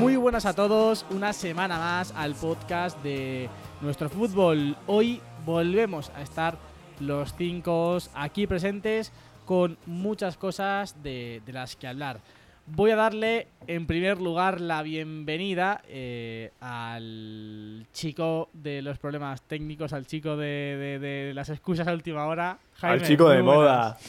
[0.00, 3.48] Muy buenas a todos, una semana más al podcast de
[3.82, 4.74] nuestro fútbol.
[4.86, 6.56] Hoy volvemos a estar
[7.00, 9.12] los cinco aquí presentes
[9.44, 12.20] con muchas cosas de, de las que hablar.
[12.66, 19.92] Voy a darle en primer lugar la bienvenida eh, al chico de los problemas técnicos,
[19.92, 22.58] al chico de, de- de las excusas a última hora.
[22.76, 23.98] Jaime, Al chico de moda.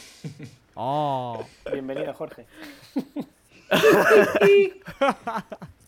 [0.74, 2.46] Oh, Bienvenido, Jorge.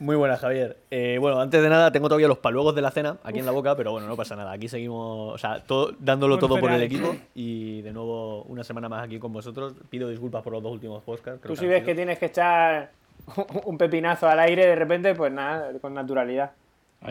[0.00, 0.78] Muy buenas, Javier.
[0.90, 3.52] Eh, bueno, antes de nada, tengo todavía los paluegos de la cena aquí en la
[3.52, 4.50] boca, pero bueno, no pasa nada.
[4.50, 7.14] Aquí seguimos, o sea, todo, dándolo todo por el equipo.
[7.34, 9.74] Y de nuevo, una semana más aquí con vosotros.
[9.90, 11.46] Pido disculpas por los dos últimos podcasts.
[11.46, 11.86] Tú si ves sido.
[11.86, 12.92] que tienes que echar
[13.66, 16.52] un pepinazo al aire de repente, pues nada, con naturalidad.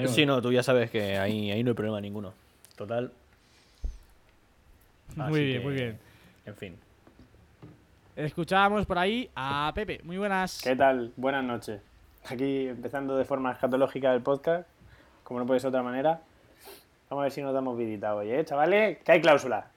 [0.07, 2.33] Sí, no, tú ya sabes que ahí, ahí no hay problema ninguno.
[2.75, 3.11] Total.
[5.15, 5.99] muy bien, que, muy bien.
[6.47, 6.75] En fin.
[8.15, 10.01] Escuchábamos por ahí a Pepe.
[10.03, 10.61] Muy buenas.
[10.63, 11.11] ¿Qué tal?
[11.15, 11.81] Buenas noches.
[12.27, 14.67] Aquí empezando de forma escatológica el podcast,
[15.23, 16.21] como no puede ser de otra manera.
[17.09, 18.99] Vamos a ver si nos damos vidita hoy, ¿eh, chavales?
[18.99, 19.71] Que hay cláusula.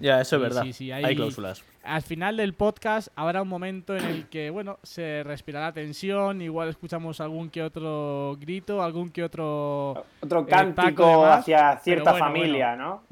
[0.00, 0.62] Ya, eso Sí, es verdad.
[0.62, 1.04] sí, sí, hay...
[1.04, 1.64] hay- cláusulas.
[1.84, 6.68] Al final del podcast habrá un momento en el que, bueno, se respirará tensión, igual
[6.68, 10.04] escuchamos algún que otro grito, algún que otro...
[10.20, 13.02] Otro Eh, cántico hacia cierta bueno, familia, ¿no?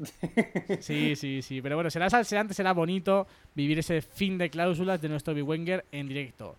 [0.79, 5.09] Sí, sí, sí, pero bueno, será salseante, será bonito vivir ese fin de cláusulas de
[5.09, 6.55] nuestro Wenger en directo.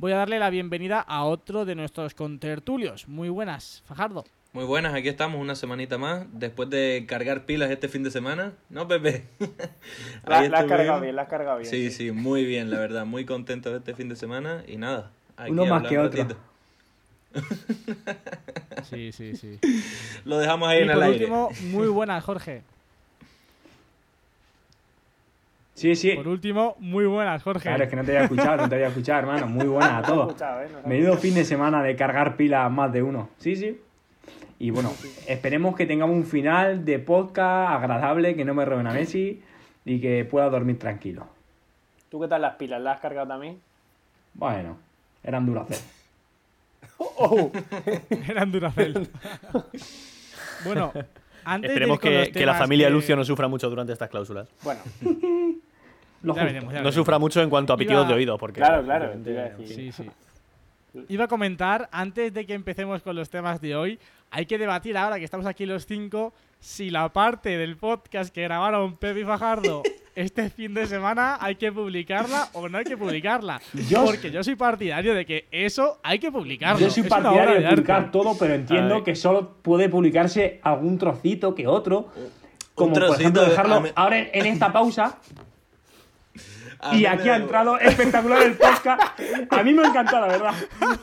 [0.00, 3.06] Voy a darle la bienvenida a otro de nuestros contertulios.
[3.06, 4.24] Muy buenas, Fajardo.
[4.54, 8.54] Muy buenas, aquí estamos una semanita más, después de cargar pilas este fin de semana.
[8.70, 9.26] ¿No, Pepe?
[10.26, 11.70] La, la has cargado bien, la has cargado bien.
[11.70, 15.10] Sí, sí, muy bien, la verdad, muy contento de este fin de semana y nada.
[15.36, 16.36] aquí Uno más que un otro.
[18.84, 19.58] Sí, sí, sí.
[20.24, 21.24] Lo dejamos ahí y en por el aire.
[21.26, 22.62] último, muy buenas, Jorge.
[25.80, 26.10] Sí, sí.
[26.10, 27.62] Por último, muy buenas, Jorge.
[27.62, 29.46] Claro, es que no te había escuchado, no te había escuchado, hermano.
[29.46, 30.26] Muy buena a todos.
[30.28, 30.68] escuchado, ¿eh?
[30.84, 33.30] Menudo fin de semana de cargar pilas más de uno.
[33.38, 33.80] Sí, sí.
[34.58, 34.92] Y bueno,
[35.26, 39.40] esperemos que tengamos un final de podcast agradable, que no me roben a Messi
[39.86, 41.26] y que pueda dormir tranquilo.
[42.10, 42.78] ¿Tú qué tal las pilas?
[42.82, 43.58] ¿Las has cargado también?
[44.34, 44.76] Bueno,
[45.24, 45.78] eran Duracell.
[46.98, 47.50] ¡Oh!
[48.28, 49.08] Eran Duracell.
[50.66, 50.92] bueno,
[51.44, 54.48] antes Esperemos de que, que la familia que- Lucio no sufra mucho durante estas cláusulas.
[54.62, 54.80] Bueno,
[56.22, 56.94] Lo Ya veremos, ya No veremos.
[56.94, 58.60] sufra mucho en cuanto a pitidos Iba- de oído, porque...
[58.60, 59.12] claro, claro.
[59.66, 60.04] Sí, sí.
[61.08, 63.98] Iba a comentar, antes de que empecemos con los temas de hoy,
[64.30, 68.42] hay que debatir ahora que estamos aquí los cinco, si la parte del podcast que
[68.42, 69.82] grabaron Pepe y Fajardo
[70.16, 73.60] este fin de semana hay que publicarla o no hay que publicarla.
[73.88, 76.80] Yo- Porque yo soy partidario de que eso hay que publicarlo.
[76.80, 77.76] Yo soy Es partidario de arte.
[77.76, 82.08] publicar todo, pero entiendo que solo puede publicarse algún trocito que otro.
[82.74, 85.18] Como por ejemplo de- dejarlo ahora en esta pausa
[86.82, 89.02] A Y aquí ha entrado espectacular el podcast.
[89.50, 90.54] A mí me ha encantado, la verdad.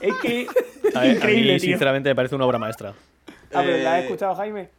[0.01, 0.47] Es que
[0.95, 1.69] A ver, a increíble, mí, tío.
[1.71, 2.93] sinceramente, me parece una obra maestra.
[3.53, 4.69] Ah, pero ¿la has Eh, escuchado, Jaime?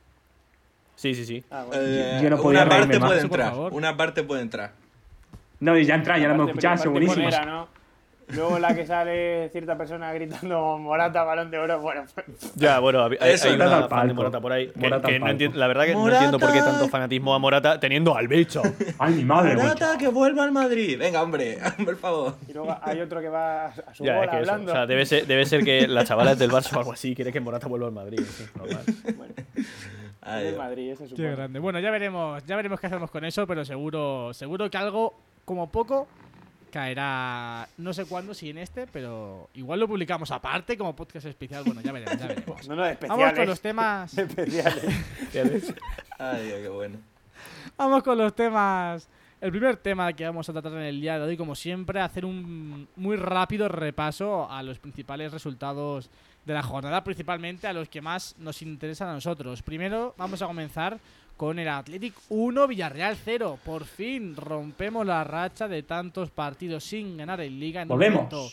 [0.97, 1.45] Sí, sí, sí.
[1.51, 1.83] Ah, bueno.
[1.87, 3.09] Eh, Yo no podía una parte más.
[3.09, 4.73] puede entrar, una parte puede entrar.
[5.61, 7.69] No, ya entra, ya lo hemos escuchado, ponera, ¿no?
[8.35, 11.81] Luego la que sale cierta persona gritando Morata, balón de oro.
[11.81, 14.15] Bueno, pues, Ya, bueno, hay, hay Eso, una fan de.
[14.15, 14.69] Morata por ahí.
[14.71, 17.35] que- Morata que al no entiendo- la verdad que no entiendo por qué tanto fanatismo
[17.35, 18.63] a Morata teniendo al bicho.
[18.99, 19.57] Ay, mi madre.
[19.57, 20.99] Morata, que vuelva al Madrid.
[20.99, 22.35] Venga, hombre, por favor.
[22.47, 24.73] y luego hay otro que va a su Ya, bola es que eso, hablando.
[24.73, 27.15] o sea, debe ser, debe ser que la chavala es del Barça o algo así
[27.15, 28.21] quiere que Morata vuelva al Madrid.
[28.21, 28.85] sí, normal.
[30.21, 30.59] Ay, de Dios.
[30.59, 31.59] Madrid, ese Qué grande.
[31.59, 35.15] Bueno, ya veremos, ya veremos qué hacemos con eso, pero seguro, seguro que algo,
[35.47, 36.07] como poco,
[36.69, 37.69] caerá.
[37.77, 41.65] No sé cuándo, si en este, pero igual lo publicamos aparte como podcast especial.
[41.65, 42.69] Bueno, ya veremos, ya veremos.
[42.69, 43.35] No, no, Vamos especiales.
[43.35, 44.19] con los temas.
[44.19, 45.75] especiales.
[46.19, 46.99] Ay, Dios, qué bueno.
[47.77, 49.09] Vamos con los temas.
[49.41, 52.25] El primer tema que vamos a tratar en el día de hoy, como siempre, hacer
[52.25, 56.11] un muy rápido repaso a los principales resultados
[56.45, 59.63] de la jornada, principalmente a los que más nos interesan a nosotros.
[59.63, 60.99] Primero, vamos a comenzar
[61.39, 63.59] con el Athletic 1, Villarreal 0.
[63.65, 68.17] Por fin rompemos la racha de tantos partidos sin ganar en Liga en un Volvemos.
[68.31, 68.49] momento,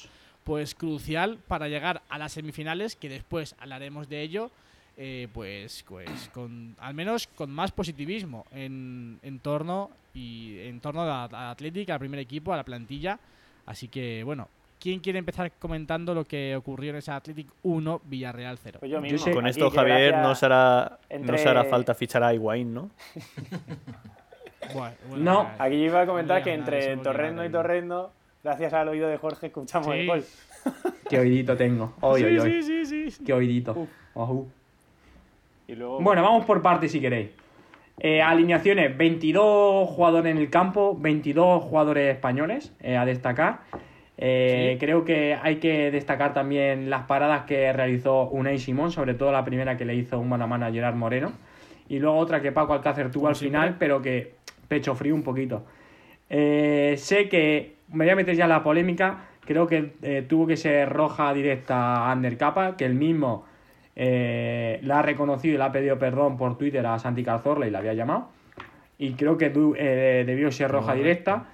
[0.46, 4.52] pues crucial para llegar a las semifinales, que después hablaremos de ello.
[4.98, 11.02] eh, pues, pues con al menos con más positivismo en, en torno y en torno
[11.02, 13.20] a, a Athletic, al primer equipo, a la plantilla.
[13.66, 14.48] Así que bueno,
[14.80, 18.78] ¿quién quiere empezar comentando lo que ocurrió en ese Athletic 1 Villarreal 0?
[18.80, 19.18] Pues yo mismo.
[19.20, 22.90] sé- Con esto, Javier, gracias- no será, entre- no será falta fichar a Higuaín, ¿no?
[24.74, 25.44] Bueno, bueno, No.
[25.44, 27.50] venga, Aquí yo iba a comentar que entre Torrendo y vale.
[27.52, 28.12] Torrendo,
[28.44, 30.00] gracias al oído de Jorge, escuchamos Sí.
[30.00, 30.24] el gol.
[31.10, 31.94] Qué oídito tengo.
[32.02, 32.64] Hoy, Sí, hoy.
[32.64, 33.24] sí, sí, sí.
[33.24, 33.88] Qué oídito.
[34.16, 34.50] Ojú.
[35.68, 37.30] Y luego, Bueno, vamos por partes si queréis.
[38.00, 43.60] Eh, alineaciones, 22 jugadores en el campo, 22 jugadores españoles eh, a destacar.
[44.18, 44.80] Eh, Sí.
[44.80, 49.44] Creo que hay que destacar también las paradas que realizó Unai Simón, sobre todo la
[49.44, 51.32] primera que le hizo un mano a mano a Gerard Moreno.
[51.90, 54.34] Y luego otra que Paco Alcácer tuvo al final, pero que
[54.68, 55.66] pecho frío un poquito.
[56.30, 59.26] Eh, sé que me voy a meter ya en la polémica.
[59.46, 63.46] Creo que eh, tuvo que ser roja directa a Ander Capa, que el mismo
[63.98, 67.80] la ha reconocido y le ha pedido perdón por Twitter a Santi Cazorla y la
[67.80, 68.28] había llamado.
[68.98, 69.50] Y creo que
[70.26, 71.46] debió ser roja directa.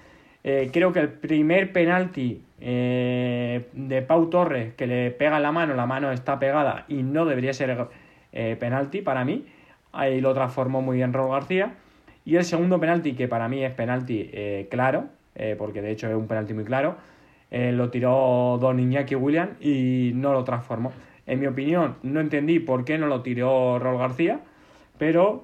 [0.43, 5.75] Eh, creo que el primer penalti eh, de Pau Torres, que le pega la mano,
[5.75, 7.87] la mano está pegada y no debería ser
[8.31, 9.45] eh, penalti para mí.
[9.91, 11.75] Ahí lo transformó muy bien Raúl García.
[12.25, 14.29] Y el segundo penalti, que para mí es penalti
[14.69, 15.05] claro,
[15.57, 16.95] porque de hecho es un penalti muy claro,
[17.49, 20.93] lo tiró Don Iñaki William y no lo transformó.
[21.25, 24.39] En mi opinión, no entendí por qué no lo tiró Raúl García,
[24.99, 25.43] pero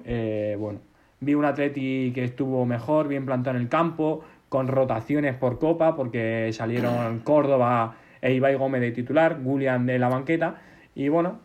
[0.56, 0.78] bueno,
[1.18, 5.96] vi un Atleti que estuvo mejor, bien plantado en el campo, con rotaciones por copa,
[5.96, 10.60] porque salieron Córdoba e Ibai Gómez de titular, William de la banqueta,
[10.94, 11.40] y bueno,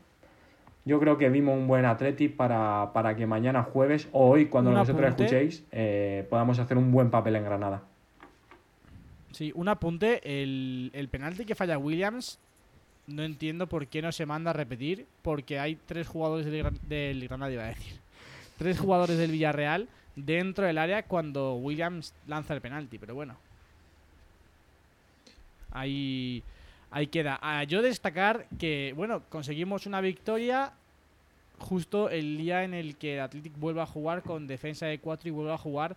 [0.86, 4.72] yo creo que vimos un buen Atleti para, para que mañana jueves o hoy, cuando
[4.72, 5.24] Un vosotros apunte.
[5.24, 7.84] escuchéis, eh, podamos hacer un buen papel en Granada.
[9.32, 10.22] Sí, un apunte.
[10.24, 12.40] El, el penalti que falla Williams,
[13.08, 17.28] no entiendo por qué no se manda a repetir, porque hay tres jugadores del, del
[17.28, 17.94] Granada, iba a decir.
[18.58, 23.36] Tres jugadores del Villarreal dentro del área cuando Williams lanza el penalti, pero bueno.
[25.72, 26.44] Ahí,
[26.92, 27.40] ahí queda.
[27.42, 30.74] Ah, yo destacar que, bueno, conseguimos una victoria
[31.60, 35.30] justo el día en el que el Athletic vuelve a jugar con defensa de 4
[35.30, 35.96] y vuelve a jugar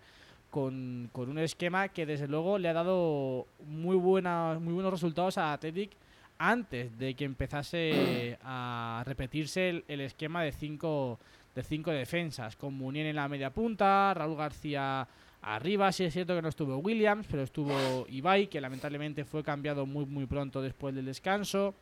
[0.49, 5.37] con, con un esquema que desde luego le ha dado muy, buena, muy buenos resultados
[5.37, 5.91] a Athletic
[6.39, 11.19] antes de que empezase a repetirse el, el esquema de cinco,
[11.57, 15.07] de cinco defensas, con Munier en la media punta, Raúl García
[15.41, 19.87] arriba, sí es cierto que no estuvo Williams, pero estuvo Ibai, que lamentablemente fue cambiado
[19.87, 21.73] muy muy pronto después del descanso.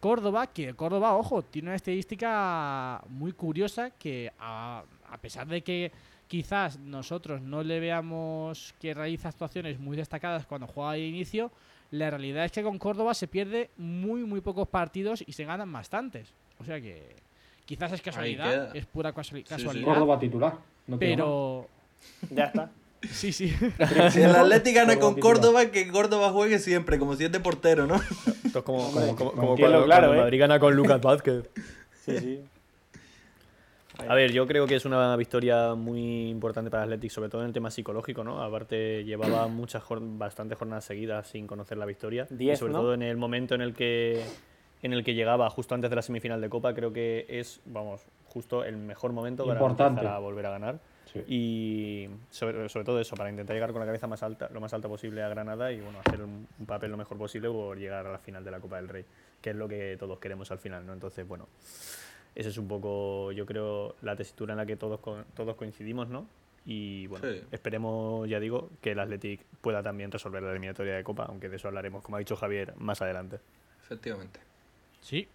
[0.00, 5.92] Córdoba, que Córdoba, ojo, tiene una estadística muy curiosa que a, a pesar de que
[6.26, 11.52] quizás nosotros no le veamos que realiza actuaciones muy destacadas cuando juega de inicio,
[11.92, 15.72] la realidad es que con Córdoba se pierde muy muy pocos partidos y se ganan
[15.72, 16.34] bastantes.
[16.58, 17.14] O sea que
[17.64, 20.54] quizás es casualidad, es pura casualidad, Córdoba titular.
[20.86, 21.68] no pero
[22.30, 22.70] Ya está.
[23.10, 23.52] sí, sí.
[24.10, 27.86] Si el Atlético gana con Córdoba que Córdoba juegue siempre, como si es de portero,
[27.86, 27.96] ¿no?
[28.44, 30.18] Esto es como, como, cuando, claro, cuando ¿eh?
[30.18, 31.48] Madrid gana con Lucas Vázquez.
[32.04, 32.40] Sí, sí.
[34.08, 37.48] A ver, yo creo que es una victoria muy importante para Athletic, sobre todo en
[37.48, 38.42] el tema psicológico, ¿no?
[38.42, 42.26] Aparte, llevaba muchas bastantes jornadas seguidas sin conocer la victoria.
[42.36, 42.80] y sobre ¿no?
[42.80, 44.24] todo en el momento en el que
[44.82, 48.04] en el que llegaba justo antes de la semifinal de Copa, creo que es, vamos,
[48.26, 50.00] justo el mejor momento para Importante.
[50.00, 50.80] empezar a volver a ganar.
[51.12, 51.20] Sí.
[51.28, 54.72] Y sobre, sobre todo eso, para intentar llegar con la cabeza más alta, lo más
[54.72, 58.06] alta posible a Granada y bueno, hacer un, un papel lo mejor posible por llegar
[58.06, 59.04] a la final de la Copa del Rey,
[59.40, 60.92] que es lo que todos queremos al final, ¿no?
[60.94, 61.48] Entonces, bueno,
[62.34, 65.00] esa es un poco, yo creo, la tesitura en la que todos,
[65.34, 66.26] todos coincidimos, ¿no?
[66.64, 67.42] Y bueno, Sí.
[67.52, 71.56] esperemos, ya digo, que el Athletic pueda también resolver la eliminatoria de Copa, aunque de
[71.56, 73.38] eso hablaremos, como ha dicho Javier, más adelante.
[73.84, 74.40] Efectivamente.
[75.02, 75.28] Sí.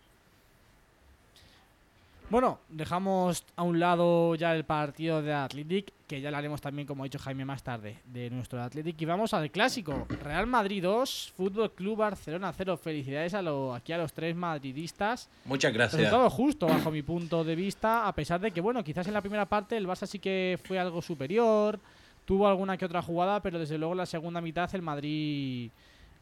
[2.29, 6.85] Bueno, dejamos a un lado ya el partido de Athletic, que ya lo haremos también,
[6.85, 9.01] como ha dicho Jaime más tarde, de nuestro Athletic.
[9.01, 10.05] Y vamos al clásico.
[10.21, 12.75] Real Madrid 2, Fútbol Club Barcelona 0.
[12.75, 15.29] Felicidades a lo, aquí a los tres madridistas.
[15.45, 16.01] Muchas gracias.
[16.01, 19.21] Resultado justo bajo mi punto de vista, a pesar de que, bueno, quizás en la
[19.21, 21.79] primera parte el Barça sí que fue algo superior,
[22.25, 25.69] tuvo alguna que otra jugada, pero desde luego en la segunda mitad el Madrid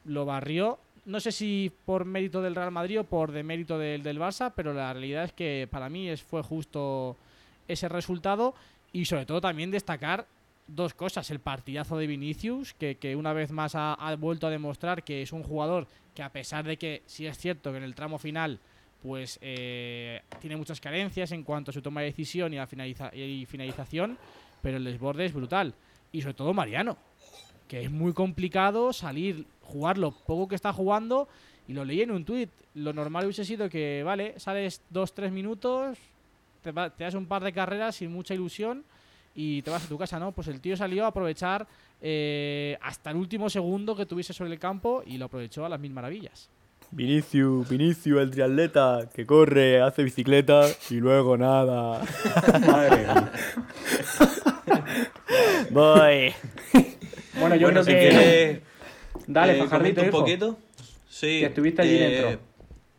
[0.03, 0.77] lo barrió.
[1.05, 4.73] No sé si por mérito del Real Madrid o por demérito del, del Barça, pero
[4.73, 7.15] la realidad es que para mí es, fue justo
[7.67, 8.55] ese resultado
[8.91, 10.25] y sobre todo también destacar
[10.67, 11.29] dos cosas.
[11.29, 15.31] El partidazo de Vinicius, que, que una vez más ha, vuelto a demostrar que es
[15.31, 15.85] un jugador
[16.15, 18.59] que a pesar de que sí es cierto que en el tramo final
[19.03, 23.13] pues eh, tiene muchas carencias en cuanto a su toma de decisión y, a finaliza-
[23.13, 24.17] y finalización,
[24.63, 25.75] pero el desborde es brutal.
[26.11, 26.97] Y sobre todo Mariano,
[27.67, 31.27] que es muy complicado salir, jugar lo poco que está jugando.
[31.67, 32.49] Y lo leí en un tuit.
[32.75, 35.97] Lo normal hubiese sido que, vale, sales dos, tres minutos,
[36.61, 38.83] te, va- te das un par de carreras sin mucha ilusión
[39.33, 40.31] y te vas a tu casa, ¿no?
[40.31, 41.65] Pues el tío salió a aprovechar
[42.01, 45.79] eh, hasta el último segundo que tuviese sobre el campo y lo aprovechó a las
[45.79, 46.49] mil maravillas.
[46.91, 52.03] Vinicius, Vinicius, el triatleta, que corre, hace bicicleta y luego nada.
[52.67, 53.31] Madre mía.
[55.71, 56.33] Voy.
[57.39, 58.09] Bueno, yo Bueno, creo si que.
[58.09, 58.59] quieres,
[59.27, 60.57] Dale, eh, Fajardito, un poquito.
[61.09, 61.39] Sí.
[61.39, 62.39] Que estuviste allí eh, dentro.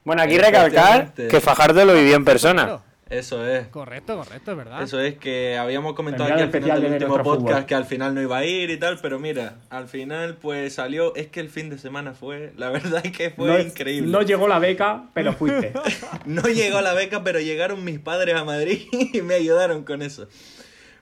[0.04, 2.80] Bueno, aquí recalcar que Fajardo lo vivió en persona.
[3.08, 3.68] Eso es.
[3.68, 4.82] correcto, correcto, es verdad.
[4.82, 7.66] Eso es que habíamos comentado aquí al final del de último podcast fútbol.
[7.66, 11.14] que al final no iba a ir y tal, pero mira, al final pues salió,
[11.14, 14.10] es que el fin de semana fue, la verdad es que fue no, increíble.
[14.10, 15.72] no llegó la beca, pero fuiste.
[16.24, 18.80] No llegó la beca, pero llegaron mis padres a Madrid
[19.12, 20.26] y me ayudaron con eso.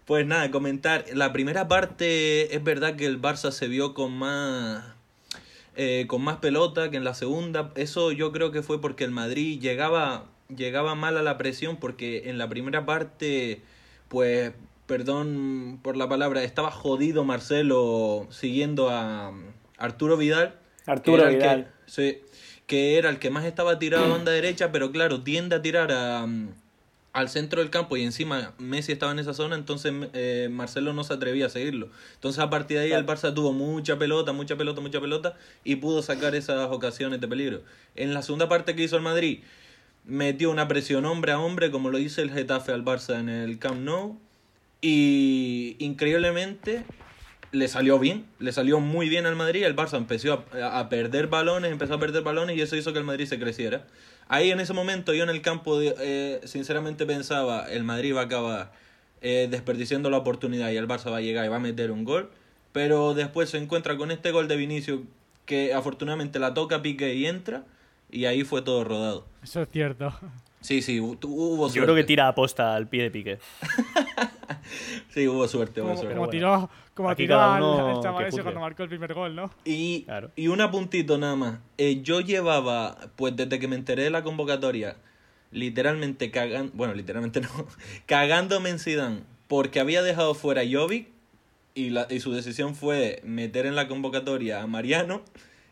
[0.05, 1.05] Pues nada, comentar.
[1.15, 4.85] La primera parte es verdad que el Barça se vio con más.
[5.77, 7.73] eh, con más pelota que en la segunda.
[7.75, 10.27] Eso yo creo que fue porque el Madrid llegaba.
[10.55, 11.79] llegaba mal a la presión.
[11.79, 13.63] Porque en la primera parte.
[14.09, 14.53] Pues.
[14.87, 16.43] Perdón por la palabra.
[16.45, 19.33] Estaba jodido Marcelo siguiendo a
[19.79, 20.57] Arturo Vidal.
[20.85, 21.73] Arturo que- Vidal.
[21.87, 22.19] sí,
[22.67, 25.91] que era el que más estaba tirado a banda derecha, pero claro, tiende a tirar
[25.91, 26.51] a, mm,
[27.15, 31.05] al centro del campo y encima Messi estaba en esa zona, entonces eh, Marcelo no
[31.05, 31.89] se atrevía a seguirlo.
[32.15, 35.77] Entonces a partir de ahí el Barça tuvo mucha pelota, mucha pelota, mucha pelota y
[35.77, 37.63] pudo sacar esas ocasiones de peligro.
[37.95, 39.39] En la segunda parte que hizo el Madrid,
[40.05, 43.61] metió una presión hombre a hombre, como lo hizo el Getafe al Barça en el
[43.61, 44.19] Camp Nou,
[44.81, 46.85] y increíblemente
[47.53, 49.63] le salió bien, le salió muy bien al Madrid.
[49.63, 52.99] El Barça empezó a, a perder balones, empezó a perder balones y eso hizo que
[52.99, 53.87] el Madrid se creciera.
[54.29, 58.25] Ahí en ese momento yo en el campo eh, sinceramente pensaba, el Madrid va a
[58.25, 58.73] acabar
[59.21, 62.05] eh, desperdiciando la oportunidad y el Barça va a llegar y va a meter un
[62.05, 62.31] gol.
[62.73, 65.01] Pero después se encuentra con este gol de Vinicius
[65.47, 67.65] que afortunadamente la toca, pique y entra.
[68.11, 69.27] Y ahí fue todo rodado.
[69.43, 70.13] Eso es cierto.
[70.61, 71.77] Sí, sí, hu- hubo suerte.
[71.79, 73.39] Yo creo que tira aposta al pie de pique.
[75.15, 76.15] Sí, hubo suerte, hubo Como, suerte.
[76.17, 76.31] como bueno.
[76.33, 79.49] tiró, como Aquí tiró cada al, uno chaval ese cuando marcó el primer gol, ¿no?
[79.65, 80.33] Y, Claro.
[80.35, 81.59] y un apuntito nada más.
[81.79, 84.97] Eh, yo llevaba, pues desde que me enteré de la convocatoria,
[85.53, 87.49] literalmente cagando, bueno, literalmente no,
[88.07, 91.07] cagándome en Zidane, porque había dejado fuera a Jovic
[91.77, 95.23] y, la, y su decisión fue meter en la convocatoria a Mariano.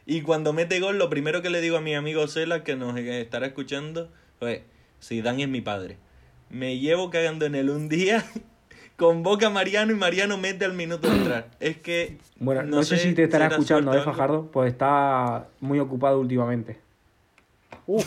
[0.06, 2.96] Y cuando mete gol, lo primero que le digo a mi amigo Cela, que nos
[2.96, 4.08] estará escuchando,
[4.38, 4.62] fue,
[5.02, 5.96] Zidane es mi padre.
[6.48, 8.24] Me llevo cagando en él un día,
[8.96, 11.46] convoca a Mariano y Mariano mete al minuto de entrar.
[11.60, 12.16] Es que...
[12.38, 14.00] Bueno, no, sé, si te estará escuchando, ¿eh.
[14.02, 14.48] Fajardo?
[14.52, 16.78] Pues está muy ocupado últimamente.
[17.86, 18.00] Uh,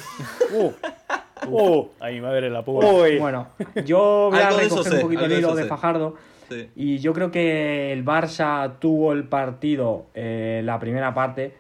[1.50, 2.86] uh, Ahí me ver la púa.
[2.86, 3.18] uy.
[3.18, 3.48] Bueno,
[3.86, 5.56] yo voy a recoger un poquito el de hilo.
[5.68, 6.16] Fajardo.
[6.50, 6.70] Sí.
[6.76, 11.54] Y yo creo que el Barça tuvo el partido eh, la primera parte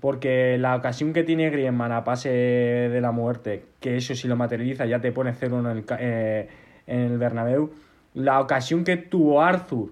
[0.00, 4.34] porque la ocasión que tiene Griezmann a pase de la muerte, que eso si lo
[4.34, 6.48] materializa ya te pone 0-1 en, el ca- eh,
[6.88, 7.70] en el Bernabéu,
[8.14, 9.90] la ocasión que tuvo Arthur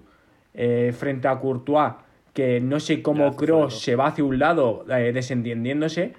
[0.53, 1.93] eh, frente a Courtois,
[2.33, 3.69] que no sé cómo loco.
[3.69, 6.13] se va hacia un lado eh, desentendiéndose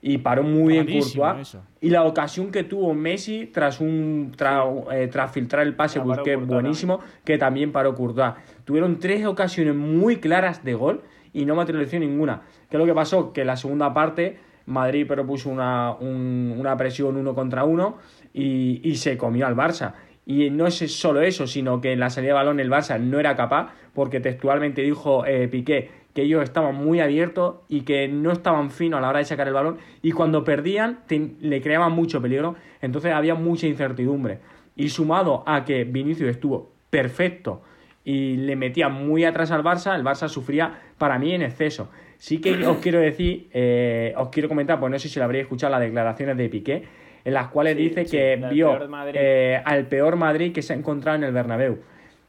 [0.00, 1.40] y paró muy bien Courtois.
[1.48, 1.62] eso.
[1.80, 6.02] Y la ocasión que tuvo Messi tras un tra- eh, tras filtrar el pase Ah,
[6.02, 8.34] Busquets Courtois buenísimo, que también paró Courtois.
[8.64, 11.02] Tuvieron tres ocasiones muy claras de gol
[11.32, 12.42] y no materializó ninguna.
[12.70, 13.32] ¿Qué es lo que pasó?
[13.32, 17.96] Que en la segunda parte Madrid propuso una, un- una presión uno contra uno
[18.34, 19.94] y, y se comió al Barça.
[20.28, 23.18] Y no es solo eso, sino que en la salida de balón el Barça no
[23.18, 28.30] era capaz, porque textualmente dijo eh, Piqué que ellos estaban muy abiertos y que no
[28.30, 30.98] estaban finos a la hora de sacar el balón y cuando perdían
[31.40, 34.40] le creaban mucho peligro, entonces había mucha incertidumbre.
[34.76, 37.62] Y sumado a que Vinicius estuvo perfecto
[38.04, 41.88] y le metía muy atrás al Barça, el Barça sufría para mí en exceso.
[42.18, 45.44] Sí que os quiero decir, eh, os quiero comentar, pues no sé si lo habréis
[45.44, 46.82] escuchado las declaraciones de Piqué,
[47.24, 50.72] en las cuales Sí, dice sí, que vio peor eh, al peor Madrid que se
[50.72, 51.78] ha encontrado en el Bernabéu.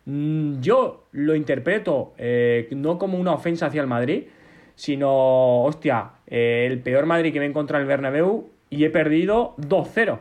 [0.05, 4.23] Mm, Yo lo interpreto eh, no como una ofensa hacia el Madrid,
[4.75, 8.89] sino, hostia, eh, el peor Madrid que me he encontrado en el Bernabéu y he
[8.89, 10.19] perdido 2-0.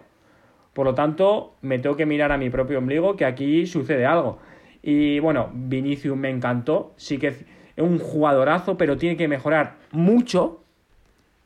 [0.73, 4.39] Por lo tanto, me tengo que mirar a mi propio ombligo que aquí sucede algo.
[4.83, 6.93] Y bueno, Vinicius me encantó.
[6.97, 7.45] Sí que es
[7.77, 10.61] un jugadorazo, pero tiene que mejorar mucho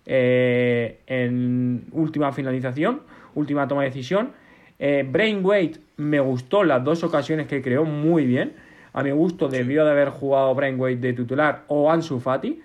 [0.06, 3.02] eh, en última finalización,
[3.34, 4.32] última toma de decisión.
[4.78, 8.54] Eh, Brainweight me gustó las dos ocasiones que creó muy bien.
[8.92, 12.60] A mi gusto debió de haber jugado Brainweight de titular o Ansu Fati.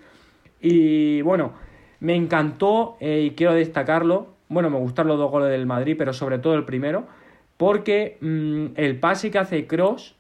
[0.62, 1.53] Y bueno,
[2.00, 4.27] me encantó eh, y quiero destacarlo.
[4.50, 7.06] Bueno, me gustaron los dos goles del Madrid, pero sobre todo el primero,
[7.58, 10.15] porque mm, el pase que hace Cross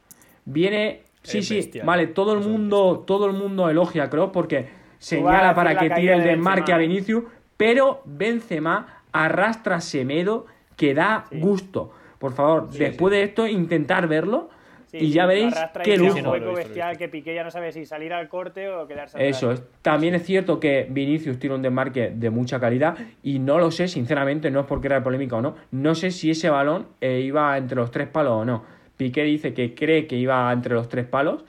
[0.45, 1.01] viene.
[1.23, 1.85] Sí, Es sí, bestial.
[1.85, 4.65] vale, todo el Es mundo, todo el mundo elogia a Kroos porque
[4.99, 6.77] señala para que tire el de desmarque a.
[6.77, 7.23] Vinicius,
[7.55, 11.91] pero Benzema arrastra a Semedo que da gusto.
[12.19, 14.49] Por favor, después de esto, intentar verlo,
[14.87, 16.35] Sí, y sí, ya veréis arrastra qué lujo.
[16.35, 19.61] he bestial que Piqué ya no sabe si salir al corte o quedarse Eso es.
[19.81, 23.89] También es cierto que Vinicius tiene un desmarque de mucha calidad y no lo sé,
[23.89, 25.55] sinceramente, no es por crear polémica o no.
[25.71, 28.63] No sé si ese balón eh, iba entre los tres palos o no.
[28.95, 31.43] Piqué dice que cree que iba entre los tres palos,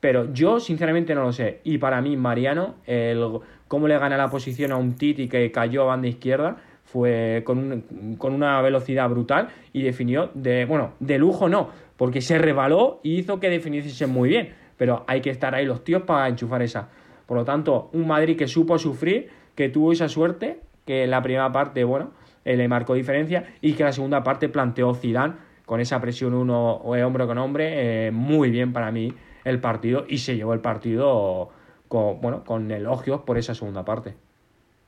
[0.00, 1.60] pero yo sinceramente no lo sé.
[1.62, 3.22] Y para mí, Mariano, el,
[3.68, 7.58] cómo le gana la posición a un Titi que cayó a banda izquierda fue con,
[7.58, 13.00] un- con una velocidad brutal y definió de, bueno, de lujo no, porque se rebaló
[13.02, 14.54] y hizo que definiese muy bien.
[14.76, 16.88] Pero hay que estar ahí los tíos para enchufar esa.
[17.26, 21.52] Por lo tanto, un Madrid que supo sufrir, que tuvo esa suerte, que la primera
[21.52, 22.10] parte, bueno,
[22.46, 25.34] eh, le marcó diferencia y que la segunda parte planteó Zidane
[25.66, 29.12] con esa presión uno o hombre con hombre, eh, muy bien para mí
[29.44, 31.50] el partido y se llevó el partido
[31.88, 34.14] con, bueno, con elogios por esa segunda parte.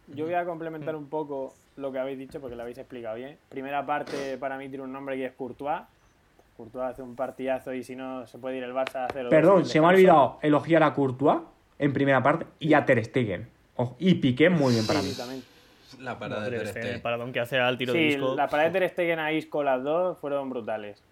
[0.08, 3.38] Yo voy a complementar un poco lo que habéis dicho porque lo habéis explicado bien.
[3.48, 5.80] Primera parte para mí tiene un nombre que es Courtois.
[6.56, 9.64] Courtois hace un partidazo y si no se puede ir el Barça a hacer Perdón,
[9.64, 11.40] se me ha olvidado elogiar a Courtois
[11.78, 13.48] en primera parte y a Ter Stegen.
[13.76, 15.08] Ojo, y Piqué muy bien para mí.
[15.08, 15.42] Sí, también.
[16.00, 18.34] La parada de Ter Stegen, el paradón que hace al tiro de Sí, disco.
[18.34, 21.02] la parada de Ter Stegen a Isco, las dos, fueron brutales.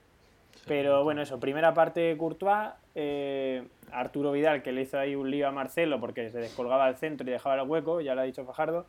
[0.66, 5.48] Pero bueno, eso, primera parte Courtois, eh, Arturo Vidal que le hizo ahí un lío
[5.48, 8.44] a Marcelo porque se descolgaba al centro y dejaba el hueco, ya lo ha dicho
[8.44, 8.86] Fajardo.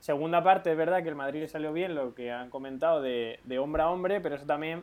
[0.00, 3.38] Segunda parte, es verdad que el Madrid le salió bien, lo que han comentado de,
[3.44, 4.82] de hombre a hombre, pero eso también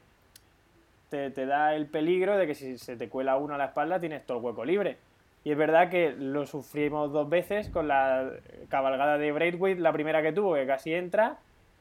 [1.09, 3.99] te, te da el peligro de que si se te cuela uno a la espalda
[3.99, 4.97] tienes todo el hueco libre.
[5.43, 8.31] Y es verdad que lo sufrimos dos veces con la
[8.69, 11.39] cabalgada de Braithwaite, la primera que tuvo, que casi entra,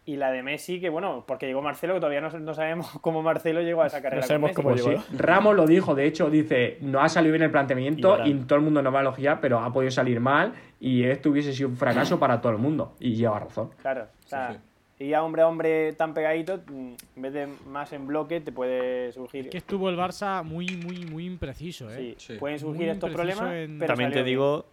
[0.09, 3.23] y la de Messi, que bueno, porque llegó Marcelo, que todavía no, no sabemos cómo
[3.23, 4.23] Marcelo llegó a esa carrera.
[4.23, 4.57] con sabemos Messi.
[4.57, 7.51] cómo Pues llegó, sí, Ramos lo dijo, de hecho, dice, no ha salido bien el
[7.51, 10.55] planteamiento Y y, todo el mundo nos va a elogiar, pero ha podido salir mal
[10.81, 12.95] y esto hubiese sido un fracaso para todo el mundo.
[13.01, 13.71] Y lleva razón.
[13.83, 14.59] Claro, o sea,
[14.97, 18.41] Sí, y a hombre a hombre tan pegadito, mm, en vez de más en bloque,
[18.41, 19.49] te puede surgir.
[19.51, 22.17] Que estuvo el Barça muy, muy, muy impreciso, ¿eh?
[22.19, 22.39] sí, Sí.
[22.39, 23.53] pueden surgir Muy estos problemas.
[23.53, 24.65] en- pero también te digo,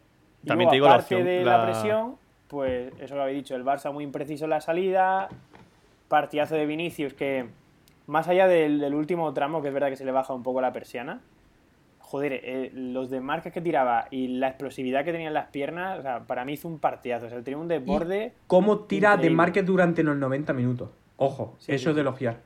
[0.44, 1.24] Y también luego, te digo la opción.
[1.26, 1.58] de la...
[1.58, 2.16] la- presión,
[2.48, 5.30] pues eso lo habéis dicho, el Barça muy impreciso en la salida,
[6.08, 7.48] partidazo de Vinicius que,
[8.08, 10.62] más allá del, del último tramo, que es verdad que se le baja un poco
[10.62, 11.22] la persiana,
[12.00, 16.02] joder, eh, los desmarques que tiraba y la explosividad que tenía en las piernas, o
[16.04, 18.34] sea, para mí hizo un partidazo, o sea, tenía un desborde...
[18.48, 19.36] ¿Cómo tira de Increíble.
[19.38, 20.90] marques durante los 90 minutos?
[21.18, 22.38] Ojo, Sí, eso sí, es de elogiar.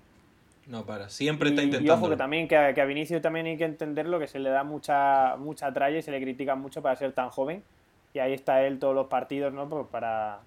[0.68, 1.10] No para.
[1.10, 1.94] Siempre está Y- Y, intentando.
[1.96, 4.52] ojo que también que a, que a Vinicius también hay que entenderlo, que se le
[4.52, 7.64] da mucha mucha tralla y se le critica mucho para ser tan joven.
[8.14, 9.68] Y ahí está él todos los partidos, ¿no?
[9.70, 10.40] Pues para,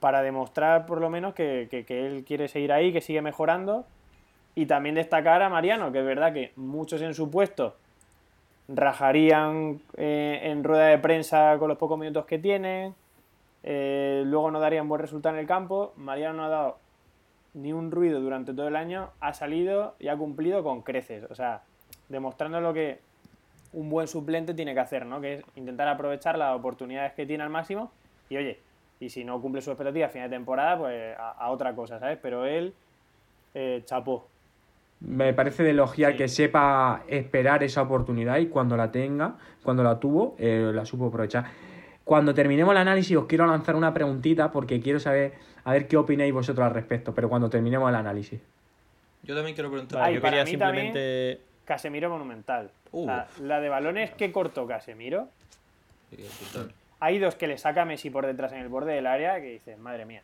[0.00, 3.84] para demostrar por lo menos que, que- él quiere seguir ahí, que sigue mejorando.
[4.54, 7.74] Y también destacar a Mariano, que es verdad que muchos en su puesto
[8.68, 12.94] rajarían eh, en rueda de prensa con los pocos minutos que tienen.
[13.66, 15.92] eh, luego no darían buen resultado en el campo.
[15.96, 16.78] Mariano no ha dado
[17.54, 21.24] ni un ruido durante todo el año, ha salido y ha cumplido con creces.
[21.30, 21.62] O sea,
[22.08, 23.00] demostrando lo que
[23.74, 25.20] un buen suplente tiene que hacer, ¿no?
[25.20, 27.90] Que es intentar aprovechar las oportunidades que tiene al máximo
[28.30, 28.58] y oye,
[29.00, 31.98] y si no cumple su expectativa a final de temporada, pues a, a otra cosa,
[31.98, 32.18] ¿sabes?
[32.22, 32.72] Pero él,
[33.54, 34.26] eh, chapó.
[35.00, 36.18] Me parece de elogiar Sí.
[36.18, 41.08] que sepa esperar esa oportunidad y cuando la tenga, cuando la tuvo, eh, la supo
[41.08, 41.44] aprovechar.
[42.04, 45.34] Cuando terminemos el análisis os quiero lanzar una preguntita porque quiero saber
[45.64, 48.40] a ver qué opináis vosotros al respecto, pero cuando terminemos el análisis.
[49.22, 50.02] Yo también quiero preguntar.
[50.02, 51.40] Ay, yo para quería mí simplemente.
[51.64, 52.70] Casemiro monumental.
[52.94, 53.06] Uh.
[53.06, 55.28] La, la de balones que cortó Casemiro.
[56.10, 56.24] Sí.
[57.00, 59.76] Hay dos que le saca Messi por detrás en el borde del área que dices,
[59.78, 60.22] madre mía.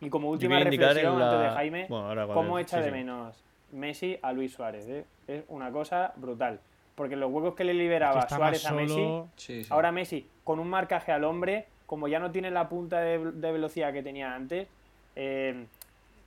[0.00, 2.88] Y como última reflexión la- antes de Jaime, Bueno, ahora cuando- ¿cómo echa sí, de
[2.90, 2.92] sí.
[2.94, 3.36] menos
[3.72, 4.86] Messi a Luis Suárez?
[4.88, 5.04] eh?
[5.28, 6.58] Es una cosa brutal.
[6.94, 9.28] Porque los huecos que le liberaba Que Suárez a Messi, solo.
[9.36, 9.72] Sí, sí.
[9.72, 13.52] ahora Messi con un marcaje al hombre, como ya no tiene la punta de, de
[13.52, 14.68] velocidad que tenía antes,
[15.16, 15.64] eh,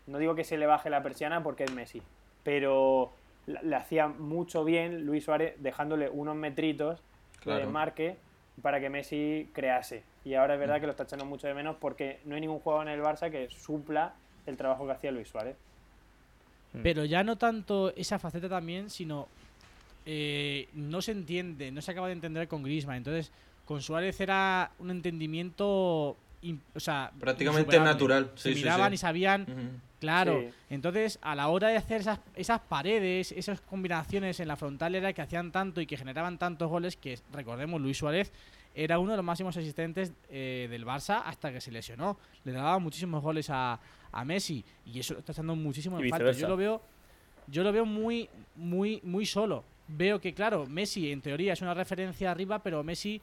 [0.08, 2.02] no digo que se le baje la persiana porque es Messi,
[2.44, 3.12] pero
[3.48, 7.04] le hacía mucho bien Luis Suárez dejándole unos metritos de
[7.44, 7.60] Claro.
[7.62, 8.18] desmarque
[8.62, 10.04] para que Messi crease.
[10.26, 12.60] Y ahora es verdad que lo está echando mucho de menos porque no hay ningún
[12.60, 14.14] jugador en el Barça que supla
[14.46, 15.56] el trabajo que hacía Luis Suárez.
[16.84, 19.28] Pero ya no tanto esa faceta también, sino
[20.06, 22.98] eh, no se entiende, no se acaba de entender con Griezmann.
[22.98, 23.32] Entonces,
[23.66, 26.27] con Suárez era un entendimiento, im-
[26.74, 28.96] o sea, Prácticamente natural, Se sí, miraban sí.
[28.96, 30.40] y sabían, claro.
[30.40, 30.50] Sí.
[30.70, 35.14] Entonces, a la hora de hacer esas, esas paredes, esas combinaciones en la frontal era
[35.14, 38.32] que hacían tanto y que generaban tantos goles que, recordemos, Luis Suárez
[38.76, 42.20] era uno de los máximos asistentes eh, del Barça hasta que se lesionó.
[42.44, 43.80] Le daba muchísimos goles a,
[44.12, 46.32] a Messi y eso lo está echando muchísimo en falta.
[46.34, 46.82] Yo lo veo,
[47.48, 49.64] yo lo veo muy, muy, muy solo.
[49.88, 53.20] Veo que, claro, Messi en teoría es una referencia arriba, pero Messi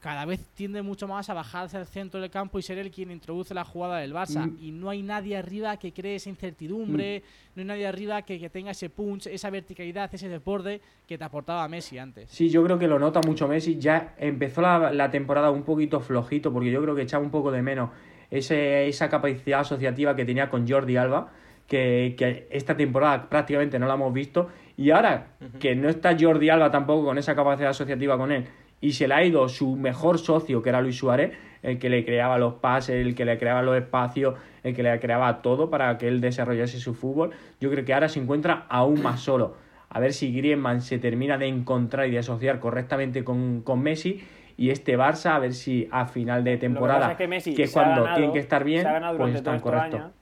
[0.00, 2.90] cada vez tiende mucho más a bajar hacia el centro del campo y ser el
[2.90, 4.46] quien introduce la jugada del Barça.
[4.46, 4.56] Mm.
[4.60, 7.22] Y no hay nadie arriba que cree esa incertidumbre,
[7.54, 11.24] no hay nadie arriba que, que tenga ese punch, esa verticalidad, ese desborde que te
[11.24, 12.30] aportaba Messi antes.
[12.30, 13.78] Sí, yo creo que lo nota mucho Messi.
[13.78, 17.50] Ya empezó la, la temporada un poquito flojito, porque yo creo que echaba un poco
[17.50, 17.90] de menos
[18.30, 21.32] ese, esa capacidad asociativa que tenía con Jordi Alba,
[21.66, 24.48] que, que esta temporada prácticamente no la hemos visto.
[24.76, 28.46] Y ahora que no está Jordi Alba tampoco con esa capacidad asociativa con él,
[28.80, 32.04] y se le ha ido su mejor socio, que era Luis Suárez, el que le
[32.04, 35.98] creaba los pases, el que le creaba los espacios, el que le creaba todo para
[35.98, 39.56] que él desarrollase su fútbol, yo creo que ahora se encuentra aún más solo.
[39.90, 44.22] A ver si Griezmann se termina de encontrar y de asociar correctamente con, con Messi
[44.56, 47.54] y este Barça, a ver si a final de que temporada, pasa es que Messi
[47.54, 48.86] que cuando ganado- tienen que estar bien,
[49.16, 50.00] pues están correctos.
[50.00, 50.12] años.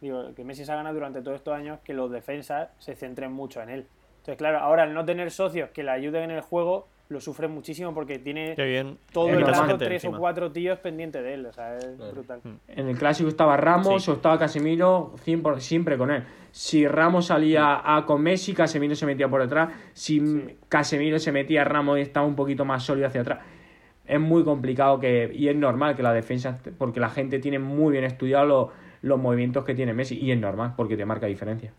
[0.00, 3.32] Digo, que Messi se ha ganado durante todos estos años que los defensas se centren
[3.32, 3.86] mucho en él.
[4.18, 7.48] Entonces, claro, ahora al no tener socios que le ayuden en el juego, lo sufre
[7.48, 8.98] muchísimo porque tiene bien.
[9.12, 10.16] todo el rato tres encima.
[10.16, 11.46] o cuatro tíos pendientes de él.
[11.46, 12.12] O sea, es Claro.
[12.12, 12.40] brutal.
[12.68, 14.10] En el clásico estaba Ramos Sí.
[14.10, 16.24] o estaba Casemiro 100% siempre con él.
[16.50, 19.70] Si Ramos salía a con Messi, Casemiro se metía por detrás.
[19.92, 20.56] Si Sí.
[20.68, 23.40] Casemiro se metía a Ramos y estaba un poquito más sólido hacia atrás.
[24.06, 27.92] Es muy complicado que y es normal que la defensa, porque la gente tiene muy
[27.92, 28.68] bien estudiado los,
[29.02, 31.72] los movimientos que tiene Messi y es normal porque te marca diferencia.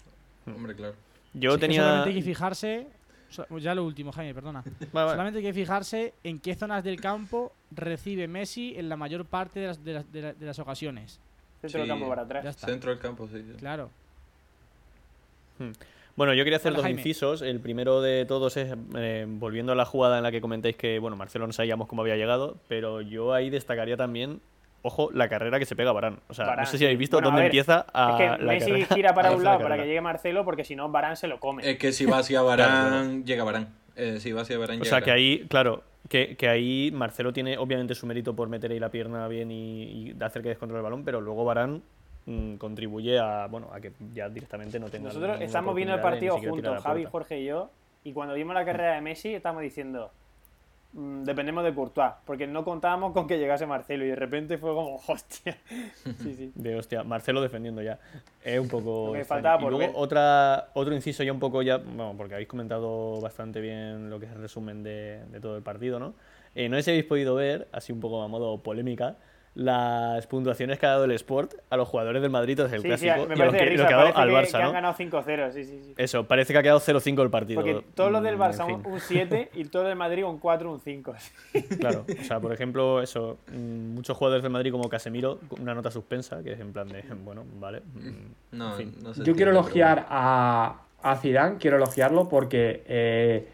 [0.47, 0.93] Hombre, claro.
[1.33, 1.81] Yo Sí que tenía.
[1.81, 2.87] Solamente hay que fijarse.
[3.59, 4.61] Ya lo último, Jaime, perdona.
[4.79, 5.09] Vale, vale.
[5.11, 9.59] Solamente hay que fijarse en qué zonas del campo recibe Messi en la mayor parte
[9.59, 11.19] de las, de las, de la- de las ocasiones.
[11.61, 11.93] Centro del Sí.
[11.93, 12.45] campo para Ya atrás.
[12.55, 12.67] está.
[12.67, 13.39] Centro del campo, sí.
[13.41, 13.53] sí.
[13.57, 13.89] Claro.
[16.15, 17.01] Bueno, yo quería hacer Hola, dos Jaime.
[17.01, 17.41] incisos.
[17.41, 20.99] El primero de todos es, eh, volviendo a la jugada en la que comentáis que,
[20.99, 24.39] bueno, Marcelo no sabíamos cómo había llegado, pero yo ahí destacaría también,
[24.85, 26.19] ojo, la carrera que se pega Barán.
[26.29, 28.17] O sea, Varane, no sé si habéis visto Bueno, a dónde ver, empieza a es
[28.17, 30.63] que la Messi carrera- gira para a un la lado para que llegue Marcelo porque
[30.63, 31.69] si no, Barán se lo come.
[31.69, 33.67] Es que si va hacia Barán, Claro, llega Barán.
[33.95, 37.33] Eh, si va hacia Barán, O llega sea, que ahí, claro, que, que ahí Marcelo
[37.33, 40.79] tiene obviamente su mérito por meter ahí la pierna bien y, y hacer que descontrole
[40.79, 41.81] el balón, pero luego Barán
[42.25, 46.37] mm, contribuye a, bueno, a que ya directamente no tenga Nosotros estamos viendo el partido
[46.37, 47.05] juntos, Javi.
[47.05, 47.69] Jorge y yo,
[48.03, 50.11] y cuando vimos la carrera de Messi estamos diciendo,
[50.95, 54.95] dependemos de Courtois, porque no contábamos con que llegase Marcelo y de repente fue como,
[55.07, 55.57] hostia.
[56.19, 56.51] Sí, sí.
[56.55, 57.99] De hostia, Marcelo defendiendo ya.
[58.43, 59.15] Es un poco.
[59.15, 59.25] Extraño.
[59.25, 59.95] faltaba y por luego ver.
[59.95, 61.77] otra, otro inciso ya un poco ya.
[61.77, 65.63] Bueno, porque habéis comentado bastante bien lo que es el resumen de, de todo el
[65.63, 66.13] partido, ¿no?
[66.55, 69.17] Eh, no sé si habéis podido ver, así un poco a modo polémica,
[69.55, 72.91] las puntuaciones que ha dado el Sport a los jugadores del Madrid desde el Sí,
[72.97, 74.29] sí, clásico me y a lo parece de que, lo risa, que ha dado al
[74.29, 74.71] que, Barça, que han ¿no?
[74.73, 75.93] ganado 5-0, sí, sí, sí.
[75.97, 77.61] Eso, parece que ha quedado 0-5 el partido.
[77.61, 78.91] Porque todos los del Mm, Barça en un, fin.
[78.93, 81.15] un 7 y todos del Madrid un 4, un 5.
[81.79, 85.89] Claro, o sea, por ejemplo, eso, mm, muchos jugadores del Madrid como Casemiro, una nota
[85.89, 87.79] suspensa, que es en plan de, bueno, vale.
[87.81, 88.95] mm, No, en fin.
[89.01, 93.47] no sé Yo quiero elogiar a, a Zidane, quiero elogiarlo porque eh,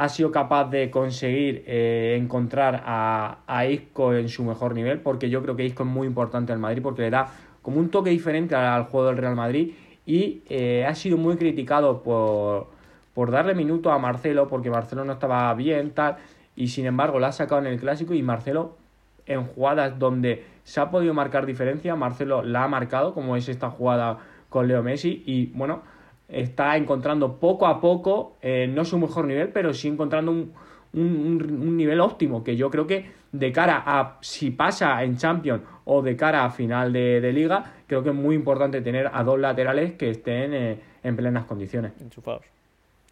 [0.00, 5.42] ha sido capaz de conseguir eh, encontrar a, Isco en su mejor nivel, porque yo
[5.42, 8.54] creo que Isco es muy importante al Madrid, porque le da como un toque diferente
[8.54, 9.74] al, juego del Real Madrid
[10.06, 12.68] y eh, ha sido muy criticado por,
[13.12, 16.16] por darle minutos a Marcelo, porque Marcelo no estaba bien, tal,
[16.56, 18.78] y sin embargo la ha sacado en el clásico y Marcelo
[19.26, 23.68] en jugadas donde se ha podido marcar diferencia, Marcelo la ha marcado, como es esta
[23.68, 24.16] jugada
[24.48, 25.82] con Leo Messi, y bueno,
[26.30, 30.52] está encontrando poco a poco, eh, no su mejor nivel, pero sí encontrando un,
[30.92, 35.16] un- un- un nivel óptimo, que yo creo que de cara a si pasa en
[35.16, 39.08] Champions o de cara a final de, de liga, creo que es muy importante tener
[39.12, 41.92] a dos laterales que estén eh, en plenas condiciones.
[42.00, 42.42] Enchufados.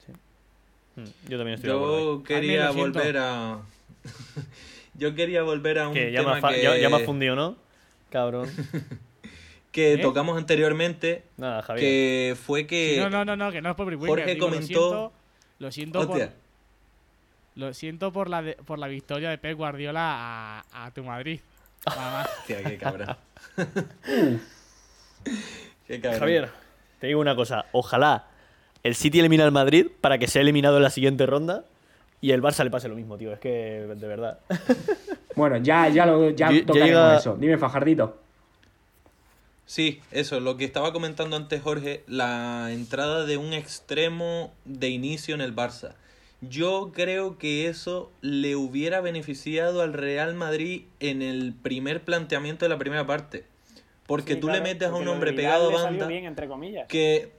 [0.04, 0.12] Sí.
[0.96, 1.76] Mm, Yo también estoy de.
[1.76, 2.98] Yo quería lo siento.
[2.98, 3.58] volver a.
[4.94, 6.96] Yo quería volver a un Que ya me, tema ha fa- que, ya, ya me
[6.96, 7.54] ha fundido, ¿no?
[8.10, 8.48] Cabrón.
[9.78, 9.98] que ¿Eh?
[9.98, 11.84] tocamos anteriormente, Nada, Javier.
[11.86, 15.12] que fue que No, no, no, no, que no es por Brick Jorge digo, comentó-
[15.60, 16.30] Lo siento, lo siento por,
[17.54, 20.00] lo siento por la, de- por la victoria de Pep Guardiola
[20.72, 21.40] a, a tu Madrid.
[21.86, 23.16] Hostia, qué cabrón.
[25.86, 26.20] qué cabrón.
[26.20, 26.48] Javier,
[27.00, 27.66] te digo una cosa.
[27.72, 28.26] Ojalá
[28.82, 31.64] el City elimine al Madrid para que sea eliminado en la siguiente ronda
[32.20, 33.32] y el Barça le pase lo mismo, tío.
[33.32, 33.50] Es que,
[33.94, 34.38] de verdad.
[35.36, 37.36] Bueno, ya, ya, lo, ya Ya- ya tocaremos llega- eso.
[37.36, 38.18] Dime, Fajardito.
[39.68, 45.34] Sí, eso, lo que estaba comentando antes Jorge, la entrada de un extremo de inicio
[45.34, 45.92] en el Barça.
[46.40, 52.70] Yo creo que eso le hubiera beneficiado al Real Madrid en el primer planteamiento de
[52.70, 53.44] la primera parte.
[54.06, 56.88] Porque Sí, tú claro, le metes a un hombre pegado a banda bien, entre comillas.
[56.88, 57.36] que...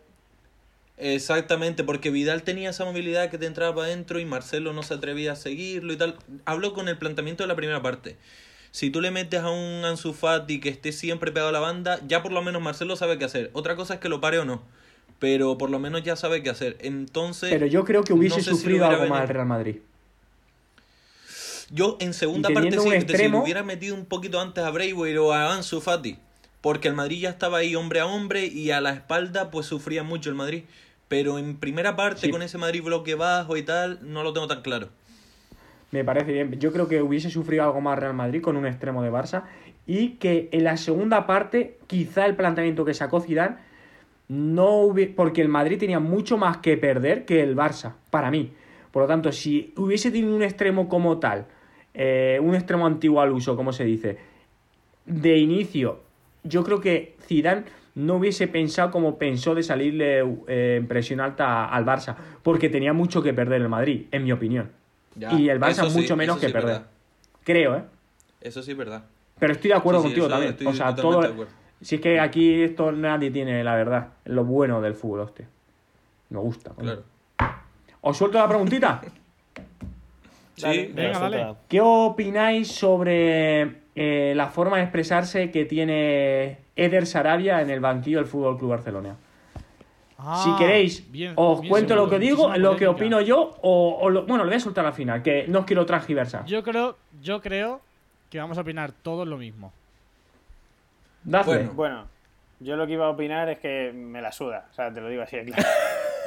[0.98, 4.94] Exactamente, porque Vidal tenía esa movilidad que te entraba para adentro y Marcelo no se
[4.94, 6.15] atrevía a seguirlo y tal.
[6.46, 8.18] Hablo con el planteamiento de la primera parte.
[8.72, 12.00] Si tú le metes a un Ansu Fati que esté siempre pegado a la banda,
[12.08, 13.50] ya por lo menos Marcelo sabe qué hacer.
[13.54, 14.62] Otra cosa es que lo pare o no,
[15.18, 16.78] pero por lo menos ya sabe qué hacer.
[16.82, 19.78] Entonces, Pero yo creo que hubiese no sé si sufrido algo más el Real Madrid.
[21.72, 25.20] Yo en segunda parte sí, si extremo- lo hubiera metido un poquito antes a Braithwaite
[25.20, 26.18] o a Ansu Fati,
[26.62, 30.04] porque el Madrid ya estaba ahí hombre a hombre y a la espalda pues sufría
[30.04, 30.64] mucho el Madrid.
[31.08, 32.30] Pero en primera parte Sí.
[32.32, 34.90] con ese Madrid bloque bajo y tal, no lo tengo tan claro.
[35.91, 36.60] Me parece bien.
[36.60, 39.43] Yo creo que hubiese sufrido algo más Real Madrid con un extremo de Barça
[39.88, 43.56] y que en la segunda parte quizá el planteamiento que sacó Zidane
[44.28, 45.13] no hubiese...
[45.13, 48.54] porque el Madrid tenía mucho más que perder que el Barça, para mí.
[48.91, 51.47] Por lo tanto, si hubiese tenido un extremo como tal,
[51.93, 54.17] eh, un extremo antiguo al uso, como se dice,
[55.06, 56.02] de inicio,
[56.43, 57.63] yo creo que Zidane
[57.95, 62.93] no hubiese pensado como pensó de salirle eh, en presión alta al Barça, porque tenía
[62.93, 64.79] mucho que perder el Madrid, en mi opinión.
[65.20, 66.72] Ya, y el Barça sí, mucho menos que sí perder.
[66.74, 66.88] verdad.
[67.44, 67.84] Creo, ¿eh?
[68.42, 69.04] Eso sí es verdad.
[69.40, 70.52] Pero estoy de acuerdo Sí, sí, contigo eso también.
[70.54, 71.22] estoy O sea, todo.
[71.22, 71.52] de acuerdo.
[71.82, 74.08] Si es que aquí esto nadie tiene la verdad.
[74.26, 75.48] Lo bueno del fútbol, hostia.
[76.30, 76.72] Me gusta.
[76.78, 77.04] Claro.
[78.02, 79.02] ¿Os suelto la preguntita?
[80.56, 81.48] Sí, Venga, dale.
[81.70, 88.18] ¿Qué opináis sobre eh, la forma de expresarse que tiene Eder Sarabia en el banquillo
[88.18, 89.16] del Fútbol Club Barcelona?
[90.20, 93.56] Si Ah, queréis, bien, os bien cuento seguro, lo que digo, lo que opino yo,
[93.62, 96.44] o, o lo- bueno, lo voy a soltar al final, que no os quiero transgiversar.
[96.46, 97.80] Yo creo, yo creo
[98.30, 99.72] que vamos a opinar todos lo mismo.
[101.24, 101.46] Dadle.
[101.58, 101.74] Bueno.
[101.74, 102.08] Bueno,
[102.60, 104.68] yo lo que iba a opinar es que me la suda.
[104.72, 105.64] O sea, te lo digo así de claro.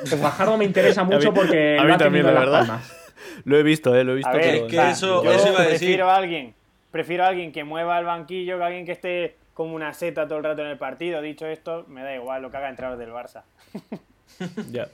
[0.19, 2.59] Guajardo me interesa mucho mí- porque a mí lo ha también, la verdad.
[2.61, 2.99] palmas.
[3.45, 4.67] Lo he visto, eh, lo he visto A ver, todo.
[4.67, 5.79] Es que eso- yo eso iba a decir.
[5.79, 6.55] prefiero a alguien,
[6.91, 10.27] prefiero a alguien que mueva el banquillo que a alguien que esté como una seta
[10.27, 11.21] todo el rato en el partido.
[11.23, 13.43] Dicho esto, me da igual lo que haga entrar del Barça.
[14.71, 14.89] Ya.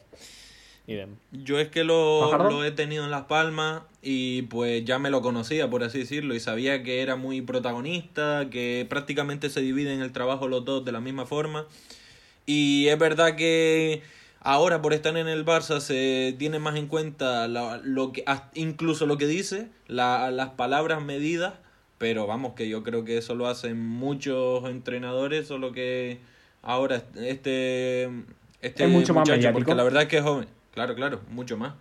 [0.88, 1.16] Idem.
[1.32, 5.68] Yo es que lo, he tenido en Las Palmas y pues ya me lo conocía,
[5.68, 10.48] por así decirlo, y sabía que era muy protagonista, que prácticamente se dividen el trabajo
[10.48, 11.66] los dos de la misma forma.
[12.46, 14.02] Y es verdad que
[14.40, 19.04] ahora por estar en el Barça se tiene más en cuenta la- lo que, incluso
[19.04, 21.52] lo que dice, la- las palabras medidas,
[21.98, 26.18] pero vamos, que yo creo que eso lo hacen muchos entrenadores, solo que
[26.62, 28.04] ahora este,
[28.62, 29.58] este Es mucho más muchacho, mediático.
[29.60, 31.74] porque la verdad es que es joven, claro, claro, mucho más.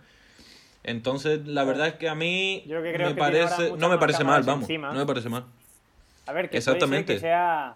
[0.84, 3.88] Entonces, la verdad es que a mí Yo que creo me que parece, no me
[3.88, 4.92] más parece mal, vamos, encima.
[4.92, 5.44] no me parece mal.
[6.26, 7.04] A ver, que Exactamente.
[7.06, 7.74] puede ser que sea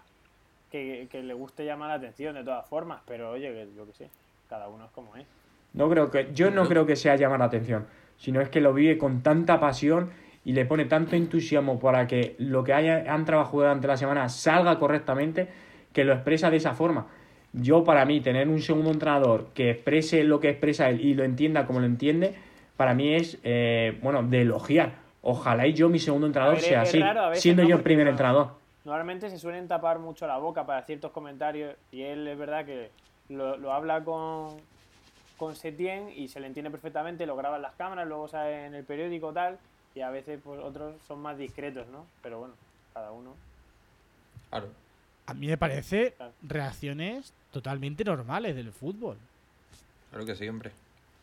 [0.71, 3.93] que, que le guste llamar la atención de todas formas, pero oye, que yo que
[3.93, 4.09] sé,
[4.49, 5.27] cada uno es como es.
[5.75, 6.69] No creo que, yo no No.
[6.69, 7.87] creo que sea llamar la atención,
[8.19, 10.11] sino es que lo vive con tanta pasión
[10.45, 14.29] y le pone tanto entusiasmo para que lo que haya, han trabajado durante la semana
[14.29, 15.49] salga correctamente,
[15.93, 17.07] que lo expresa de esa forma.
[17.53, 21.23] Yo, para mí, tener un segundo entrenador que exprese lo que expresa él y lo
[21.23, 22.35] entienda como lo entiende,
[22.77, 24.95] para mí es, eh, bueno, de elogiar.
[25.21, 27.69] Ojalá y yo, mi segundo entrenador, ver, sea así, raro siendo ¿no?
[27.69, 28.49] yo el primer no- entrenador.
[28.85, 32.91] Normalmente se suelen tapar mucho la boca para ciertos comentarios y él es verdad que
[33.29, 34.57] lo, lo habla con,
[35.37, 38.75] con Setien y se le entiende perfectamente, lo graba en las cámaras, luego sale en
[38.75, 39.59] el periódico tal
[39.95, 42.07] y a veces pues otros son más discretos, ¿no?
[42.23, 42.55] Pero bueno,
[42.95, 43.35] cada uno.
[44.51, 44.69] Claro.
[45.27, 46.33] A mí me parece Claro.
[46.43, 49.17] reacciones totalmente normales del fútbol.
[50.11, 50.71] Claro que sí, hombre.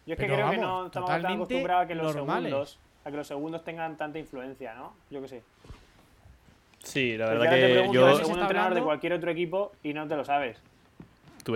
[0.06, 2.16] Yo es que Pero creo que vamos, no estamos tan totalmente acostumbrados a que los
[2.16, 2.50] normales.
[2.50, 4.94] segundos a que los segundos tengan tanta influencia, ¿no?
[5.10, 5.44] Yo qué sé.
[6.84, 7.56] Sí, la Porque verdad
[7.88, 10.58] que yo Se segundo entrenador de cualquier otro equipo y no te lo sabes.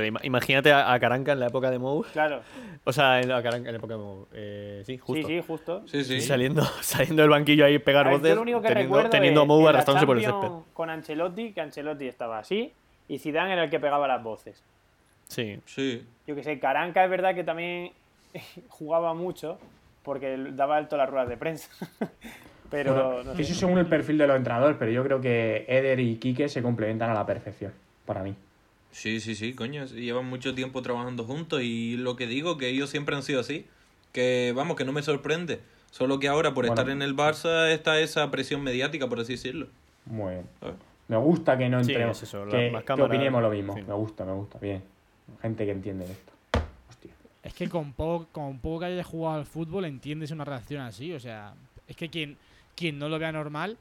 [0.02, 2.04] Imagínate a, a Caranca en la época de Mou.
[2.14, 2.42] Claro.
[2.84, 4.28] O sea, en la, Caranca en la época de Mou.
[4.34, 5.28] Eh, sí, justo.
[5.28, 5.88] Sí, sí, justo.
[5.88, 6.22] Sí, sí.
[6.22, 9.42] Saliendo, saliendo del banquillo ahí pegar ver, voces, yo lo único que teniendo, recuerdo teniendo
[9.42, 10.50] a Mou arrastrándose por el césped.
[10.74, 12.74] Con Ancelotti, que Ancelotti estaba así
[13.08, 14.64] y Zidane era el que pegaba las voces.
[15.28, 15.60] Sí.
[15.66, 16.06] Sí.
[16.28, 17.92] Yo que sé, Caranca es verdad que también
[18.70, 19.58] jugaba mucho
[20.04, 21.70] porque daba alto las ruedas de prensa.
[22.70, 23.42] Pero Bueno, no sé.
[23.44, 26.64] Eso según el perfil de los entrenadores, pero yo creo que Eder y Quique se
[26.64, 27.72] complementan a la perfección,
[28.04, 28.36] para mí.
[28.94, 29.86] Sí, sí, sí, coño.
[29.86, 33.66] Llevan mucho tiempo trabajando juntos y lo que digo, que ellos siempre han sido así.
[34.14, 35.60] Que vamos, que no me sorprende.
[35.92, 36.80] Solo que ahora, por Bueno.
[36.80, 39.68] estar en el Barça, está esa presión mediática, por así decirlo.
[40.06, 40.46] Muy bien.
[40.60, 40.76] ¿sabes?
[41.08, 43.76] Me gusta que no Sí, entremos, es eso, que, las que cámaras, opinemos lo mismo.
[43.76, 43.82] sí.
[43.82, 44.84] Me gusta, me gusta, bien.
[45.42, 46.32] Gente que entiende de esto.
[46.90, 47.12] Hostia.
[47.44, 51.14] Es que con poco, con poco que hayas jugado al fútbol entiendes una reacción así.
[51.14, 51.54] O sea,
[51.88, 52.38] es que quien,
[52.76, 53.78] quien no lo vea normal,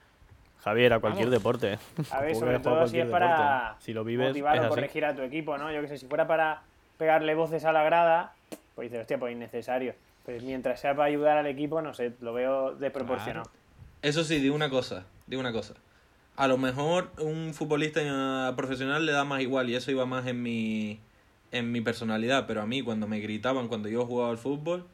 [0.62, 1.40] Javier, a cualquier Vamos.
[1.40, 1.78] deporte.
[2.10, 3.84] A ver, sobre todo si es para deporte.
[3.84, 4.74] Si lo vives, motivar es o así.
[4.74, 5.72] corregir a tu equipo, ¿no?
[5.72, 6.62] Yo que sé, si fuera para
[6.98, 8.34] pegarle voces a la grada,
[8.74, 9.94] pues dices, hostia, pues innecesario.
[10.24, 13.50] Pues mientras sea para ayudar al equipo, no sé, lo veo desproporcionado.
[14.02, 15.74] Eso sí, digo una cosa, digo una cosa.
[16.36, 20.42] A lo mejor un futbolista profesional le da más igual y eso iba más en
[20.42, 21.00] mi,
[21.50, 24.86] en mi personalidad, pero a mí cuando me gritaban cuando yo jugaba al fútbol,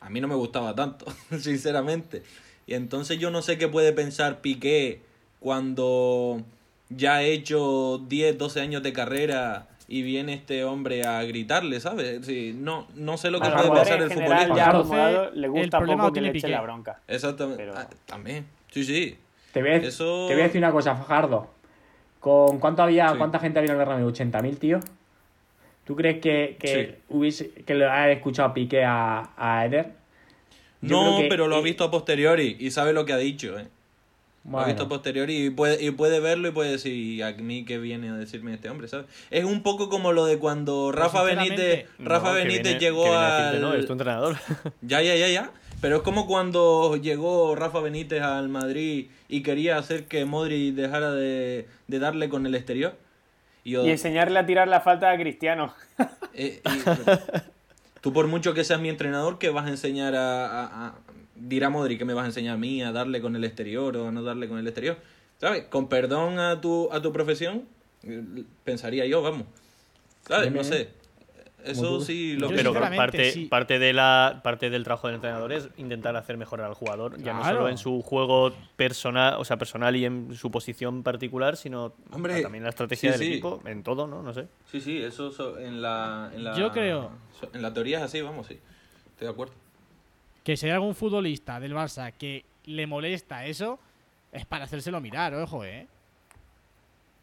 [0.00, 1.06] a mí no me gustaba tanto,
[1.38, 2.24] sinceramente.
[2.66, 5.00] Y entonces yo no sé qué puede pensar Piqué
[5.42, 6.40] cuando
[6.88, 12.24] ya ha hecho 10, 12 años de carrera y viene este hombre a gritarle, ¿sabes?
[12.24, 14.54] Sí, no, no sé lo que A puede en el futbolista.
[14.56, 16.48] ya acomodado, le El gusta problema poco lo que le Piqué.
[16.48, 17.00] la bronca.
[17.08, 17.62] Exactamente.
[17.64, 18.46] Pero- Ah, también.
[18.70, 19.18] Sí, sí.
[19.52, 21.50] Te voy, a, Eso- te voy a decir una cosa, Fajardo.
[22.20, 23.18] ¿Con cuánto había, Sí.
[23.18, 24.08] cuánta gente había en el Bernabéu?
[24.08, 24.80] ¿80.000, tío?
[25.84, 29.90] ¿Tú crees que, que, hubiese, que le ha escuchado Piqué a, a Eder?
[30.80, 33.16] Yo No, que- pero lo ha eh, visto a posteriori y sabe lo que ha
[33.18, 33.66] dicho, ¿eh?
[34.50, 37.32] Lo ha visto a posteriori y puede, y puede verlo y puede decir, "¿Y a
[37.32, 39.06] mí que viene a decirme este hombre, ¿sabes?
[39.30, 43.14] Es un poco como lo de cuando Rafa Benítez, Rafa No, que Benítez viene- llegó
[43.16, 43.60] al...
[43.60, 44.36] no, es tu entrenador.
[44.82, 45.50] Ya, ya, ya, ya.
[45.80, 51.12] Pero es como cuando llegó Rafa Benítez al Madrid y quería hacer que Modri dejara
[51.12, 52.94] de, de darle con el exterior.
[53.64, 55.72] Y, yo- Y enseñarle a tirar la falta a Cristiano.
[56.34, 60.86] eh, y- tú por mucho que seas mi entrenador, que vas a enseñar a, a-
[60.88, 60.94] a-
[61.44, 64.08] Dirá Modri que me vas a enseñar a mí a darle con el exterior o
[64.08, 64.96] a no darle con el exterior.
[65.38, 65.64] ¿Sabes?
[65.64, 67.64] Con perdón a tu, a tu profesión,
[68.64, 69.44] pensaría yo, vamos.
[70.26, 70.52] ¿Sabes?
[70.52, 70.90] No sé.
[71.64, 73.44] Eso sí lo Yo pero parte, sí.
[73.46, 77.34] parte, de la, parte del trabajo del entrenador es intentar hacer mejorar al jugador, ya
[77.34, 81.92] no solo en su juego personal, o sea, personal y en su posición particular, sino
[82.10, 83.32] Hombre, también en la estrategia sí, del sí.
[83.34, 84.22] equipo, en todo, ¿no?
[84.24, 84.48] No sé.
[84.72, 86.56] Sí, sí, eso so- en la, en la...
[86.58, 88.58] Yo creo- so- En la teoría es así, vamos, sí.
[89.10, 89.54] Estoy de acuerdo.
[90.44, 93.78] Que si hay algún futbolista del Barça que le molesta eso,
[94.32, 95.86] es para hacérselo mirar, ojo, ¿eh?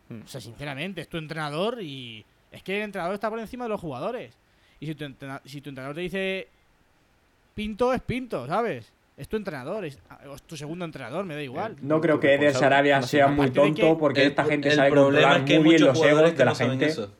[0.09, 0.21] Hmm.
[0.23, 3.69] O sea, sinceramente, es tu entrenador y es que el entrenador está por encima de
[3.69, 4.37] los jugadores.
[4.79, 6.47] Y si tu, entrena- si tu entrenador te dice
[7.53, 8.91] Pinto, es Pinto, ¿sabes?
[9.17, 9.99] Es tu entrenador, es,
[10.33, 11.75] es tu segundo entrenador, me da igual.
[11.81, 15.37] no creo que Eder Sarabia sea muy tonto que porque El- esta gente sabe controlar
[15.39, 16.85] es que hay muy bien los egos de la no gente.
[16.85, 17.13] eso.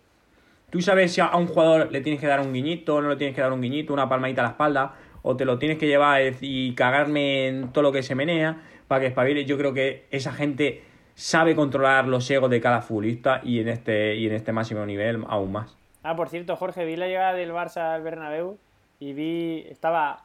[0.70, 3.36] Tú sabes si a un jugador le tienes que dar un guiñito, no le tienes
[3.36, 6.21] que dar un guiñito, una palmadita a la espalda, o te lo tienes que llevar
[6.41, 9.45] y cagarme en todo lo que se menea para que espabile.
[9.45, 10.84] Yo creo que esa gente
[11.15, 15.23] sabe controlar los egos de cada futbolista y en este, y en este máximo nivel
[15.27, 15.75] aún más.
[16.01, 18.58] Ah, por cierto, Jorge, vi la llegada del Barça al Bernabéu
[18.99, 20.23] y vi, estaba,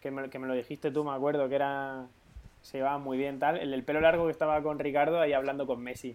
[0.00, 2.06] que me, que me lo dijiste tú, me acuerdo, que era,
[2.62, 5.66] se llevaba muy bien tal, el del pelo largo que estaba con Ricardo ahí hablando
[5.66, 6.14] con Messi,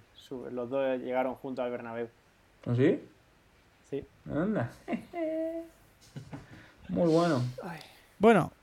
[0.52, 2.08] los dos llegaron juntos al Bernabéu.
[2.66, 3.02] ¿No sí?
[3.90, 4.06] Sí.
[4.32, 4.72] Anda.
[6.90, 7.42] Muy bueno.
[8.24, 8.54] Bueno,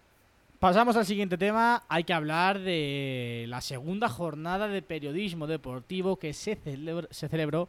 [0.58, 1.82] pasamos al siguiente tema.
[1.90, 7.68] Hay que hablar de la segunda jornada de periodismo deportivo que se, celebr- se celebró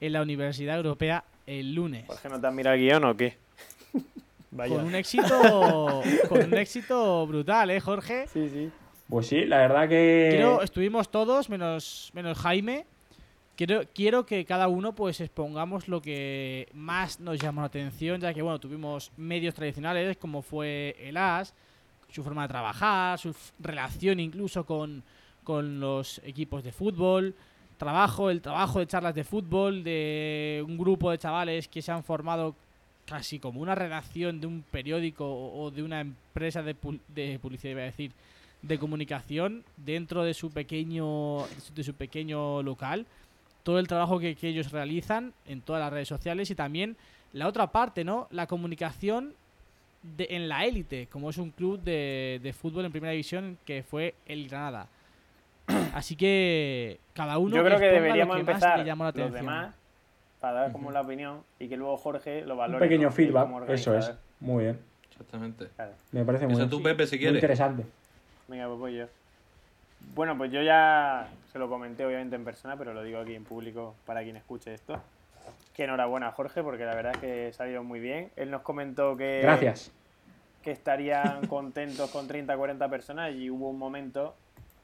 [0.00, 2.04] en la Universidad Europea el lunes.
[2.06, 3.36] Jorge, ¿no te has mirado el guion o qué?
[4.52, 4.76] Vaya.
[4.76, 8.28] Con un éxito, con un éxito brutal, ¿eh, Jorge?
[8.28, 8.70] Sí, sí.
[9.08, 10.28] Pues sí, la verdad que...
[10.30, 12.86] Quiero, estuvimos todos, menos, menos Jaime.
[13.56, 18.32] Quiero, quiero que cada uno pues expongamos lo que más nos llamó la atención, ya
[18.32, 21.54] que bueno, tuvimos medios tradicionales como fue el AS,
[22.08, 25.02] su forma de trabajar, su relación incluso con,
[25.44, 27.34] con los equipos de fútbol,
[27.76, 32.04] trabajo, el trabajo de charlas de fútbol, de un grupo de chavales que se han
[32.04, 32.54] formado
[33.04, 36.74] casi como una redacción de un periódico o de una empresa de,
[37.08, 38.12] de publicidad, iba a decir,
[38.62, 43.06] de comunicación dentro de su pequeño de su pequeño local
[43.62, 46.96] todo el trabajo que, que ellos realizan en todas las redes sociales y también
[47.32, 49.34] la otra parte no la comunicación
[50.02, 53.82] de, en la élite como es un club de, de fútbol en primera división que
[53.82, 54.88] fue el Granada
[55.94, 59.16] así que cada uno Yo creo que lo deberíamos más empezar le llamó la los
[59.20, 59.46] atención.
[59.46, 59.74] demás
[60.42, 62.80] para dar como la opinión y que luego Jorge lo Un valore.
[62.80, 63.14] pequeño ¿no?
[63.14, 64.12] Como feedback, eso es.
[64.40, 64.78] Muy bien.
[65.08, 65.68] Exactamente.
[65.76, 65.92] Claro.
[66.10, 67.86] Me parece muy tú, Pepe, si Muy interesante.
[68.48, 69.06] Venga, pues voy yo.
[70.16, 73.44] Bueno, pues yo ya se lo comenté obviamente en persona, pero lo digo aquí en
[73.44, 74.98] público para quien escuche esto.
[75.74, 78.30] Que enhorabuena a Jorge, porque la verdad es que salió muy bien.
[78.36, 79.92] Él nos comentó que, Gracias.
[80.62, 84.34] que estarían contentos con 30 40 personas y hubo un momento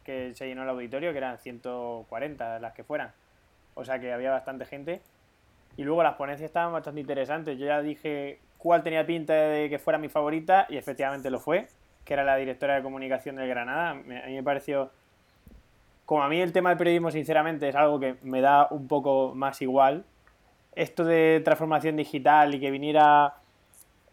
[0.05, 3.13] que se llenó el auditorio, que eran 140 las que fueran.
[3.75, 5.01] O sea que había bastante gente.
[5.77, 7.59] Y luego las ponencias estaban bastante interesantes.
[7.59, 11.69] Yo ya dije cuál tenía pinta de que fuera mi favorita y efectivamente lo fue,
[12.05, 13.91] que era la directora de comunicación del Granada.
[13.91, 14.91] A mí me pareció...
[16.09, 19.35] Como a mí el tema del periodismo, sinceramente, es algo que me da un poco
[19.35, 20.07] más igual.
[20.75, 23.35] Esto de transformación digital y que viniera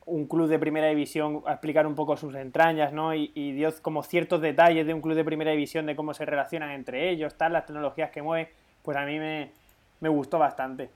[0.05, 3.15] un club de primera división a explicar un poco sus entrañas, ¿no?
[3.15, 6.25] Y, y dio como ciertos detalles de un club de primera división, de cómo se
[6.25, 8.49] relacionan entre ellos, tal, las tecnologías que mueven,
[8.83, 9.51] pues a mí me,
[10.01, 10.89] me gustó bastante.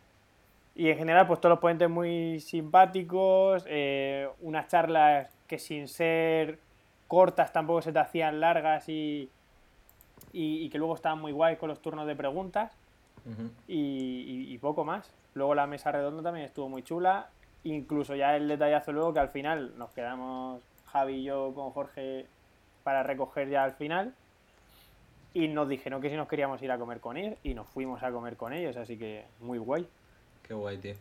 [0.76, 6.60] Y en general, pues todos los ponentes muy simpáticos, eh, unas charlas que sin ser
[7.08, 9.30] cortas tampoco se te hacían largas y,
[10.34, 12.72] y, y que luego estaban muy guays con los turnos de preguntas
[13.68, 15.10] y, y- y poco más.
[15.36, 17.30] Luego la mesa redonda también estuvo muy chula.
[17.64, 22.26] Incluso ya el detallazo luego que al final nos quedamos Javi y yo con Jorge
[22.84, 24.14] para recoger ya al final.
[25.34, 28.02] Y nos dijeron que si nos queríamos ir a comer con ellos y nos fuimos
[28.02, 29.86] a comer con ellos, así que muy guay.
[30.48, 30.96] Qué guay, tío.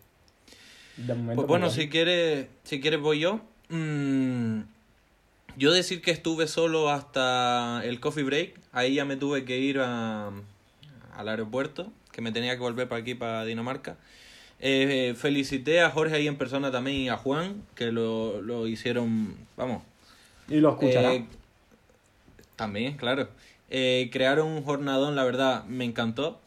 [1.35, 3.41] Pues bueno, si quieres, si quieres voy yo.
[3.71, 4.61] Mm,
[5.59, 9.81] Yo decir que estuve solo hasta el coffee break, ahí ya me tuve que ir
[9.81, 10.31] a-
[11.17, 13.97] al aeropuerto, que me tenía que volver para aquí, para Dinamarca.
[14.61, 19.37] Eh, felicité a Jorge ahí en persona también y a Juan, que lo, lo hicieron,
[19.57, 19.83] vamos,
[20.49, 21.13] Y lo escuchará.
[21.15, 21.25] eh,
[22.57, 23.29] también, claro.
[23.71, 26.41] Eh, crearon un jornadón, la verdad, me encantó.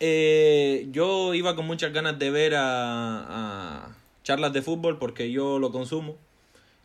[0.00, 2.64] Eh, yo iba con muchas ganas de ver a,
[3.86, 6.16] a charlas de fútbol porque yo lo consumo.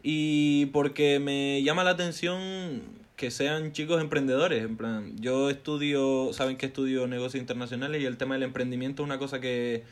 [0.07, 2.83] Y porque me llama la atención
[3.15, 4.63] que sean chicos emprendedores.
[4.63, 9.07] En plan, yo estudio, saben que estudio negocios internacionales y el tema del emprendimiento es
[9.07, 9.83] una cosa que,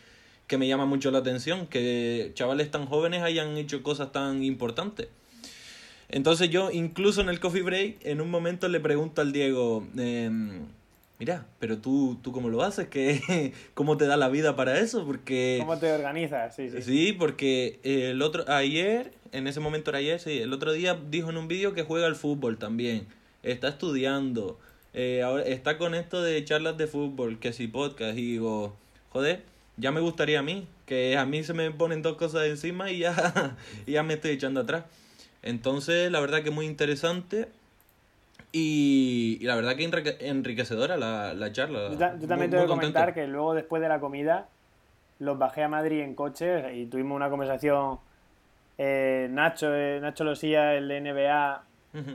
[0.45, 1.65] que me llama mucho la atención.
[1.65, 5.07] Que chavales tan jóvenes hayan hecho cosas tan importantes.
[6.09, 10.67] Entonces yo, incluso en el coffee break, en un momento le pregunto al Diego, em,
[11.19, 15.05] mira, pero tú, tú cómo lo haces, ¿Qué, ¿cómo te da la vida para eso?
[15.05, 15.57] Porque...
[15.59, 16.55] ¿Cómo te organizas?
[16.55, 16.81] Sí, sí.
[16.81, 21.29] Sí, porque el otro, ayer, en ese momento era ayer, sí, el otro día dijo
[21.29, 23.07] en un vídeo que juega al fútbol también,
[23.43, 24.59] está estudiando,
[24.93, 28.75] eh, ahora está con esto de charlas de fútbol, que si podcast, y digo,
[29.09, 29.43] joder,
[29.77, 32.99] ya me gustaría a mí, que a mí se me ponen dos cosas encima y
[32.99, 33.57] ya,
[33.87, 34.85] y ya me estoy echando atrás.
[35.41, 37.47] Entonces, la verdad que muy interesante
[38.53, 41.89] y, y la verdad que enrique- enriquecedora la, la charla.
[41.91, 43.15] Yo, ta- yo también tengo que comentar contento.
[43.15, 44.47] que luego, después de la comida,
[45.19, 47.97] los bajé a Madrid en coche y tuvimos una conversación.
[48.77, 51.63] eh, Nacho, eh, Nacho Losilla, el de NBA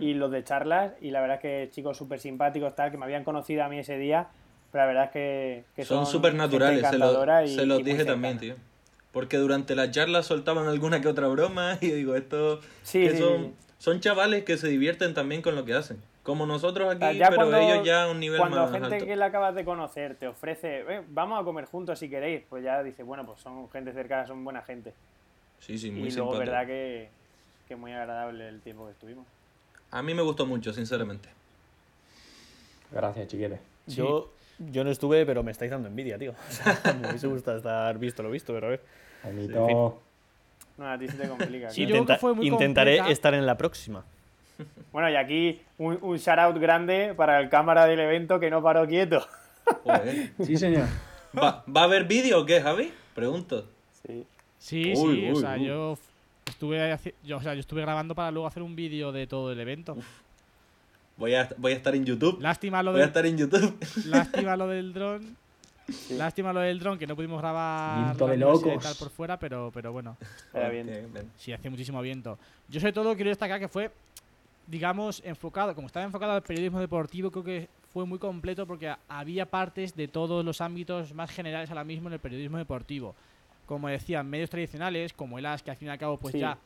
[0.00, 0.92] y los de charlas.
[1.00, 3.78] Y la verdad es que chicos súper simpáticos, tal, que me habían conocido a mí
[3.78, 4.28] ese día.
[4.72, 7.82] Pero la verdad es que, que son súper naturales, se, lo- encantadora y- se los
[7.84, 8.54] dije también, tío.
[9.12, 13.18] Porque durante la charla soltaban alguna que otra broma y digo, esto Sí, que sí,
[13.18, 13.52] son, sí.
[13.78, 15.96] son chavales que se divierten también con lo que hacen.
[16.28, 19.06] Como nosotros aquí, ya pero cuando- ellos ya a un nivel Cuando más gente alto.
[19.06, 22.62] que la acabas de conocer te ofrece, "Eh, vamos a comer juntos si queréis, pues
[22.62, 24.92] ya dices, bueno, pues son gente cercana, son buena gente.
[25.58, 26.38] Sí, sí, Y muy luego, simpático.
[26.40, 27.08] verdad que,
[27.66, 29.26] que muy agradable el tiempo que estuvimos.
[29.90, 31.30] A mí me gustó mucho, sinceramente.
[32.92, 33.58] Gracias, chiquete.
[33.86, 36.32] Yo, yo no estuve, pero me estáis dando envidia, tío.
[36.48, 38.82] O sea, me hubiese gustado estar visto lo visto, pero a ver.
[39.22, 40.00] Jaimito.
[40.76, 41.70] No, a ti se te complica.
[41.70, 42.00] Sí, claro.
[42.00, 44.04] yo creo que fue muy intentaré estar en la próxima.
[44.92, 48.62] Bueno, y aquí un, un shout out grande para el cámara del evento que no
[48.62, 49.26] paró quieto.
[49.84, 50.32] Joder.
[50.44, 50.86] Sí, señor.
[51.38, 52.92] ¿Va, ¿Va a haber vídeo o qué, Javi?
[53.14, 53.66] Pregunto.
[54.06, 54.24] Sí.
[54.58, 55.66] Sí, Uy, sí, o sea, uy.
[55.66, 55.98] yo
[56.46, 59.60] estuve yo, o sea, yo estuve grabando para luego hacer un vídeo de todo el
[59.60, 59.96] evento.
[61.16, 62.40] Voy a, voy a estar en YouTube.
[62.40, 63.76] Lástima lo Voy a estar en YouTube.
[64.06, 65.36] lástima lo del dron.
[66.10, 68.82] Lástima lo del dron que no pudimos grabar Viento de locos.
[68.82, 70.16] tal por fuera, pero pero bueno,
[70.52, 71.08] Era bien.
[71.36, 72.38] Sí hace muchísimo viento.
[72.68, 73.90] Yo sobre todo quiero destacar que fue
[74.68, 79.46] digamos enfocado, como estaba enfocado al periodismo deportivo, creo que fue muy completo porque había
[79.46, 83.14] partes de todos los ámbitos más generales ahora mismo en el periodismo deportivo.
[83.66, 86.38] Como decían, medios tradicionales, como el AS, que al fin y al cabo pues Sí.
[86.40, 86.58] ya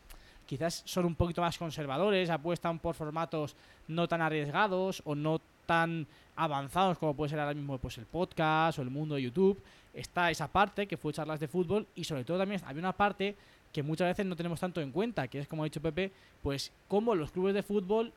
[0.46, 3.54] quizás son un poquito más conservadores, apuestan por formatos
[3.88, 8.78] no tan arriesgados o no tan avanzados como puede ser ahora mismo pues el podcast
[8.78, 9.62] o el mundo de YouTube.
[9.94, 13.36] Está esa parte que fue charlas de fútbol y sobre todo también había una parte
[13.72, 16.10] que muchas veces no tenemos tanto en cuenta, que es como ha dicho Pepe,
[16.42, 18.12] pues cómo los clubes de fútbol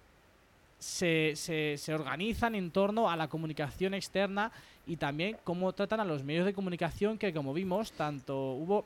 [0.79, 4.51] se, se, se organizan en torno a la comunicación externa
[4.85, 8.85] y también cómo tratan a los medios de comunicación que como vimos, tanto hubo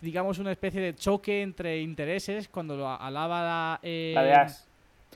[0.00, 4.12] digamos una especie de choque entre intereses cuando lo alaba la, eh.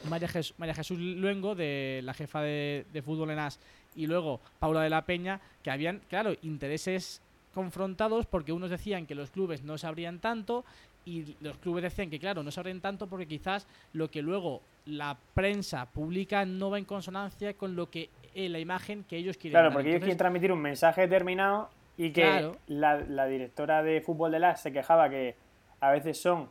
[0.08, 3.58] María, Jes- María Jesús Luengo, de la jefa de, de fútbol en AS,
[3.96, 7.20] y luego Paula de la Peña, que habían, claro, intereses
[7.56, 10.62] confrontados porque unos decían que los clubes no se abrían tanto
[11.06, 14.60] y los clubes decían que, claro, no se abren tanto porque quizás lo que luego
[14.84, 19.38] la prensa publica no va en consonancia con lo que eh, la imagen que ellos
[19.38, 19.72] quieren Claro, dar.
[19.72, 22.56] porque ellos quieren transmitir un mensaje determinado y que Claro.
[22.66, 25.34] la, la directora de fútbol de las se quejaba que
[25.80, 26.50] a veces son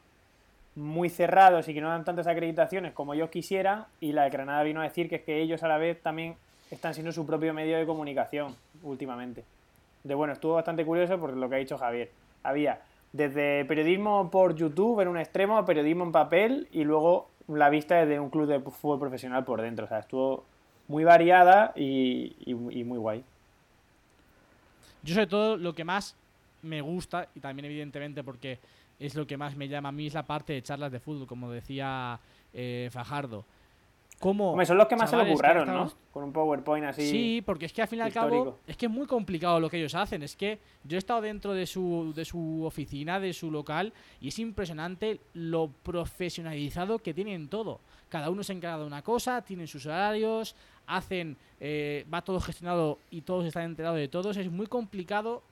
[0.73, 4.63] muy cerrados y que no dan tantas acreditaciones como ellos quisieran y la de Granada
[4.63, 6.35] vino a decir que es que ellos a la vez también
[6.71, 9.43] están siendo su propio medio de comunicación últimamente.
[10.05, 12.11] De bueno, estuvo bastante curioso por lo que ha dicho Javier.
[12.43, 12.79] Había
[13.11, 18.19] desde periodismo por YouTube en un extremo, periodismo en papel y luego la vista desde
[18.19, 19.85] un club de fútbol profesional por dentro.
[19.85, 20.45] O sea, estuvo
[20.87, 23.23] muy variada y, y- y muy guay.
[25.03, 26.15] Yo sobre todo lo que más
[26.61, 28.59] me gusta, y también evidentemente porque
[28.99, 31.27] es lo que más me llama a mí, es la parte de charlas de fútbol,
[31.27, 32.19] como decía
[32.53, 33.43] eh, Fajardo.
[34.19, 35.91] ¿Cómo Hombre, son los que más se lo curraron, ¿no?
[36.11, 37.09] Con un PowerPoint así.
[37.09, 39.69] Sí, porque es que al fin y al cabo es que es muy complicado lo
[39.69, 40.23] que ellos hacen.
[40.23, 43.91] Es que yo he estado dentro de su, de su oficina, de su local,
[44.21, 47.79] y es impresionante lo profesionalizado que tienen todo.
[48.09, 50.55] Cada uno se encarga de una cosa, tienen sus horarios,
[50.87, 54.37] hacen, eh, va todo gestionado y todos están enterados de todos.
[54.37, 55.43] Es muy complicado.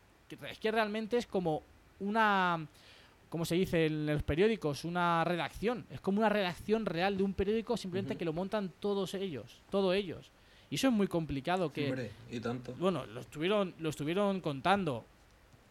[0.50, 1.62] Es que realmente es como
[2.00, 2.66] una
[3.34, 4.86] ¿cómo se dice en los periódicos?
[4.86, 5.88] Una redacción.
[5.90, 9.96] Es como una redacción real de un periódico, simplemente que lo montan todos ellos, todos
[9.96, 10.30] ellos.
[10.70, 12.76] Y eso es muy complicado que Hombre, y tanto.
[12.78, 15.04] bueno, lo estuvieron, lo estuvieron contando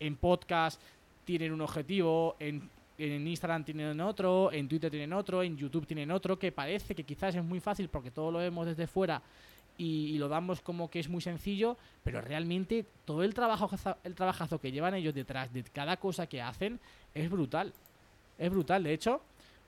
[0.00, 0.82] en podcast,
[1.24, 6.10] tienen un objetivo, en, en Instagram tienen otro, en Twitter tienen otro, en YouTube tienen
[6.10, 9.22] otro, que parece que quizás es muy fácil porque todo lo vemos desde fuera
[9.82, 13.70] y, lo damos como que es muy sencillo, pero realmente todo el trabajo
[14.04, 16.78] el trabajazo que llevan ellos detrás de cada cosa que hacen
[17.14, 17.72] es brutal.
[18.38, 19.22] Es brutal, de hecho,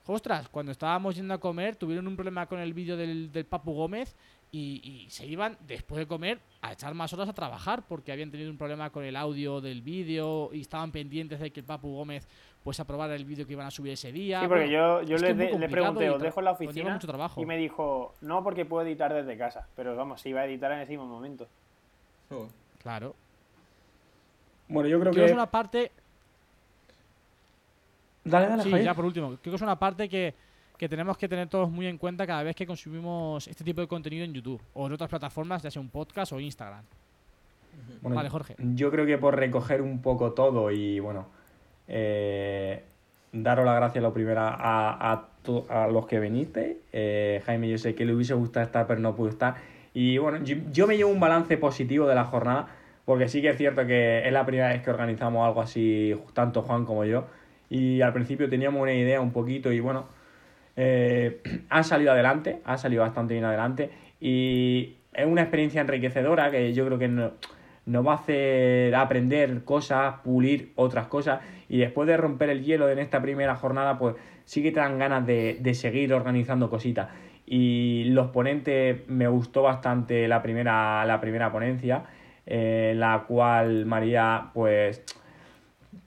[0.06, 3.72] ostras, cuando estábamos yendo a comer tuvieron un problema con el vídeo del, del Papu
[3.72, 4.14] Gómez
[4.56, 8.30] y, y se iban después de comer a echar más horas a trabajar porque habían
[8.30, 11.92] tenido un problema con el audio del vídeo y estaban pendientes de que el Papu
[11.92, 12.28] Gómez
[12.62, 14.40] pues aprobara el vídeo que iban a subir ese día.
[14.40, 16.92] Sí, porque Bueno, yo, yo le, de- le pregunté, ¿os dejo en la conlleva oficina?
[16.94, 17.42] mucho trabajo.
[17.42, 19.66] Y me dijo, no, porque puedo editar desde casa.
[19.74, 21.48] Pero vamos, se iba a editar en ese mismo momento.
[22.30, 22.46] Oh.
[22.80, 23.14] Claro.
[24.68, 25.32] Bueno, yo creo Creo que que.
[25.32, 25.90] es una parte
[28.24, 28.86] Dale, dale, Sí, Javier.
[28.86, 30.32] ya por último, creo que es una parte que,
[30.84, 33.86] que tenemos que tener todos muy en cuenta cada vez que consumimos este tipo de
[33.86, 36.84] contenido en YouTube o en otras plataformas, ya sea un podcast o Instagram.
[38.02, 38.54] Bueno, Vale, Jorge.
[38.58, 41.26] Yo creo que por recoger un poco todo y bueno,
[41.88, 42.82] eh,
[43.32, 46.80] daros las gracias lo primero a, a, to- a los que viniste.
[46.92, 49.54] Eh, Jaime, yo sé que le hubiese gustado estar, pero no pudo estar.
[49.94, 52.68] Y bueno, yo, yo me llevo un balance positivo de la jornada,
[53.06, 56.60] porque sí que es cierto que es la primera vez que organizamos algo así, tanto
[56.60, 57.24] Juan como yo.
[57.70, 60.04] Y al principio teníamos una idea un poquito y bueno,
[60.76, 66.72] eh, han salido adelante, han salido bastante bien adelante y es una experiencia enriquecedora que
[66.72, 67.32] yo creo que no-
[67.86, 72.88] nos va a hacer aprender cosas, pulir otras cosas y después de romper el hielo
[72.88, 77.08] en esta primera jornada pues sí que te dan ganas de, de seguir organizando cositas.
[77.46, 82.04] Y los ponentes me gustó bastante la primera, la primera ponencia
[82.46, 85.02] eh, la cual María pues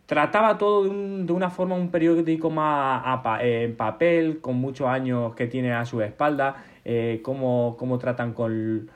[0.08, 4.88] trataba todo de, un- de una forma, un periódico más a en papel, con muchos
[4.88, 8.90] años que tiene a su espalda, eh, cómo, tratan con,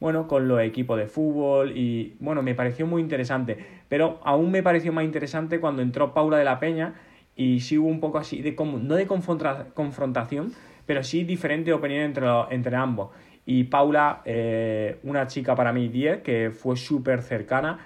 [0.00, 3.58] bueno, con los equipos de fútbol y bueno, me pareció muy interesante,
[3.88, 6.94] pero aún me pareció más interesante cuando entró Paula de la Peña
[7.36, 10.52] y sí hubo un poco así, de no de confronta- confrontación,
[10.86, 13.10] pero sí diferente opinión entre, entre ambos.
[13.44, 17.78] Y Paula, eh, una chica para mí 10, que fue súper cercana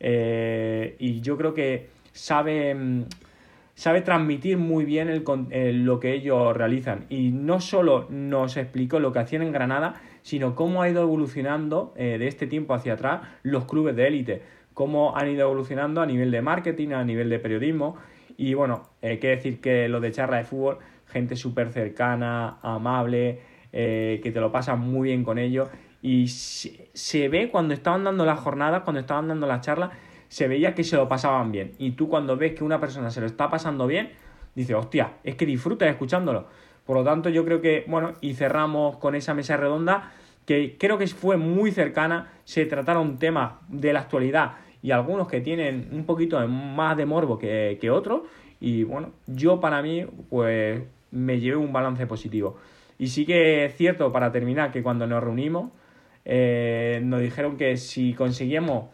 [0.00, 3.04] eh, y yo creo que sabe, mm,
[3.74, 7.04] sabe transmitir muy bien el eh, lo que ellos realizan.
[7.10, 11.92] Y no solo nos explicó lo que hacían en Granada, sino cómo ha ido evolucionando
[11.96, 14.42] eh, de este tiempo hacia atrás los clubes de élite,
[14.72, 17.96] cómo han ido evolucionando a nivel de marketing, a nivel de periodismo.
[18.36, 23.40] Y bueno, hay que decir que lo de charla de fútbol, gente súper cercana, amable,
[23.72, 25.68] eh, que te lo pasas muy bien con ellos.
[26.00, 29.90] Y se, se ve cuando estaban dando las jornadas, cuando estaban dando las charlas,
[30.34, 31.74] se veía que se lo pasaban bien.
[31.78, 34.10] Y tú cuando ves que una persona se lo está pasando bien,
[34.56, 36.48] dices, hostia, es que disfrutas escuchándolo.
[36.84, 40.12] Por lo tanto, yo creo que, bueno, y cerramos con esa mesa redonda
[40.44, 45.40] que creo que fue muy cercana, se trataron temas de la actualidad y algunos que
[45.40, 48.22] tienen un poquito más de morbo que, que otros.
[48.58, 50.82] Y bueno, yo para mí, pues
[51.12, 52.56] me llevé un balance positivo.
[52.98, 55.70] Y sí que es cierto, para terminar, que cuando nos reunimos,
[56.24, 58.86] eh, nos dijeron que si conseguíamos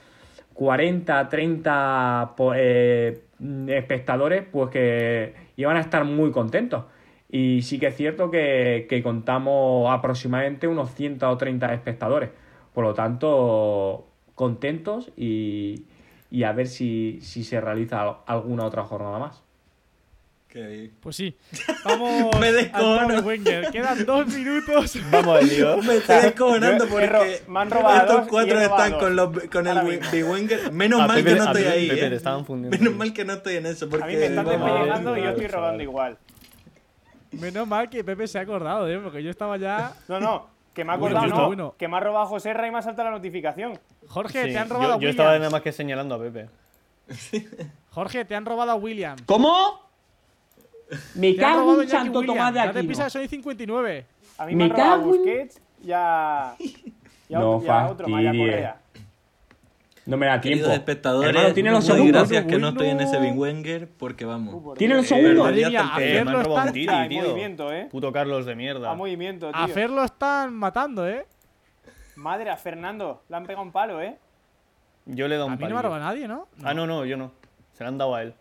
[0.61, 3.23] 40, 30 po- eh,
[3.69, 6.85] espectadores, pues que iban a estar muy contentos.
[7.31, 12.29] Y sí que es cierto que, que contamos aproximadamente unos 130 espectadores.
[12.75, 15.87] Por lo tanto, contentos y,
[16.31, 19.43] y a ver si, si se realiza alguna otra jornada más.
[20.51, 21.37] Qué- Pues sí.
[21.85, 23.21] Vamos Me descojono.
[23.21, 23.71] Wenger.
[23.71, 24.99] Quedan dos minutos.
[25.11, 25.77] Vamos lío.
[25.79, 30.73] Me estoy descojonando porque me han robado estos cuatro están con, los, con el Wenger.
[30.73, 31.89] Menos A mal Pepe- que no estoy ahí.
[31.89, 32.11] Pepe, eh.
[32.11, 32.77] te estaban fundiendo.
[32.77, 33.89] Menos mal que no estoy en eso.
[33.89, 36.19] Porque A mí me están despellejando y yo estoy robando igual.
[37.33, 38.99] Menos mal que Pepe se ha acordado, ¿eh?
[38.99, 39.93] Porque yo estaba ya.
[40.09, 41.75] No, no, que me ha Bueno, acordado, no, bueno.
[41.79, 43.79] que me ha robado José Ra y me ha saltado la notificación.
[44.09, 45.41] Jorge, Sí, te han robado yo, a yo estaba Williams.
[45.43, 46.49] nada más que señalando a Pepe.
[47.91, 49.23] Jorge, te han robado a Williams.
[49.27, 49.90] ¿Cómo?
[51.15, 52.23] Me Te cago en a Santo.
[52.23, 52.89] Tomás de Ya te Aquino.
[52.91, 54.07] pisas Sony 59.
[54.39, 57.63] A mí Me me, han robado a cago en- Busquets y a, y a, No
[57.65, 58.31] y a otro, Maya.
[58.33, 58.77] Correa.
[60.07, 60.57] No me da tiempo.
[60.65, 62.09] Queridos espectadores, Hermano, tiene los segundos.
[62.29, 63.21] gracias que no estoy en ese.
[63.21, 64.75] Big Wenger porque vamos.
[64.77, 65.51] Tiene los Eh, segundos.
[65.51, 67.23] Eh, que- me han robado un está- tiri, está en tío.
[67.23, 67.89] movimiento, eh.
[67.91, 68.91] Puto Carlos de mierda.
[68.91, 69.61] A movimiento, tío.
[69.63, 71.27] A Fer lo están matando, ¿eh?
[72.17, 73.23] Madre, a Fernando.
[73.29, 74.17] Le han pegado un palo, eh.
[75.07, 76.49] Yo le he dado A un mí no me ha robado nadie, ¿no?
[76.65, 77.31] Ah, no, no, yo no.
[77.73, 78.35] Se le han dado a él.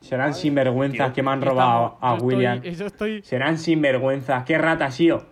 [0.00, 2.62] Serán sinvergüenzas Tío, que me han Estamos- robado a yo estoy- William.
[2.62, 3.22] Yo estoy.
[3.22, 4.44] Serán sinvergüenzas.
[4.44, 5.26] ¿Qué rata ha sido?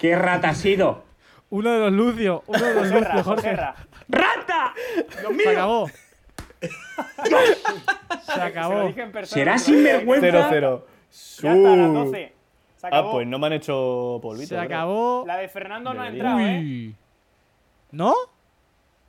[0.00, 1.04] ¿Qué rata ha sido?
[1.50, 2.42] Uno de los Lucio.
[2.46, 3.56] Uno de los Joserra, Lucio, Jorge.
[4.08, 4.74] ¡Rata!
[5.20, 5.88] ¡Dios Se acabó.
[8.22, 8.92] Se acabó.
[9.24, 10.50] Será sinvergüenza.
[10.50, 10.82] 0-0.
[11.42, 11.94] Ya está, a las Su.
[11.94, 12.32] 12.
[12.76, 13.08] Se acabó.
[13.08, 14.48] Ah, pues no me han hecho polvito.
[14.48, 14.78] Se ¿verdad?
[14.78, 15.24] acabó.
[15.26, 16.58] La de Fernando no ha entrado, ¿eh?
[16.60, 16.96] Uy.
[17.92, 18.14] ¿No?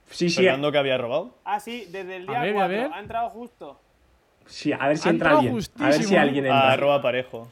[0.09, 0.41] Sí, sí.
[0.43, 1.35] Fernando que había robado.
[1.45, 2.69] Ah, sí, desde el A día ver, a 4.
[2.77, 2.91] ver.
[2.93, 3.79] Ha entrado justo.
[4.45, 5.57] Sí, a ver si entra alguien.
[5.79, 6.77] A ver si alguien Ah, entra.
[6.77, 7.51] roba parejo.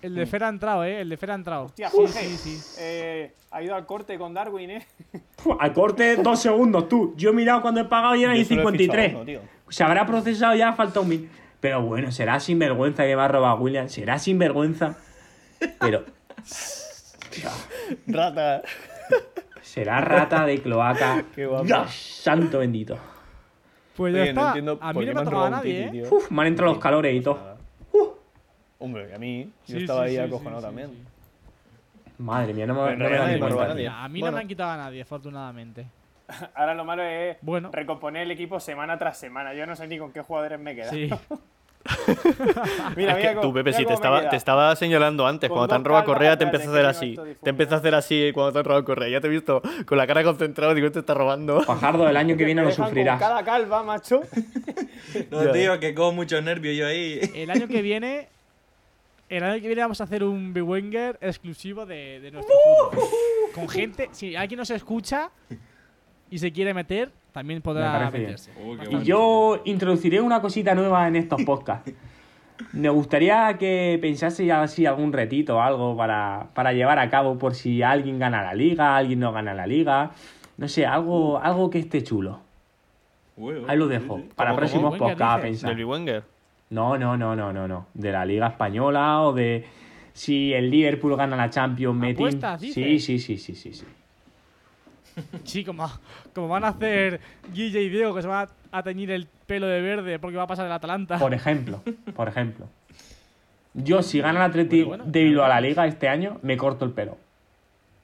[0.00, 1.00] El de Fer ha entrado, ¿eh?
[1.00, 1.64] El de Fer ha entrado.
[1.66, 2.20] Hostia, Sí, Jorge.
[2.24, 2.74] sí, sí.
[2.80, 4.86] eh, ha ido al corte con Darwin, ¿eh?
[5.60, 7.14] Al corte, dos segundos, tú.
[7.16, 9.14] Yo he mirado cuando he pagado y eran fichado 53.
[9.14, 9.40] uno, tío.
[9.68, 11.30] Se habrá procesado ya, falta un mil.
[11.60, 13.88] Pero bueno, será sinvergüenza que me ha robado William.
[13.88, 14.96] Será sinvergüenza.
[15.78, 16.04] Pero
[18.08, 18.62] Rata.
[19.62, 21.24] será rata de cloaca.
[21.34, 21.64] Qué guapo.
[21.64, 22.98] Dios santo bendito.
[23.96, 24.46] Pues ya Oye, no está.
[24.50, 25.98] entiendo a por mí qué no me ha han tocado a robado un nadie, tiki,
[26.00, 26.08] ¿eh?
[26.10, 27.56] Uf, me han entrado los calores y todo.
[28.78, 29.50] Hombre, y a mí.
[29.66, 30.90] Yo Sí, estaba sí, ahí sí, acojonado sí, también.
[32.18, 33.18] Madre mía, no me, no me a
[33.68, 33.88] nadie.
[33.88, 34.32] A mí Bueno.
[34.32, 35.86] no me han quitado a nadie, afortunadamente.
[36.54, 37.70] Ahora lo malo es Bueno.
[37.72, 39.54] recomponer el equipo semana tras semana.
[39.54, 40.90] Yo no sé ni con qué jugadores me quedan.
[40.90, 41.08] Sí.
[42.96, 45.48] Mira, Es mira tú, Pepe, sí, te estaba, te estaba señalando antes.
[45.48, 47.18] Con Cuando te han robado Correa, te empiezas a hacer así.
[47.42, 49.08] Te empiezas a hacer así cuando te han robado Correa.
[49.08, 50.74] Ya te he visto con la cara concentrada.
[50.74, 51.60] Digo, este está robando.
[51.64, 53.18] Fajardo, el año que viene lo dejan con sufrirás.
[53.20, 54.22] cada calva, macho.
[55.30, 57.20] No, tío, que cojo muchos nervios yo ahí.
[57.34, 58.28] El año que viene.
[59.28, 62.54] El año que viene vamos a hacer un Bewenger exclusivo de, de nuestro
[62.90, 63.04] fútbol.
[63.54, 64.08] Con gente.
[64.12, 65.30] Si alguien nos escucha
[66.30, 68.52] y se quiere meter, también podrá meterse.
[68.62, 69.02] Oh, Y bueno.
[69.02, 71.92] yo introduciré una cosita nueva en estos podcasts.
[72.72, 77.36] Me gustaría que pensase ya así algún retito o algo para, para llevar a cabo
[77.38, 80.12] por si alguien gana la liga, alguien no gana la liga.
[80.58, 82.40] No sé, algo, algo que esté chulo.
[83.66, 84.20] Ahí lo dejo.
[84.36, 85.76] Para ¿Cómo, próximos podcasts pensar.
[86.70, 87.86] No, no, no, no, no, no.
[87.94, 89.64] De la Liga Española o de
[90.12, 92.26] si el Liverpool gana la Champions, Metin.
[92.26, 93.84] ¿Apuestas, Sí, sí, sí, sí, sí, sí.
[95.44, 95.90] Sí, como,
[96.34, 97.20] como van a hacer
[97.52, 100.44] Guille y Diego, que se van a, a teñir el pelo de verde porque va
[100.44, 101.18] a pasar el Atalanta.
[101.18, 101.82] Por ejemplo,
[102.14, 102.66] por ejemplo.
[103.74, 106.56] Yo, si gana el Atleti Bueno, bueno, de Bilbao a la Liga este año, me
[106.56, 107.16] corto el pelo.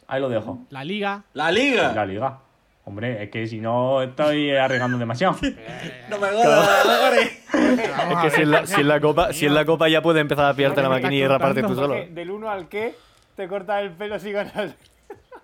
[0.07, 0.59] Ahí lo dejo.
[0.71, 1.25] La Liga.
[1.35, 1.93] ¡La Liga!
[1.93, 2.39] La Liga.
[2.85, 5.37] Hombre, es que si no estoy arriesgando demasiado.
[6.09, 9.67] No me jodas, Es que si en, la, si en la copa, si en la
[9.67, 11.95] copa ya puede empezar a pillarte la maquinilla y raparte tú solo.
[12.11, 12.95] Del 1 al qué
[13.37, 14.75] te cortas el pelo si ganas.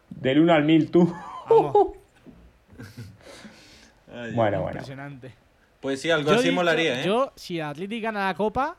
[0.08, 1.14] Del 1 al 1000 tú.
[4.34, 4.66] Bueno, bueno.
[4.68, 5.34] impresionante.
[5.80, 7.06] Pues sí, algo Yo así dicho- molaría, ¿eh?
[7.06, 8.76] Yo, si el Athletic gana la Copa,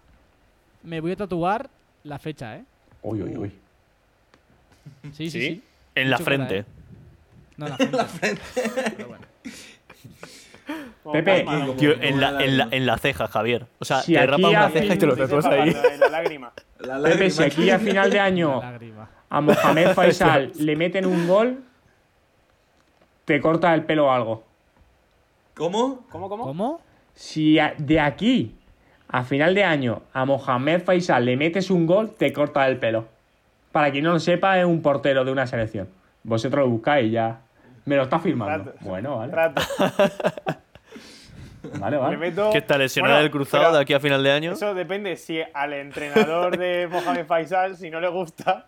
[0.83, 1.69] me voy a tatuar
[2.03, 2.63] la fecha, ¿eh?
[3.01, 3.51] Uy, uy, uy.
[5.11, 5.41] Sí, sí, ¿Sí?
[5.41, 5.63] sí.
[5.95, 6.59] En la frente.
[6.59, 6.65] ¿eh?
[7.57, 8.41] No, en la frente.
[8.95, 9.25] Pero bueno.
[11.13, 11.45] Pepe.
[11.77, 13.67] Tío, en la, en, la, en la ceja, Javier.
[13.79, 15.71] O sea, Si te rapas una ceja y te lo sepa, ahí.
[15.71, 16.51] la- la lágrima.
[16.79, 18.61] La Pepe, si aquí a final de año
[19.29, 21.63] a Mohamed Faisal le meten un gol,
[23.25, 24.43] te corta el pelo o algo.
[25.55, 26.05] ¿Cómo?
[26.11, 26.43] ¿Cómo, cómo?
[26.43, 26.81] ¿Cómo?
[27.13, 28.55] Si a- de aquí
[29.07, 33.05] a final de año a Mohamed Faisal le metes un gol, te corta el pelo.
[33.71, 35.87] Para quien no lo sepa, es un portero de una selección.
[36.23, 37.39] Vosotros lo buscáis ya.
[37.85, 38.73] Me lo está firmando.
[38.81, 39.31] Bueno, vale.
[39.31, 39.61] Trato.
[41.79, 42.17] Vale, Le vale.
[42.17, 44.51] meto- ¿Qué está lesionado Bueno, del cruzado pero de aquí a final de año?
[44.51, 48.67] Eso depende si al entrenador de Mohamed Faisal, si no le gusta.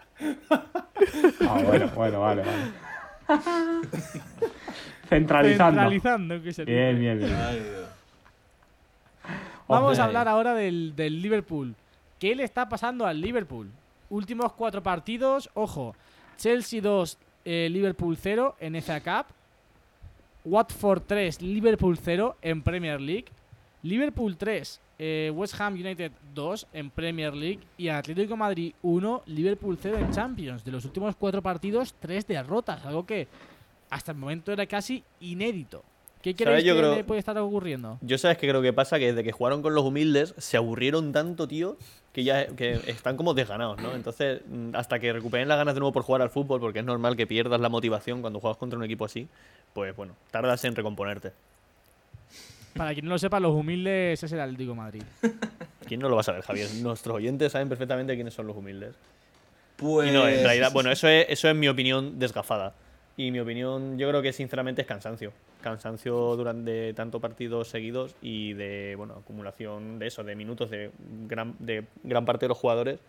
[1.47, 2.86] Ah, bueno, bueno, vale, vale.
[5.09, 5.81] Centralizando.
[5.81, 6.65] Centralizando, que se.
[6.65, 7.33] Bien, bien, bien.
[7.33, 7.87] Ay, Dios.
[9.67, 10.01] Vamos Hombre.
[10.01, 11.75] a hablar ahora del, del Liverpool.
[12.19, 13.69] ¿Qué le está pasando al Liverpool?
[14.09, 15.95] Últimos cuatro partidos, ojo.
[16.37, 19.25] Chelsea 2, eh, Liverpool 0 en FA Cup.
[20.45, 23.25] Watford 3, Liverpool 0 en Premier League.
[23.83, 27.59] Liverpool 3, eh, West Ham United 2 en Premier League.
[27.77, 30.63] Y Atlético de Madrid 1, Liverpool 0 en Champions.
[30.65, 32.85] De los últimos cuatro partidos, tres derrotas.
[32.85, 33.27] Algo que
[33.89, 35.83] hasta el momento era casi inédito.
[36.21, 37.99] ¿Qué creéis Yo que creo- puede estar ocurriendo?
[38.01, 41.13] Yo sabes que creo que pasa que desde que jugaron con los humildes se aburrieron
[41.13, 41.77] tanto, tío,
[42.11, 43.93] que ya que están como desganados, ¿no?
[43.93, 46.85] Entonces, mm, hasta que recuperen las ganas de nuevo por jugar al fútbol, porque es
[46.85, 49.27] normal que pierdas la motivación cuando juegas contra un equipo así,
[49.73, 51.31] pues bueno, tardas en recomponerte.
[52.77, 55.03] Para quien no lo sepa, los humildes es el Atlético de Madrid.
[55.87, 56.69] ¿Quién no lo va a saber, Javier?
[56.81, 58.95] Nuestros oyentes saben perfectamente quiénes son los humildes.
[59.77, 60.09] Pues.
[60.09, 62.73] Y no, en realidad, bueno, eso es, eso es mi opinión desgafada.
[63.15, 65.31] Y mi opinión, yo creo que sinceramente es cansancio.
[65.61, 70.91] Cansancio durante tantos partidos seguidos y de, bueno, acumulación de eso, de minutos de
[71.27, 72.99] gran, de gran parte de los jugadores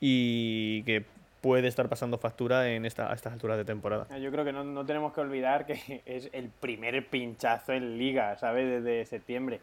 [0.00, 1.04] y que
[1.40, 4.06] puede estar pasando factura en esta, a estas alturas de temporada.
[4.18, 8.36] Yo creo que no, no tenemos que olvidar que es el primer pinchazo en Liga,
[8.36, 8.82] ¿sabes?
[8.82, 9.60] Desde septiembre.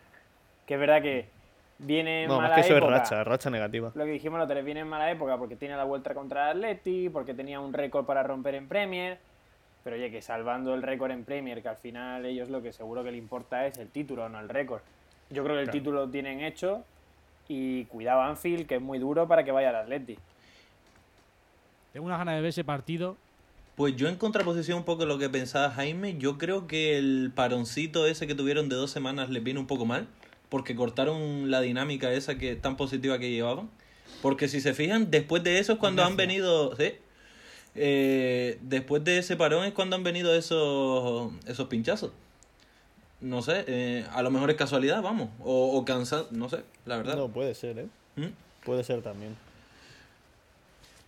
[0.65, 1.25] Que es verdad que
[1.79, 2.95] viene en No, mala más que eso época.
[2.95, 3.91] es racha, racha negativa.
[3.95, 6.57] Lo que dijimos los tres, viene en mala época porque tiene la vuelta contra el
[6.57, 9.19] Atleti, porque tenía un récord para romper en Premier.
[9.83, 13.03] Pero oye, que salvando el récord en Premier, que al final ellos lo que seguro
[13.03, 14.81] que le importa es el título, no el récord.
[15.29, 16.83] Yo creo que el título lo tienen hecho
[17.47, 20.17] y cuidado Anfield, que es muy duro para que vaya al Atleti.
[21.93, 23.17] Tengo unas ganas de ver ese partido.
[23.75, 27.31] Pues yo en contraposición un poco a lo que pensaba Jaime, yo creo que el
[27.35, 30.07] paroncito ese que tuvieron de dos semanas les viene un poco mal,
[30.49, 33.69] porque cortaron la dinámica esa que tan positiva que llevaban.
[34.21, 36.75] Porque si se fijan, después de eso es cuando han venido...
[36.75, 36.93] ¿sí?
[37.75, 42.11] Eh, después de ese parón es cuando han venido esos, esos pinchazos.
[43.21, 45.29] No sé, eh, a lo mejor es casualidad, vamos.
[45.43, 47.15] O, o cansado, no sé, la verdad.
[47.15, 47.87] No, puede ser, ¿eh?
[48.15, 48.29] ¿Mm?
[48.65, 49.35] Puede ser también.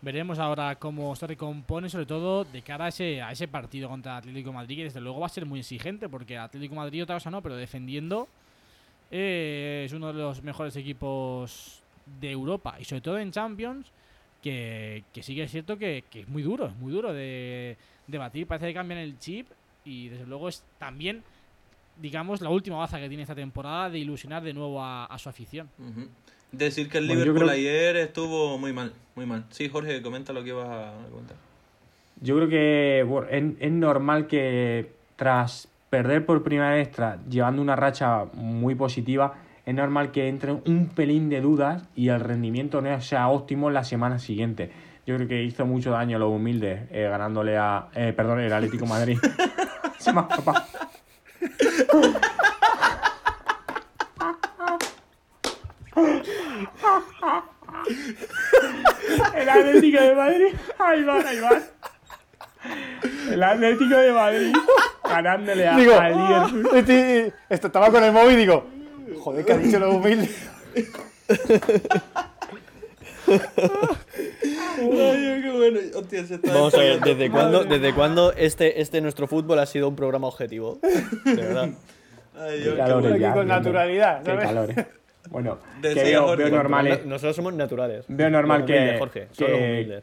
[0.01, 4.15] Veremos ahora cómo se recompone, sobre todo de cara a ese, a ese partido contra
[4.15, 7.29] Atlético Madrid, que desde luego va a ser muy exigente, porque Atlético Madrid otra cosa
[7.29, 8.29] no, pero defendiendo
[9.11, 11.81] eh, es uno de los mejores equipos
[12.19, 13.91] de Europa y sobre todo en Champions,
[14.41, 17.75] que, sí que es cierto que, es muy duro, es muy duro de,
[18.07, 19.47] batir, parece que cambian el chip
[19.83, 21.23] y desde luego es también,
[22.01, 25.69] digamos, la última baza que tiene esta temporada de ilusionar de nuevo a, su afición.
[26.51, 29.45] Decir que el Bueno, Liverpool creo- ayer estuvo muy mal, muy mal.
[29.51, 31.37] Sí, Jorge, comenta lo que ibas a comentar.
[32.21, 37.61] Yo creo que bueno, es, es normal que tras perder por primera vez, tras llevando
[37.61, 39.35] una racha muy positiva,
[39.65, 43.83] es normal que entre un pelín de dudas y el rendimiento no sea óptimo la
[43.83, 44.71] semana siguiente.
[45.05, 47.87] Yo creo que hizo mucho daño a los humildes eh, ganándole a.
[47.95, 49.17] Eh, perdón, el Atlético Madrid.
[49.99, 50.27] Se me ha
[59.35, 60.53] El Atlético de Madrid.
[60.77, 61.61] Ahí va, ahí va.
[63.31, 64.53] El Atlético de Madrid
[65.03, 66.13] ganándole a, Digo, al
[66.51, 66.77] Liverpool.
[66.77, 68.67] Este- esto estaba con el móvil y digo,
[69.19, 70.29] joder, que ha dicho lo humilde.
[73.27, 73.39] Ay,
[75.41, 75.79] qué bueno.
[75.95, 76.99] Hostia, se está Vamos a ver.
[77.01, 80.79] ¿desde cuándo, ¿desde cuándo este, este nuestro fútbol ha sido un programa objetivo?
[81.25, 81.69] De verdad.
[82.35, 83.07] Ay, Qué Dios, qué.
[83.09, 84.85] Aquí ya, con naturalidad, Qué ¿sabes?
[85.29, 88.05] Bueno, que veo, Jorge, veo normal, eh, Nosotros somos naturales.
[88.07, 89.27] veo normal que, Jorge,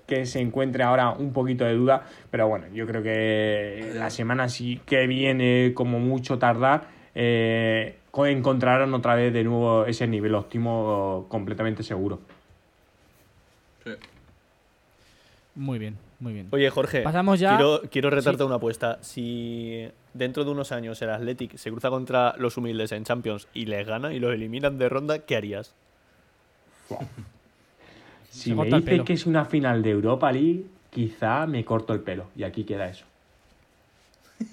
[0.06, 4.48] que, se encuentre ahora un poquito de duda, pero bueno, yo creo que la semana
[4.48, 10.34] sí que viene, como mucho tardar, eh, co- encontrarán otra vez de nuevo ese nivel
[10.34, 12.20] óptimo completamente seguro.
[13.84, 13.92] Sí.
[15.54, 16.48] Muy bien, muy bien.
[16.50, 18.44] Oye, Jorge, Pasamos ya- quiero, quiero retarte Sí.
[18.44, 18.98] una apuesta.
[19.00, 23.66] Si dentro de unos años el Athletic se cruza contra los humildes en Champions y
[23.66, 25.74] les gana y los eliminan de ronda, ¿qué harías?
[28.30, 32.26] Si me dices que es una final de Europa League, quizá me corto el pelo.
[32.36, 33.04] Y aquí queda eso.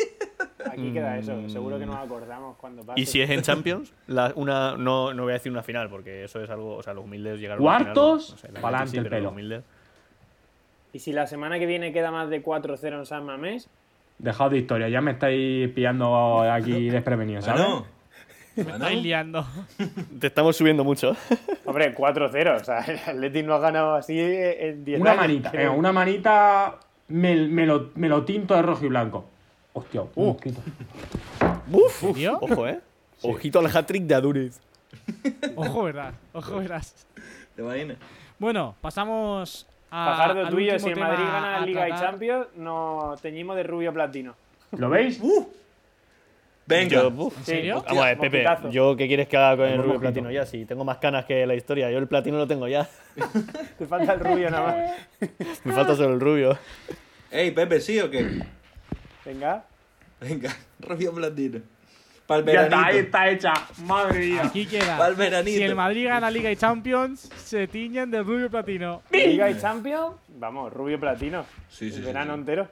[0.66, 3.00] Aquí queda eso, seguro que nos acordamos cuando pase.
[3.02, 6.24] Y si es en Champions, la- una, no, no voy a decir una final, porque
[6.24, 6.78] eso es algo.
[6.78, 9.16] O sea, los humildes llegaron a una final, Cuartos, no sé, pa'lante sí, el pero
[9.18, 9.24] pelo.
[9.26, 9.64] los humildes-
[10.94, 13.68] Y si la semana que viene queda más de 4-0 en San Mamés,
[14.20, 17.62] Dejaos de historia, ya me estáis pillando aquí desprevenido, ¿sabes?
[17.66, 17.86] Bueno,
[18.56, 18.78] Me bueno.
[18.86, 19.46] estáis liando.
[20.20, 21.16] Te estamos subiendo mucho.
[21.66, 22.62] hombre, 4-0.
[22.62, 25.22] O sea, el Atleti no ha ganado así en 10 Una años.
[25.24, 26.76] manita, venga, una manita
[27.08, 29.26] me, me lo, me lo tinto de rojo y blanco.
[29.74, 30.26] Hostia, un Uh.
[30.34, 30.62] mosquito.
[31.72, 32.04] Uf.
[32.42, 32.80] Ojo, eh.
[33.24, 34.60] Ojito al hat-trick de Aduriz.
[35.56, 36.14] Ojo, verás.
[36.34, 37.08] Ojo, verás.
[37.56, 37.98] ¿Te imaginas?
[38.38, 39.66] Bueno, pasamos.
[39.94, 41.92] Fajardo al tuyo, último si el Madrid gana la Liga y.
[41.92, 44.36] Champions, nos teñimos de rubio platino.
[44.72, 45.22] ¿Lo veis?
[46.66, 46.90] Venga.
[46.90, 47.38] Yo, uf.
[47.38, 47.84] ¿En serio?
[47.86, 48.46] Vamos a ver, Pepe.
[48.72, 50.02] ¿yo qué quieres que haga con el rubio mojito.
[50.02, 50.48] platino ya?
[50.48, 52.90] Si tengo más canas que la historia, yo el platino lo tengo ya.
[53.78, 55.30] Te falta el rubio nada más.
[55.64, 56.58] Me falta solo el rubio.
[57.30, 58.44] Ey, Pepe, ¿sí o qué?
[59.26, 59.64] Venga.
[60.20, 61.60] Venga, rubio platino.
[62.28, 63.06] Para el Ya está, ahí veranito.
[63.06, 63.54] está hecha.
[63.86, 64.42] Madre mía.
[64.46, 64.98] Aquí queda.
[64.98, 65.58] Pa'l veranito.
[65.58, 69.02] Si el Madrid gana Liga y Champions, se tiñen de rubio y platino.
[69.12, 71.46] Liga y Champions, vamos, rubio platino.
[71.70, 72.40] Sí, sí, el sí, verano sí.
[72.40, 72.68] entero.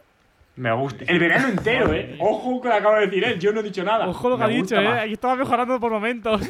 [0.56, 1.06] Me gusta.
[1.08, 2.18] El verano entero, eh.
[2.20, 4.08] Ojo que lo acabo de decir él, yo no he dicho nada.
[4.08, 4.84] Ojo lo que Me ha dicho, eh.
[4.86, 5.04] más.
[5.04, 6.42] Aquí estaba mejorando por momentos.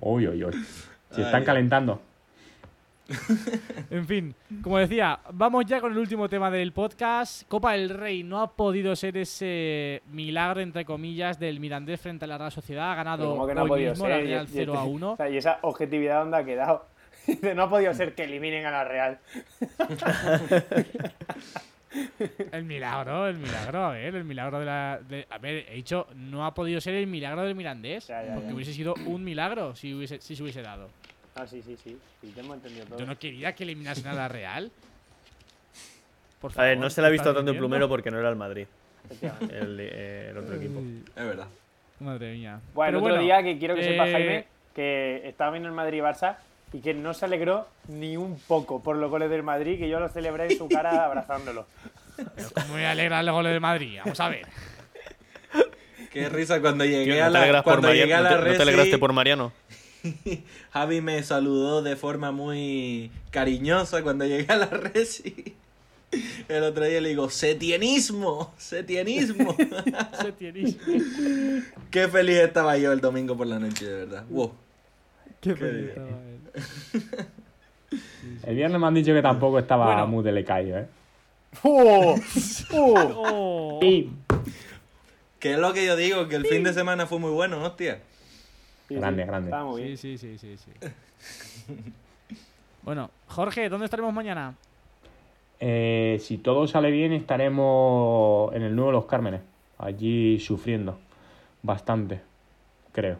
[0.00, 0.52] Uy, uy, uy.
[1.10, 1.44] Se están ay.
[1.44, 2.00] calentando.
[3.90, 7.46] En fin, como decía, vamos ya con el último tema del podcast.
[7.48, 12.28] Copa del Rey no ha podido ser ese milagro, entre comillas, del Mirandés frente a
[12.28, 12.92] la Real Sociedad.
[12.92, 14.16] Ha ganado como que no ha hoy podido mismo ser.
[14.16, 15.12] la y- Real y 0 a este- 1.
[15.12, 16.86] o sea, y esa objetividad dónde ha quedado.
[17.54, 19.18] No ha podido ser que eliminen a la Real.
[22.52, 24.98] El milagro, el milagro, a ver, el milagro de la.
[25.06, 28.06] de- a ver, he dicho, no ha podido ser el milagro del Mirandés.
[28.06, 28.54] Ya, ya, porque ya.
[28.54, 30.88] hubiese sido un milagro si, hubiese, si se hubiese dado.
[31.34, 31.96] Ah, sí, sí, sí.
[32.20, 32.98] Sí, te hemos entendido todo.
[32.98, 34.70] Yo no quería que eliminasen a la Real.
[36.40, 38.28] Por A ver, no se le ha ¿qué visto tanto en plumero porque no era
[38.28, 38.66] el Madrid,
[39.48, 40.80] el, eh, el otro equipo.
[40.80, 41.46] Es verdad.
[42.00, 42.60] Madre mía.
[42.74, 45.74] Bueno, Pero otro bueno, día que quiero que sepa eh, Jaime que estaba viendo el
[45.74, 46.36] Madrid-Barça
[46.72, 50.00] y que no se alegró ni un poco por los goles del Madrid, que yo
[50.00, 51.66] lo celebré en su cara abrazándolo.
[52.34, 53.98] Pero ¿Cómo me alegra los goles de Madrid?
[54.02, 54.46] Vamos a ver.
[56.12, 58.22] Qué risa cuando llegué Tío, a ¿no te la, cuando llegué a Mariano?
[58.22, 59.52] la ¿No te- ¿No te alegraste por Mariano?
[60.72, 65.54] Javi me saludó de forma muy cariñosa cuando llegué a la Resi.
[66.48, 69.56] El otro día le digo, setienismo, setienismo.
[70.20, 70.76] Se tienes.
[71.90, 74.24] Qué feliz estaba yo el domingo por la noche, de verdad.
[74.28, 74.52] Wow.
[75.40, 77.26] Qué Qué feliz estaba él.
[78.44, 80.06] El viernes me han dicho que tampoco estaba Bueno.
[80.06, 80.86] muy delecayo, ¿eh?
[81.62, 82.14] ¡Oh!
[82.72, 83.78] ¡Oh!
[83.80, 83.80] Oh.
[83.82, 84.10] Y
[85.38, 88.00] Que es lo que yo digo, que el fin de semana fue muy bueno, hostia.
[88.94, 89.46] Sí, Grande, sí, grande.
[89.48, 89.96] Estaba muy Sí, bien.
[89.98, 90.70] sí, sí, sí, sí.
[92.82, 94.54] Bueno, Jorge, ¿dónde estaremos mañana?
[95.60, 99.42] eh, si todo sale bien, estaremos en el Nuevo Los Cármenes,
[99.78, 100.98] allí sufriendo
[101.62, 102.20] bastante,
[102.92, 103.18] creo.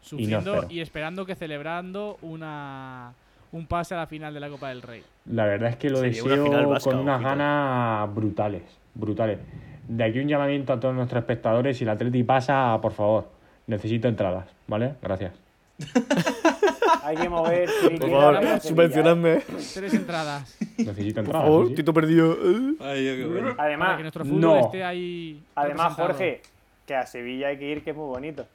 [0.00, 3.12] Sufriendo y, esperando que celebrando una
[3.52, 5.04] un pase a la final de la Copa del Rey.
[5.26, 7.28] La verdad es que lo Sería deseo vasca, con unas ojito.
[7.28, 8.62] ganas brutales,
[8.94, 9.38] brutales.
[9.86, 13.28] De aquí un llamamiento a todos nuestros espectadores, si el Atleti pasa, por favor,
[13.66, 14.94] necesito entradas, ¿vale?
[15.02, 15.32] Gracias.
[17.04, 17.68] Hay que mover.
[17.98, 19.42] Por favor, subvencionadme.
[19.74, 20.56] Tres entradas.
[20.78, 21.32] Necesito Por entradas.
[21.32, 21.74] favor, sí, sí.
[21.76, 22.36] Tito perdido.
[22.80, 23.56] Ay, qué bueno.
[23.56, 24.60] Para Además, que nuestro fútbol no.
[24.60, 25.42] esté ahí.
[25.54, 25.94] además.
[25.94, 26.42] Jorge,
[26.86, 28.46] que a Sevilla hay que ir, que es muy bonito.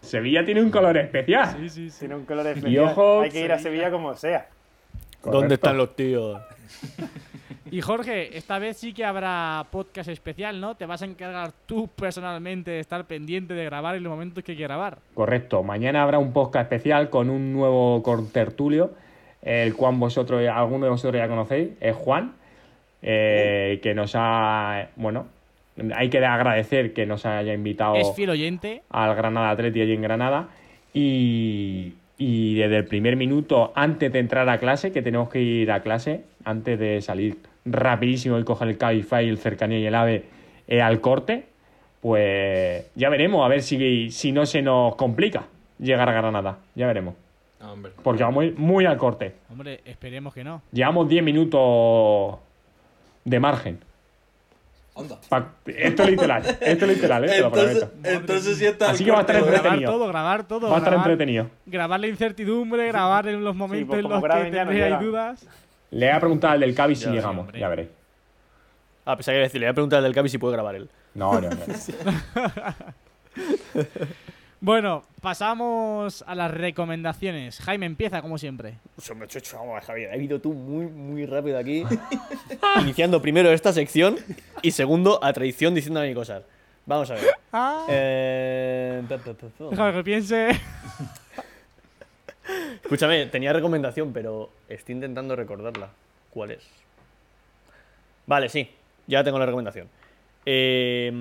[0.00, 1.56] Sevilla tiene un color especial.
[1.58, 1.98] Sí, sí, sí.
[2.00, 2.84] Tiene un color especial.
[2.84, 4.46] ojo, hay que ir a Sevilla como sea.
[5.20, 5.30] Correcto.
[5.40, 6.40] ¿Dónde están los tíos?
[7.70, 10.76] Y Jorge, esta vez sí que habrá podcast especial, ¿no?
[10.76, 14.52] Te vas a encargar tú personalmente de estar pendiente de grabar en los momentos que
[14.52, 14.98] hay que grabar.
[15.14, 15.62] Correcto.
[15.62, 18.92] Mañana habrá un podcast especial con un nuevo contertulio,
[19.42, 22.32] el cual vosotros, alguno de vosotros ya conocéis, es Juan,
[23.02, 25.26] eh, que nos ha, bueno,
[25.94, 28.82] hay que agradecer que nos haya invitado Es fiel oyente.
[28.88, 30.48] al Granada Atleti allí en Granada
[30.94, 35.72] y, y desde el primer minuto antes de entrar a clase, que tenemos que ir
[35.72, 40.24] a clase, antes de salir rapidísimo y coger el Cabify, el cercanía y el AVE
[40.68, 41.46] eh, al corte,
[42.00, 45.46] pues ya veremos a ver si, si no se nos complica
[45.78, 47.14] llegar a Granada, ya veremos,
[47.60, 47.92] hombre.
[48.02, 49.34] porque vamos a ir muy al corte.
[49.50, 50.62] Hombre, esperemos que no.
[50.72, 52.38] Llevamos 10 minutos
[53.24, 53.78] de margen.
[54.96, 55.18] Onda.
[55.66, 59.10] Esto es literal, esto es literal, eh, te lo Entonces, entonces sí está Así que
[59.10, 59.92] va a estar corte, Grabar entretenido.
[59.92, 60.68] todo, grabar todo.
[60.68, 61.50] Va a estar grabar, entretenido.
[61.66, 65.46] grabar la incertidumbre, grabar en los momentos pues en como los que tendréis dudas.
[65.90, 67.58] Le voy a preguntar al del Cavi si llegamos, hombre.
[67.58, 67.88] ya veréis.
[69.04, 70.52] Ah, pensaba que iba a decir, le voy a preguntar al del Cavi si puede
[70.54, 70.88] grabar él.
[71.14, 71.56] No, no, no.
[74.64, 77.60] Bueno, pasamos a las recomendaciones.
[77.60, 78.78] Jaime empieza, como siempre.
[79.10, 81.84] Hombre, chocho, vamos, Javier, ha ido tú muy, muy rápido aquí.
[82.80, 84.16] Iniciando primero esta sección
[84.62, 86.44] y segundo, a traición, diciéndome cosas.
[86.86, 87.24] Vamos a ver.
[87.90, 89.34] Eh, pa, pa.
[89.68, 90.48] Déjame que piense.
[92.82, 95.90] Escúchame, tenía recomendación, pero estoy intentando recordarla.
[96.30, 96.66] ¿Cuál es?
[98.26, 98.70] Vale, sí,
[99.06, 99.90] ya tengo la recomendación.
[100.46, 101.12] Eh,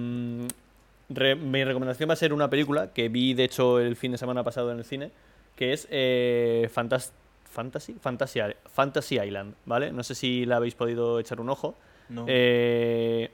[1.13, 4.17] re- mi recomendación va a ser una película que vi, de hecho, el fin de
[4.17, 5.11] semana pasado en el cine,
[5.55, 7.11] que es eh, Fantas-
[7.49, 9.91] Fantasy, Fantasy, Fantasy Island, ¿vale?
[9.91, 11.75] No sé si la habéis podido echar un ojo.
[12.09, 12.25] No.
[12.27, 13.29] Eh,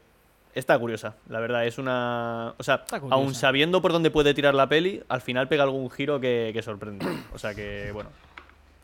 [0.54, 1.66] está curiosa, la verdad.
[1.66, 2.54] Es una.
[2.58, 6.20] O sea, aun sabiendo por dónde puede tirar la peli, al final pega algún giro
[6.20, 7.06] que, que sorprende.
[7.34, 8.10] O sea que, bueno.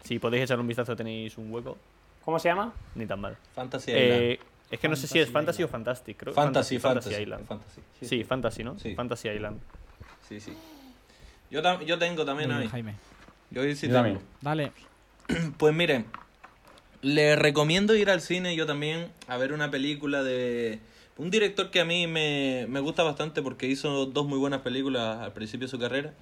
[0.04, 1.78] Si podéis echar un vistazo, tenéis un hueco.
[2.24, 2.72] ¿Cómo se llama?
[2.96, 3.36] Ni tan mal.
[3.56, 4.55] Fantasy Eh, Island.
[4.76, 5.72] Es que no sé si es Fantasy Fantasy o Island.
[5.86, 6.18] Fantastic.
[6.18, 6.34] Creo.
[6.34, 7.16] Fantasy, Fantasy.
[7.22, 7.48] Island.
[7.48, 7.82] Fantasy.
[8.02, 8.80] Sí, Fantasy, ¿no?
[8.80, 8.96] Sí.
[8.96, 9.60] Fantasy Island.
[10.28, 10.54] Sí, sí.
[11.52, 12.62] Yo, tam- yo tengo también Muy ahí.
[12.62, 12.96] bien, Jaime.
[13.52, 14.20] Yo hoy sí Yo tengo.
[14.20, 14.20] también.
[14.42, 14.72] Dale.
[15.58, 16.06] Pues miren,
[17.02, 20.80] les recomiendo ir al cine yo también a ver una película de
[21.18, 25.20] un director que a mí me, me gusta bastante porque hizo dos muy buenas películas
[25.20, 26.14] al principio de su carrera.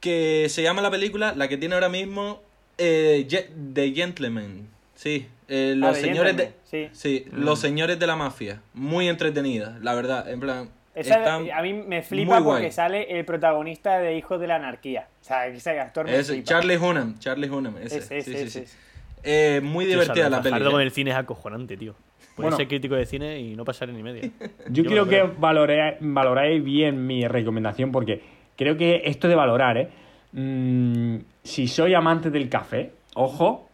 [0.00, 2.40] Que se llama la película, la que tiene ahora mismo,
[2.78, 3.26] eh,
[3.74, 4.68] The Gentleman.
[4.94, 6.52] Sí, eh, los Ah, The señores de...
[6.64, 6.88] Sí.
[6.92, 8.60] Sí, los señores de la mafia.
[8.74, 10.28] Muy entretenida, la verdad.
[10.30, 12.70] En plan, Esa- a mí me flipa porque guay.
[12.72, 15.08] sale el protagonista de Hijos de la Anarquía.
[15.20, 16.44] O sea, ese actor me flipa.
[16.44, 17.98] Charlie Hunnam, Charlie Hunnam, ese.
[17.98, 18.76] Ese, sí, ese, sí.
[19.22, 20.42] Eh, muy divertida la.
[20.42, 20.72] Fajardo eh.
[20.72, 21.94] con el cine es acojonante, tío.
[22.36, 22.56] Puedes Bueno.
[22.56, 24.30] ser crítico de cine y no pasar ni media.
[24.70, 25.34] Yo lo que creo.
[25.40, 28.22] valore- valoréis bien mi recomendación porque
[28.56, 29.88] creo que esto de valorar, ¿eh?
[30.32, 33.67] Mm, si soy amante del café, ojo,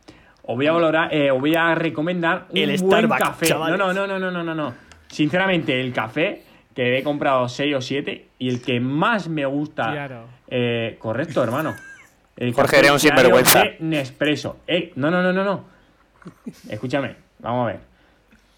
[0.47, 3.47] os voy a valorar, eh, os voy a recomendar un El buen Starbucks, café.
[3.47, 3.79] chavales.
[3.79, 4.75] No, no, no, no, no, no, no.
[5.09, 6.43] Sinceramente, el café
[6.75, 9.93] que he comprado 6 o 7 y el que más me gusta.
[9.93, 10.25] Claro.
[10.49, 11.75] eh, correcto, hermano.
[12.37, 13.63] El Jorge, eres un sinvergüenza.
[13.63, 14.57] de Nespresso.
[14.67, 15.65] Eh, no, no, no, no, no.
[16.69, 17.81] Escúchame, vamos a ver.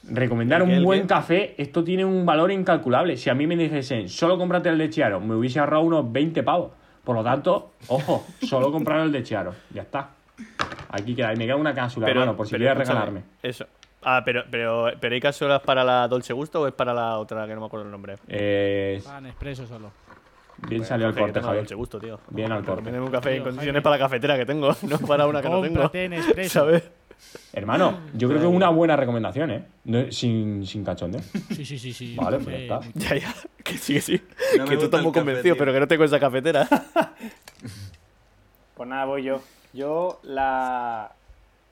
[0.08, 1.06] Recomendar ¿El qué, un buen qué?
[1.08, 3.16] café, esto tiene un valor incalculable.
[3.16, 6.42] Si a mí me dijesen, solo cómprate el de Chiaro, me hubiese ahorrado unos 20
[6.42, 6.70] pavos.
[7.04, 9.54] Por lo tanto, ojo, solo comprar el de Chiaro.
[9.74, 10.10] Ya está.
[10.90, 11.32] Aquí queda.
[11.32, 13.22] Y me queda una cápsula, hermano, por si quieres escúchame, regalarme.
[13.42, 13.66] Eso.
[14.02, 17.46] Ah, pero, pero, pero ¿hay cápsulas para la Dolce Gusto o es para la otra
[17.46, 18.16] que no me acuerdo el nombre?
[18.28, 19.90] Eh, Van expreso solo.
[20.68, 21.62] bien salió que corte, tengo Javier.
[21.64, 22.20] Dolce Gusto, tío.
[22.30, 22.82] Bien al corte.
[22.82, 23.82] meterme un café en condiciones Jaime.
[23.82, 25.90] para la cafetera que tengo, no para una que no tengo.
[25.92, 26.60] En expreso.
[26.60, 26.88] ¿Sabes?
[27.54, 29.64] Hermano, yo creo que es una buena recomendación, ¿eh?
[29.84, 31.22] No- sin, sin cachondeo.
[31.54, 32.14] Sí, sí, sí, sí.
[32.14, 32.80] Vale, pues ya está.
[32.94, 33.34] Ya, ya.
[33.64, 34.20] Que sí, que sí.
[34.58, 35.56] No que tú estás muy convencido, tío.
[35.56, 36.68] pero que no tengo esa cafetera.
[38.76, 39.40] Pues nada, voy yo.
[39.76, 41.12] Yo la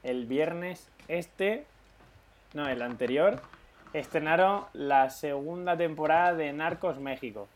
[0.03, 1.65] el viernes este,
[2.53, 3.41] no, el anterior,
[3.95, 7.49] estrenaron la segunda temporada de Narcos México.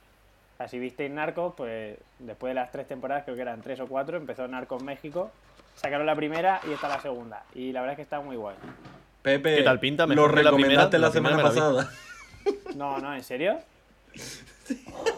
[0.54, 3.78] O sea, si visteis Narcos, pues después de las tres temporadas, creo que eran tres
[3.80, 5.30] o cuatro, empezó Narcos México.
[5.76, 7.44] Sacaron la primera y esta la segunda.
[7.54, 8.56] Y la verdad es que está muy guay.
[9.22, 10.04] Pepe, ¿Qué tal pinta?
[10.06, 11.48] Lo Mejor la recomendaste primera, la la semana la vi.
[11.48, 11.90] pasada.
[12.74, 13.58] No, no, ¿en serio?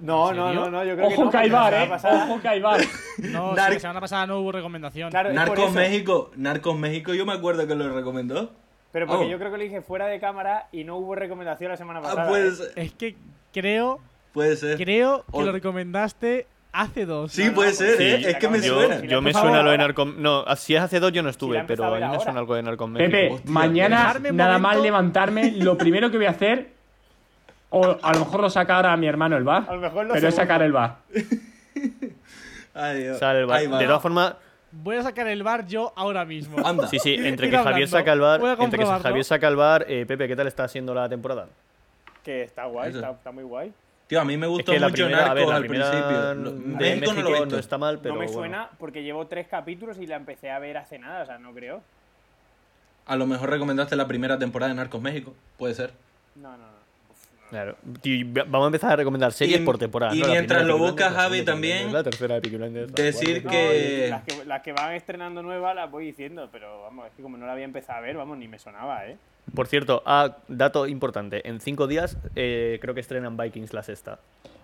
[0.00, 1.30] No, no, no, no, yo creo que Ojo no.
[1.30, 1.88] que hay porque la bar, semana ¿eh?
[1.88, 2.80] pasada- Ojo que hay bar.
[3.18, 5.10] No, sí, Nar- la semana pasada no hubo recomendación.
[5.10, 5.72] Claro, Narcos.
[5.72, 8.52] México, Narcos México, yo me acuerdo que lo recomendó.
[8.92, 9.28] Pero porque Oh.
[9.28, 12.24] yo creo que lo dije fuera de cámara y no hubo recomendación la semana pasada.
[12.24, 12.52] Ah, puede ¿eh?
[12.52, 12.72] ser.
[12.76, 13.16] Es que
[13.52, 14.00] creo,
[14.32, 14.76] Puede ser.
[14.76, 17.32] creo que O- lo recomendaste hace dos.
[17.32, 18.30] Sí, No, no, puede ser, sí, ¿eh?
[18.30, 19.00] Es que me Yo, suena.
[19.00, 19.78] Si yo me suena lo de.
[19.78, 20.14] Narcos.
[20.16, 22.54] No, si es hace dos yo no estuve, empezaba pero a mí me suena algo
[22.54, 23.10] de Narcos México.
[23.10, 26.72] Pepe, Hostia, mañana, nada más levantarme, lo primero que voy a hacer,
[27.76, 30.14] o a lo mejor lo saca ahora mi hermano el bar, A lo mejor lo
[30.14, 30.96] pero es sacar el bar.
[32.74, 33.58] Sale el bar.
[33.58, 33.78] Ahí va.
[33.78, 34.34] De todas formas,
[34.76, 36.58] Voy a sacar el bar yo ahora mismo.
[36.66, 36.88] Anda.
[36.88, 39.02] sí, sí, entre Ir que Javier saca el bar, Voy a entre que comprobarlo.
[39.04, 41.46] Javier saca el bar, eh, Pepe, ¿qué tal está siendo la temporada?
[42.24, 42.98] Que está guay, Eso.
[42.98, 43.72] está, está muy guay.
[44.08, 45.66] Tío, a mí me Es gustó que la mucho primera, a ver, Narcos la al
[45.66, 46.34] primera principio.
[46.34, 47.46] Lo- de México no lo he visto.
[47.54, 48.38] no está mal, pero no me bueno.
[48.40, 51.52] suena porque llevo tres capítulos y la empecé a ver hace nada, o sea, no
[51.54, 51.82] creo.
[53.06, 55.34] A lo mejor recomendaste la primera temporada de Narcos México.
[55.56, 55.92] Puede ser.
[56.34, 56.73] No, no, no.
[57.54, 57.76] Claro.
[58.02, 60.12] Tío, vamos a empezar a recomendar series Y- por temporada.
[60.12, 64.22] y mientras lo buscas, Javi, también, La tercera de Peaky Blinders, decir que- No, las
[64.24, 67.46] que las que van estrenando nuevas las voy diciendo, pero vamos, es que como no
[67.46, 69.16] la había empezado a ver, vamos, ni me sonaba, ¿eh?
[69.54, 71.48] Por cierto, ah, dato importante.
[71.48, 74.18] En cinco días eh, creo que estrenan Vikings la sexta.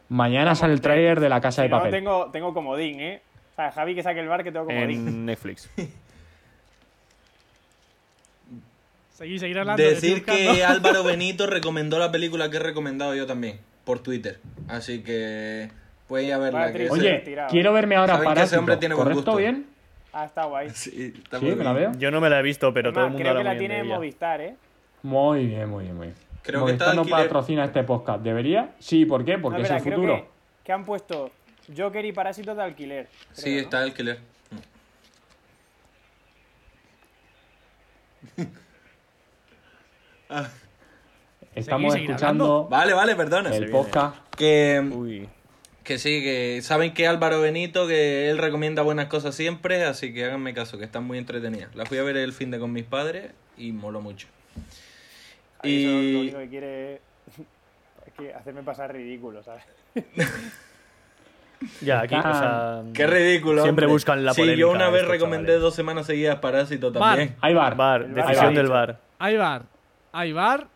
[0.08, 1.92] Mañana sale el tráiler de la casa de no, papel.
[1.92, 3.22] tengo, tengo comodín, ¿eh?
[3.52, 5.06] O sea, Javi que saque el bar que tengo comodín.
[5.06, 5.70] En Netflix.
[9.20, 9.82] Seguir, seguir hablando.
[9.82, 10.64] que Decir que.
[10.64, 13.60] Álvaro Benito recomendó la película que he recomendado yo también.
[13.84, 14.38] Por Twitter.
[14.66, 15.70] Así que.
[16.08, 16.72] Puedes ir a verla.
[16.72, 17.50] Que Oye, tirado.
[17.50, 19.36] quiero verme ahora que ese hombre tiene buen ¿Correcto gusto.
[19.38, 19.66] bien?
[20.12, 20.70] Ah, está guay.
[20.74, 21.92] Sí, está Sí, muy me la veo.
[21.98, 23.80] Yo no me la he visto, pero todo el mundo creo que la de tiene
[23.82, 23.94] ella.
[23.94, 24.56] Movistar, ¿eh?
[25.02, 26.16] Muy bien, muy bien, muy bien.
[26.42, 27.22] Creo que está Movistar no alquiler.
[27.26, 28.22] patrocina este podcast.
[28.22, 28.70] ¿Debería?
[28.78, 29.36] Sí, ¿por qué?
[29.38, 30.16] Porque No, es el futuro.
[30.16, 30.24] que,
[30.64, 31.30] que han puesto
[31.76, 33.06] Joker y Parásitos de alquiler.
[33.32, 33.60] Sí, creo, ¿no?
[33.60, 34.18] está alquiler.
[41.54, 43.54] Estamos seguir escuchando Vale, vale, perdona.
[43.54, 44.16] el podcast.
[44.36, 45.28] Que, Uy.
[45.82, 50.24] que sí, que saben que Álvaro Benito, que él recomienda buenas cosas siempre, así que
[50.24, 51.74] háganme caso, que están muy entretenidas.
[51.74, 54.28] Las fui a ver el fin de con mis padres y moló mucho.
[55.62, 56.94] Ahí eso lo Y único que quiere
[58.06, 59.64] es que hacerme pasar ridículo, ¿sabes?
[61.82, 62.82] Ya, aquí, o sea.
[62.94, 63.62] qué ridículo.
[63.64, 63.92] Siempre hombre.
[63.92, 64.60] buscan la Sí, polémica.
[64.60, 65.60] yo una vez recomendé chavales.
[65.62, 67.18] dos semanas seguidas Parásito Bar.
[67.18, 67.36] también.
[67.42, 67.76] Hay bar.
[67.76, 68.98] Bar, bar decisión del bar.
[69.18, 69.64] Hay bar.
[70.12, 70.66] Hay bar.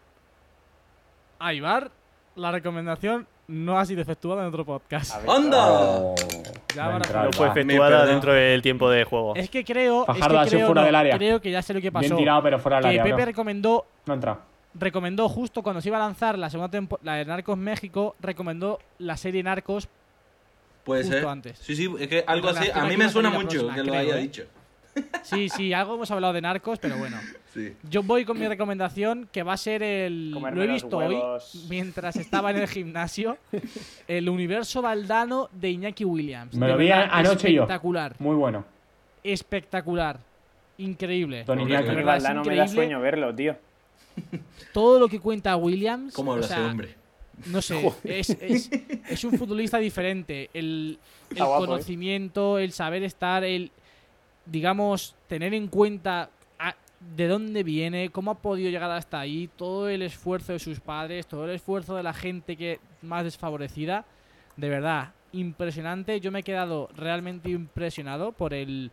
[1.38, 1.90] Hay bar.
[2.36, 5.14] La recomendación no ha sido efectuada en otro podcast.
[5.14, 5.58] A ver, ¡Anda!
[5.66, 6.14] Oh,
[6.74, 9.34] Ya No fue efectuada dentro del tiempo de juego.
[9.36, 10.04] Es que creo.
[10.04, 11.16] Fajardo ha es que sido creo, fuera no, del área.
[11.18, 12.06] creo que ya sé lo que pasó.
[12.06, 13.02] Bien tirado, pero fuera del que área.
[13.04, 13.24] Pepe bro.
[13.26, 14.40] recomendó No ha entrado.
[14.74, 18.78] recomendó justo cuando se iba a lanzar la segunda temporada, la de Narcos México, recomendó
[18.98, 19.88] la serie Narcos.
[20.84, 21.26] Puede Justo ser.
[21.28, 21.58] antes.
[21.60, 22.58] Sí, sí, es que algo así.
[22.68, 24.00] relación A mí que me va a suena salir la mucho próxima, que lo creo,
[24.02, 24.22] haya ¿eh?
[24.22, 24.44] dicho.
[25.22, 27.16] Sí, sí, algo hemos hablado de Narcos, pero bueno.
[27.54, 27.72] Sí.
[27.88, 30.32] Yo voy con mi recomendación, que va a ser el.
[30.34, 31.16] Comerme lo he visto hoy,
[31.68, 33.38] mientras estaba en el gimnasio.
[34.08, 36.54] El universo Valdano de Iñaki Williams.
[36.56, 37.62] Me lo vi anoche yo.
[37.62, 38.16] Espectacular.
[38.18, 38.64] Muy bueno.
[39.22, 40.18] Espectacular.
[40.78, 41.44] Increíble.
[41.44, 41.84] Don Iñaki.
[41.84, 42.74] que A mí verdad, es Valdano me da increíble.
[42.74, 43.56] sueño verlo, tío.
[44.72, 46.14] Todo lo que cuenta Williams.
[46.14, 46.94] ¿Cómo habla o sea, ese hombre?
[47.46, 48.70] No sé, es, es-
[49.08, 50.50] es un futbolista diferente.
[50.54, 50.98] El,
[51.30, 51.40] el ¿eh?
[51.56, 53.70] conocimiento, el saber estar, el,
[54.46, 56.30] digamos, tener en cuenta
[57.16, 61.26] de dónde viene, cómo ha podido llegar hasta ahí, todo el esfuerzo de sus padres,
[61.26, 64.04] todo el esfuerzo de la gente que más desfavorecida.
[64.56, 66.20] De verdad, impresionante.
[66.20, 68.90] Yo me he quedado realmente impresionado por el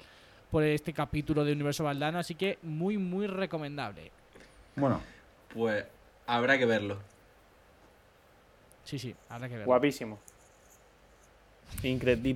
[0.49, 4.11] por este capítulo de Universo Valdano, así que muy, muy recomendable.
[4.75, 4.99] Bueno,
[5.53, 5.85] Pues
[6.27, 6.97] habrá que verlo.
[8.83, 9.67] Sí, sí, habrá que verlo.
[9.67, 10.19] Guapísimo.
[11.83, 12.35] Increíble.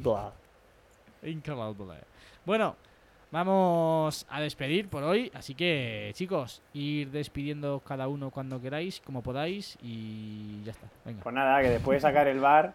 [1.23, 1.97] Increíble.
[2.45, 2.77] Bueno,
[3.35, 5.29] vamos a despedir por hoy.
[5.33, 10.87] Así que, chicos, ir despidiendo cada uno cuando queráis, como podáis, y ya está.
[11.03, 11.21] Venga.
[11.21, 12.73] Pues nada, que después de sacar el bar,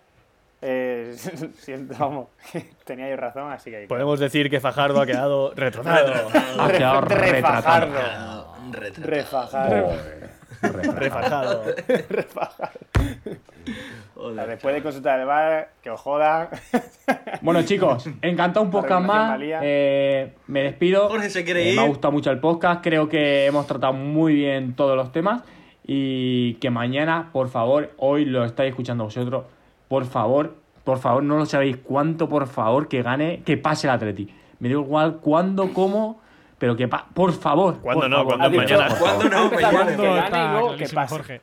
[0.61, 1.15] eh,
[1.59, 2.29] siento, vamos,
[2.85, 3.87] tenía yo razón, así que que...
[3.87, 6.29] Podemos decir que Fajardo ha quedado retrocedido.
[6.59, 8.55] ha quedado retratado.
[8.99, 9.93] Refajardo.
[10.97, 11.63] Refajado.
[11.63, 12.07] Joder.
[12.09, 12.71] Refajado.
[14.15, 16.49] Joder, Después de consultar el bar, que os jodan.
[17.43, 19.41] Bueno, chicos, encantado un podcast más.
[19.43, 21.09] Eh, me despido.
[21.09, 21.77] Jorge se quiere Eh, ir.
[21.77, 22.83] Me ha gustado mucho el podcast.
[22.83, 25.43] Creo que hemos tratado muy bien todos los temas.
[25.87, 29.45] Y que mañana, por favor, hoy lo estáis escuchando vosotros.
[29.89, 30.55] Por favor,
[30.85, 34.29] por favor, no lo sabéis cuánto, por favor, que gane, que pase el Atleti.
[34.59, 36.21] Me da igual cuándo, cómo,
[36.61, 37.79] pero que pa por favor.
[37.81, 38.17] ¿Cuándo por no?
[38.19, 38.91] favor, ¿Cuándo por mañana?
[38.91, 39.51] favor, ¿Cuándo no?
[39.51, 39.71] Mañana.
[39.73, 41.15] ¿Cuándo está que pase.
[41.15, 41.41] Jorge?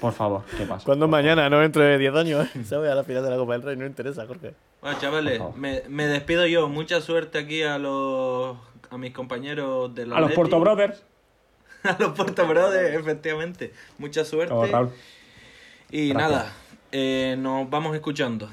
[0.00, 0.84] Por favor, que pase.
[0.86, 1.48] ¿Cuándo mañana?
[1.50, 2.48] No dentro de 10 años.
[2.64, 2.90] ¿Sabes?
[2.90, 4.54] A la final de la Copa del Rey no interesa, Jorge.
[4.80, 6.68] Bueno, chavales, Por me, me despido yo.
[6.68, 8.56] Mucha suerte aquí a los
[8.90, 11.04] a mis compañeros de la A los Porto Brothers.
[11.84, 13.72] A los Porto Brothers, efectivamente.
[13.98, 14.52] Mucha suerte.
[14.52, 14.90] Oh.
[15.90, 16.30] Y Gracias.
[16.30, 16.52] nada,
[16.90, 18.48] eh, nos vamos escuchando.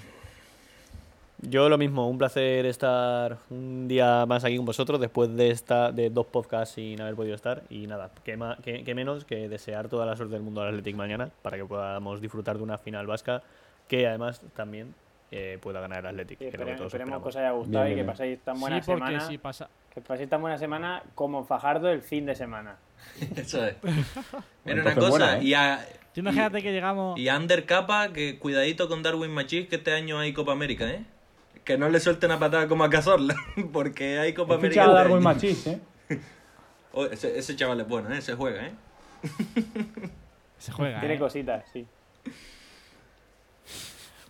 [1.41, 5.91] Yo lo mismo, un placer estar un día más aquí con vosotros después de esta
[5.91, 7.63] de dos podcasts sin haber podido estar.
[7.69, 10.69] Y nada, que, ma- que- que menos que desear toda la suerte del mundo al
[10.69, 13.43] Athletic mañana para que podamos disfrutar de una final vasca
[13.87, 14.95] que además también
[15.31, 16.39] eh, pueda ganar el Athletic.
[16.39, 18.81] que Esperemos, todos esperemos que os haya gustado Bien, y que bien, paséis tan buena
[18.81, 19.27] Sí, porque semana.
[19.27, 19.69] si pasa.
[19.93, 22.77] Que paséis tan buena semana como Fajardo el fin de semana.
[23.35, 23.75] Eso es.
[23.83, 25.43] Mira una entonces cosa, buena, ¿eh?
[25.43, 27.19] y, a, Tú imagínate que llegamos.
[27.19, 30.89] y a Ander Capa, que cuidadito con Darwin Machís, que este año hay Copa América,
[30.89, 31.03] ¿eh?
[31.65, 33.35] Que no le suelten a patada como a Cazorla,
[33.73, 34.83] porque hay Copa América.
[34.83, 35.23] fichado a este Darwin.
[35.23, 35.79] Machís, ¿eh?
[36.97, 38.21] Oh, ese, ese chaval es bueno, ¿eh?
[38.21, 38.71] Se juega, ¿eh?
[40.57, 41.01] Se juega.
[41.01, 41.19] Tiene ¿eh?
[41.19, 41.85] cositas, sí.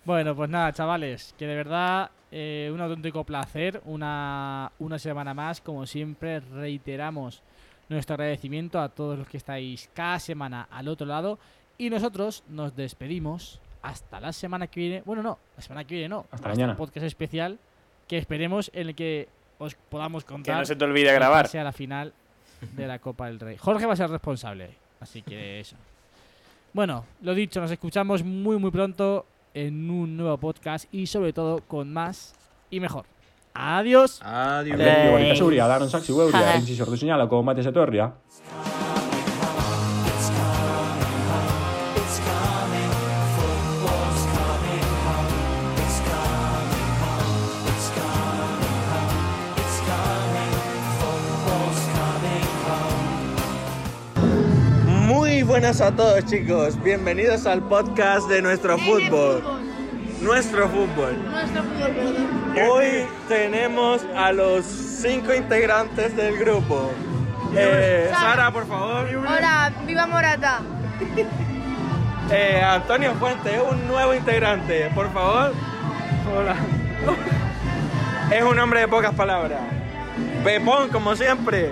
[0.04, 5.62] Bueno, pues nada, chavales, que de verdad eh, un auténtico placer, una, una semana más,
[5.62, 7.44] como siempre, reiteramos
[7.88, 11.38] nuestro agradecimiento a todos los que estáis cada semana al otro lado
[11.78, 16.10] y nosotros nos despedimos hasta la semana que viene, bueno, no, la semana que viene
[16.10, 16.74] no, Hasta mañana.
[16.74, 17.58] el podcast especial
[18.08, 19.28] que esperemos en el que
[19.58, 21.46] os podamos Que contar no se te olvide que grabar.
[21.46, 22.14] pase a la final
[22.74, 23.58] de la Copa del Rey.
[23.58, 25.76] Jorge va a ser responsable, así que eso.
[26.74, 31.62] Bueno, lo dicho, nos escuchamos muy muy pronto en un nuevo podcast y sobre todo
[31.62, 32.34] con más
[32.70, 33.06] y mejor.
[33.54, 34.20] Adiós.
[34.22, 34.80] Adiós.
[34.82, 35.36] Atleti
[55.56, 59.42] buenas a todos chicos, bienvenidos al podcast de nuestro fútbol.
[60.22, 61.16] Nuestro fútbol.
[61.32, 62.70] Nuestro fútbol, perdón.
[62.70, 66.92] Hoy tenemos a los cinco integrantes del grupo.
[67.56, 69.06] Eh, Sara, por favor.
[69.06, 70.60] Hola, viva Morata.
[72.32, 75.54] Eh, Antonio Fuente, un nuevo integrante, por favor.
[76.36, 76.56] Hola.
[78.36, 79.62] Es un hombre de pocas palabras.
[80.44, 81.72] Pepón, como siempre.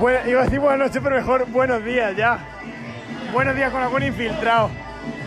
[0.00, 2.51] Buena- iba a decir buenas noches, pero mejor buenos días ya.
[3.32, 4.70] Buenos días con algún infiltrado.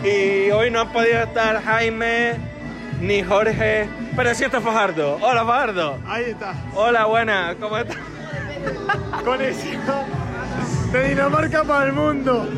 [0.04, 2.34] Y hoy no han podido estar Jaime
[3.00, 5.18] ni Jorge, pero sí está Fajardo.
[5.20, 5.98] Hola Fajardo.
[6.06, 6.54] Ahí está.
[6.74, 7.96] Hola, buena, ¿cómo estás?
[9.24, 9.80] Conexión
[10.92, 12.48] de Dinamarca para el mundo.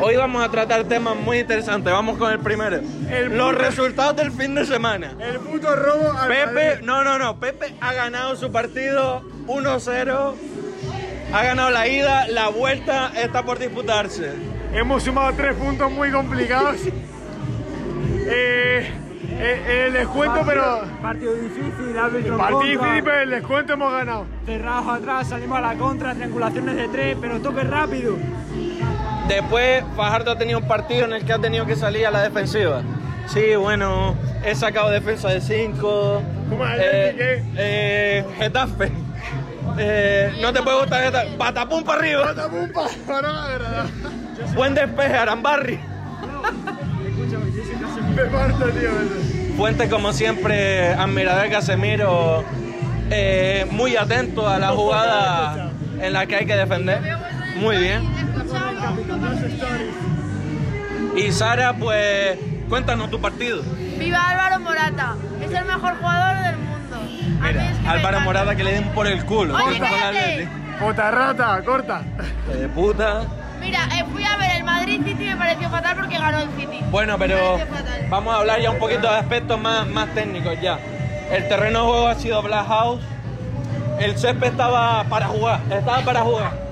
[0.00, 1.92] Hoy vamos a tratar temas muy interesantes.
[1.92, 2.80] Vamos con el primero.
[3.10, 5.14] El Los resultados del fin de semana.
[5.18, 6.86] El puto robo al Pepe, Madrid.
[6.86, 7.40] no, no, no.
[7.40, 10.34] Pepe ha ganado su partido 1-0.
[11.32, 14.32] Ha ganado la ida, la vuelta está por disputarse.
[14.72, 16.76] Hemos sumado tres puntos muy complicados.
[18.30, 18.86] Eh,
[19.38, 20.82] eh, el descuento, pero.
[21.00, 24.26] Partido difícil, árbitro Partido contra, difícil, pero el descuento hemos ganado.
[24.44, 28.16] cerrados atrás, salimos a la contra, triangulaciones de tres, pero toque rápido.
[29.26, 32.22] Después, Fajardo ha tenido un partido en el que ha tenido que salir a la
[32.22, 32.82] defensiva.
[33.28, 34.14] Sí, bueno,
[34.44, 36.22] he sacado defensa de 5.
[36.50, 38.92] ¿Cómo es el Eh, eh, Getafe.
[39.76, 41.28] Eh, no te puede gustar Getafe.
[41.36, 42.24] Patapum para arriba.
[42.24, 43.86] Patapum, pa- para.
[44.54, 45.78] Buen despeje, Arambarri.
[48.14, 48.90] Me parto, tío.
[49.56, 52.44] Fuente, como siempre, admirador de Casemiro.
[53.10, 55.70] eh, muy atento a la jugada
[56.00, 57.00] en la que hay que defender.
[57.56, 58.02] Muy bien.
[61.16, 62.38] Y Sara, pues,
[62.68, 63.62] cuéntanos tu partido.
[63.98, 65.16] Viva Álvaro Morata.
[65.42, 66.67] Es el mejor jugador del mundo.
[67.40, 68.20] Mira, Álvaro.
[68.20, 69.54] Morata que le den por el culo.
[69.54, 70.48] Oye, cállate.
[70.78, 72.02] Puta rata, corta.
[72.46, 73.22] De puta.
[73.60, 76.48] Mira, eh, fui a ver el Madrid City y me pareció fatal porque ganó el
[76.58, 76.80] City.
[76.90, 77.58] Bueno, pero
[78.08, 80.78] vamos a hablar ya un poquito de aspectos más, más técnicos ya.
[81.30, 83.00] El terreno de juego ha sido Black House.
[83.98, 86.67] El césped estaba para jugar, estaba para jugar.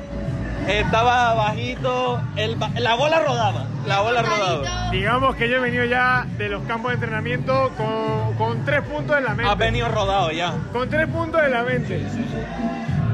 [0.68, 4.90] Estaba bajito, el la bola rodaba, la bola rodaba.
[4.90, 9.16] Digamos que yo he venido ya de los campos de entrenamiento con, con tres puntos
[9.16, 9.50] en la mente.
[9.50, 10.52] Ha venido rodado ya.
[10.72, 12.04] Con tres puntos en la mente.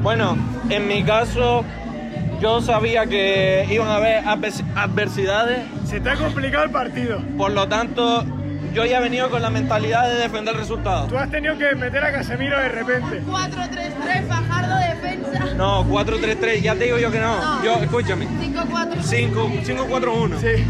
[0.01, 0.35] Bueno,
[0.69, 1.63] en mi caso,
[2.41, 7.19] yo sabía que iban a haber advers- adversidades, Se te ha complicado el partido.
[7.37, 8.25] por lo tanto,
[8.73, 11.05] yo ya he venido con la mentalidad de defender el resultado.
[11.07, 13.21] Tú has tenido que meter a Casemiro de repente.
[13.21, 14.42] 4-3-3, Fajardo, defensa.
[15.57, 17.37] No, 4-3-3, ya te digo yo que no.
[17.37, 17.63] No.
[17.63, 19.01] Yo, escúchame, 5-4.
[19.01, 20.39] 5 5-4-1.
[20.39, 20.63] Sí.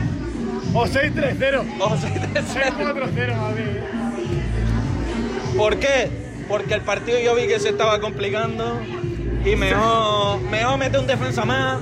[0.73, 1.63] O 6-3-0.
[1.79, 2.43] O 6-3-0.
[2.77, 3.83] 6-4-0, a ver.
[5.57, 6.09] ¿Por qué?
[6.47, 8.79] Porque el partido yo vi que se estaba complicando
[9.45, 11.77] y mejor, mejor mete un defensa más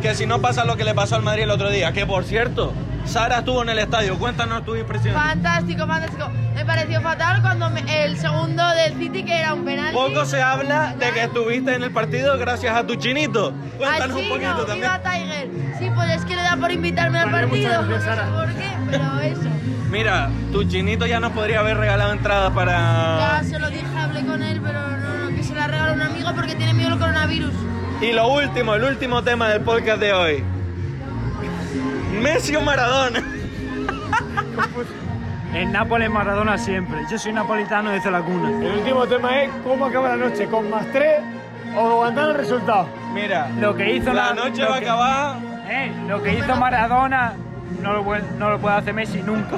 [0.00, 1.92] que si no pasa lo que le pasó al Madrid el otro día.
[1.92, 2.72] Que por cierto,
[3.04, 4.18] Sara estuvo en el estadio.
[4.18, 5.14] Cuéntanos tu impresión.
[5.14, 6.28] Fantástico, fantástico.
[6.54, 9.94] Me pareció fatal cuando me- el segundo del City, que era un penalti.
[9.94, 13.52] Poco se habla de que estuviste en el partido gracias a tu chinito.
[13.78, 14.80] Cuéntanos Al un poquito chino, también.
[14.80, 15.48] viva Tiger.
[15.78, 17.70] Sí, pues es que le da por invitarme al Vale, partido.
[17.70, 18.28] gracias, no sé Sara.
[18.34, 19.48] por qué, pero eso.
[19.90, 23.42] Mira, tu chinito ya nos podría haber regalado entradas Ya para...
[23.44, 26.30] se lo dije, hablé con él, pero no, no, que se la regaló un amigo
[26.34, 27.52] porque tiene miedo al coronavirus.
[28.00, 30.44] Y lo último, el último tema del podcast de hoy.
[32.22, 33.20] Messi o Maradona.
[35.52, 36.98] En Nápoles Maradona siempre.
[37.10, 38.50] Yo soy napolitano desde la cuna.
[38.50, 41.20] El último tema es cómo acaba la noche, con más 3
[41.76, 42.88] o aguantar el resultado.
[43.12, 45.36] Mira, Lo que hizo la la- noche va a acabar
[45.68, 47.34] Eh, lo que hizo Maradona
[47.80, 49.56] no lo, puede, no lo puede hacer Messi nunca.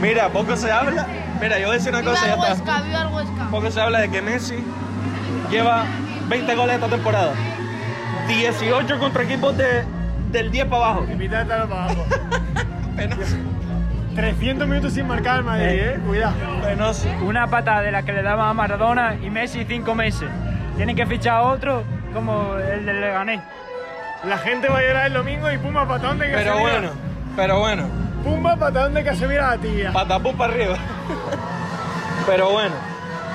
[0.00, 1.06] Mira, poco se habla.
[1.40, 2.64] Mira, yo voy a decir una Viva cosa el ya está.
[2.64, 3.48] Huesca, viva el Huesca.
[3.50, 4.64] Poco se habla de que Messi
[5.50, 5.84] lleva
[6.28, 7.32] 20 goles esta temporada.
[8.26, 9.84] 18 contra equipos de,
[10.32, 11.06] del 10 para abajo.
[11.16, 12.06] Mitad de para abajo.
[12.96, 13.36] Penoso.
[14.14, 15.94] 300 minutos sin marcar el Madrid, Eh.
[15.94, 16.00] eh.
[16.06, 16.34] Cuidado.
[16.62, 17.08] Penoso.
[17.22, 20.28] Una patada de la que le daba a Maradona y Messi cinco meses.
[20.76, 23.40] Tienen que fichar a otro como el del Leganés.
[24.24, 26.52] La gente va a llorar el domingo y pumba patón de Casemiro.
[26.54, 26.90] Pero bueno,
[27.36, 27.86] pero bueno.
[28.24, 29.92] Pumba patón de Casemiro a la tía.
[29.92, 30.76] Patapú para arriba.
[32.26, 32.74] Pero bueno,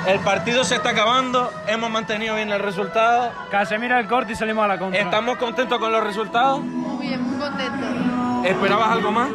[0.08, 1.52] el partido se está acabando.
[1.68, 3.32] Hemos mantenido bien el resultado.
[3.50, 5.02] Casemiro al corte y salimos a la contra.
[5.02, 6.62] Estamos contentos con los resultados.
[6.62, 8.44] Muy bien, muy contento.
[8.46, 9.30] ¿Esperabas algo más?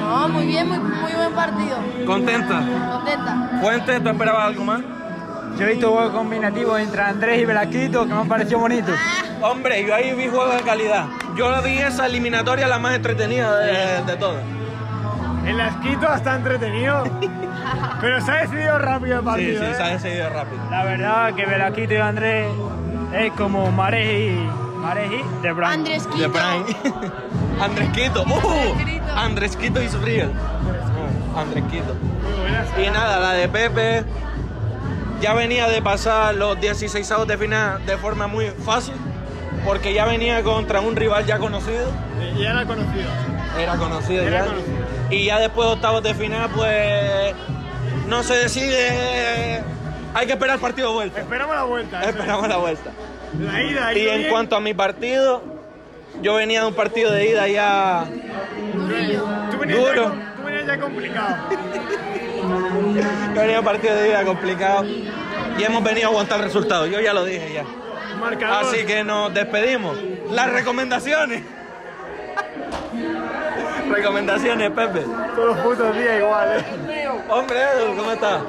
[0.00, 1.78] No, muy bien, muy, muy buen partido.
[2.06, 2.62] ¿Contenta?
[2.90, 3.50] Contenta.
[3.60, 4.80] Fuente, ¿tú esperabas algo más?
[5.56, 8.94] Yo he visto juegos combinativos entre Andrés y Velasquito que me han parecido bonitos.
[9.42, 11.06] Hombre, yo ahí vi juegos de calidad.
[11.36, 14.42] Yo vi esa eliminatoria la más entretenida de, de todas.
[15.50, 17.04] El asquito está entretenido.
[18.00, 19.60] pero se ha decidido rápido el Sí, partido.
[19.64, 19.74] sí, eh.
[19.74, 20.62] se ha decidido rápido.
[20.70, 22.46] La verdad que Velasquito y Andrés
[23.14, 24.48] es como Mares y,
[24.78, 25.74] Mares y De Bruyne.
[25.74, 26.32] Andrés De Quito.
[26.32, 27.02] Prime.
[27.60, 28.22] Andresquito.
[28.22, 28.72] ¡Uh!
[28.72, 29.16] Andresquito.
[29.16, 30.30] Andresquito is real.
[31.36, 31.94] Andresquito.
[31.94, 32.66] Muy buenas.
[32.78, 34.04] Y nada, la de Pepe
[35.20, 38.94] ya venía de pasar los 16 de final de forma muy fácil,
[39.66, 41.90] porque ya venía contra un rival ya conocido.
[42.36, 43.10] Y ya he conocido.
[43.58, 44.46] Era conocido Era ya.
[44.46, 44.89] conocido.
[45.10, 47.34] Y ya después de octavos de final, pues
[48.08, 49.62] no se decide.
[50.14, 51.20] Hay que esperar el partido de vuelta.
[51.20, 52.02] Esperamos la vuelta.
[52.02, 52.90] Esperamos la vuelta.
[53.38, 53.92] La ida.
[53.94, 54.30] Y en bien.
[54.30, 55.42] cuanto a mi partido,
[56.22, 58.04] yo venía de un partido de ida ya.
[58.72, 60.02] Tú venías, ya, duro.
[60.10, 61.36] com- tú venías ya complicado.
[63.34, 66.86] yo venía de un partido de ida complicado y hemos venido a aguantar el resultado.
[66.86, 67.64] Yo ya lo dije ya.
[68.18, 68.64] Marcador.
[68.66, 69.96] Así que nos despedimos.
[70.30, 71.42] Las recomendaciones.
[73.90, 75.00] recomendaciones, Pepe.
[75.34, 77.08] Todos los putos días igual, eh.
[77.28, 78.42] Hombre, Edu, ¿cómo estás?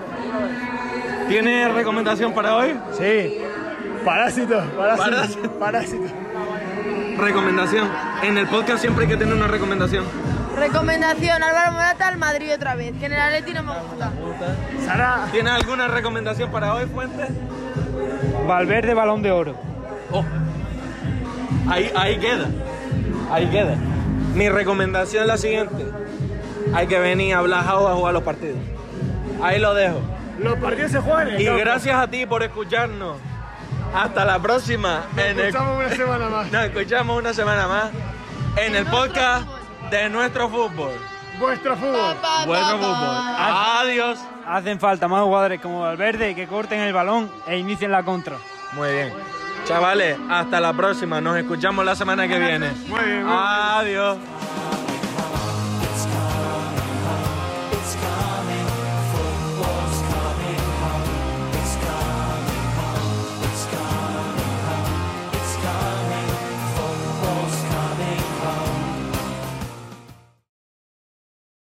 [1.27, 2.77] ¿Tienes recomendación para hoy?
[2.97, 3.41] Sí.
[4.03, 5.09] Parásito, parásito.
[5.09, 5.59] Parásito.
[5.59, 6.03] Parásito.
[7.17, 7.89] Recomendación.
[8.23, 10.05] En el podcast siempre hay que tener una recomendación.
[10.55, 14.11] Recomendación, Álvaro Morata al Madrid otra vez, que en el Atleti no me gusta.
[14.85, 17.27] Sara, ¿Tienes alguna recomendación para hoy, Fuente?
[18.47, 19.55] Valverde, balón de oro.
[20.11, 20.25] Oh.
[21.69, 22.45] Ahí, ahí queda.
[23.31, 23.75] Ahí queda.
[24.33, 25.85] Mi recomendación es la siguiente.
[26.73, 28.57] Hay que venir a House a jugar los partidos.
[29.41, 29.99] Ahí lo dejo.
[30.39, 31.59] los partidos se juegan Y campo.
[31.59, 33.17] gracias a ti por escucharnos.
[33.93, 35.01] Hasta la próxima.
[35.15, 36.51] Nos en el- escuchamos una semana más.
[36.51, 37.85] Nos escuchamos una semana más
[38.55, 39.45] en el podcast
[39.91, 40.91] de nuestro fútbol.
[41.39, 42.15] Vuestro fútbol.
[42.45, 43.15] Vuestro fútbol.
[43.37, 44.19] Adiós.
[44.47, 48.37] Hacen falta más jugadores como Valverde que corten el balón e inicien la contra.
[48.73, 49.13] Muy bien.
[49.71, 51.21] Chavales, hasta la próxima.
[51.21, 52.71] Nos escuchamos la semana que viene.
[52.89, 53.25] Muy bien, muy bien.
[53.25, 54.17] Adiós.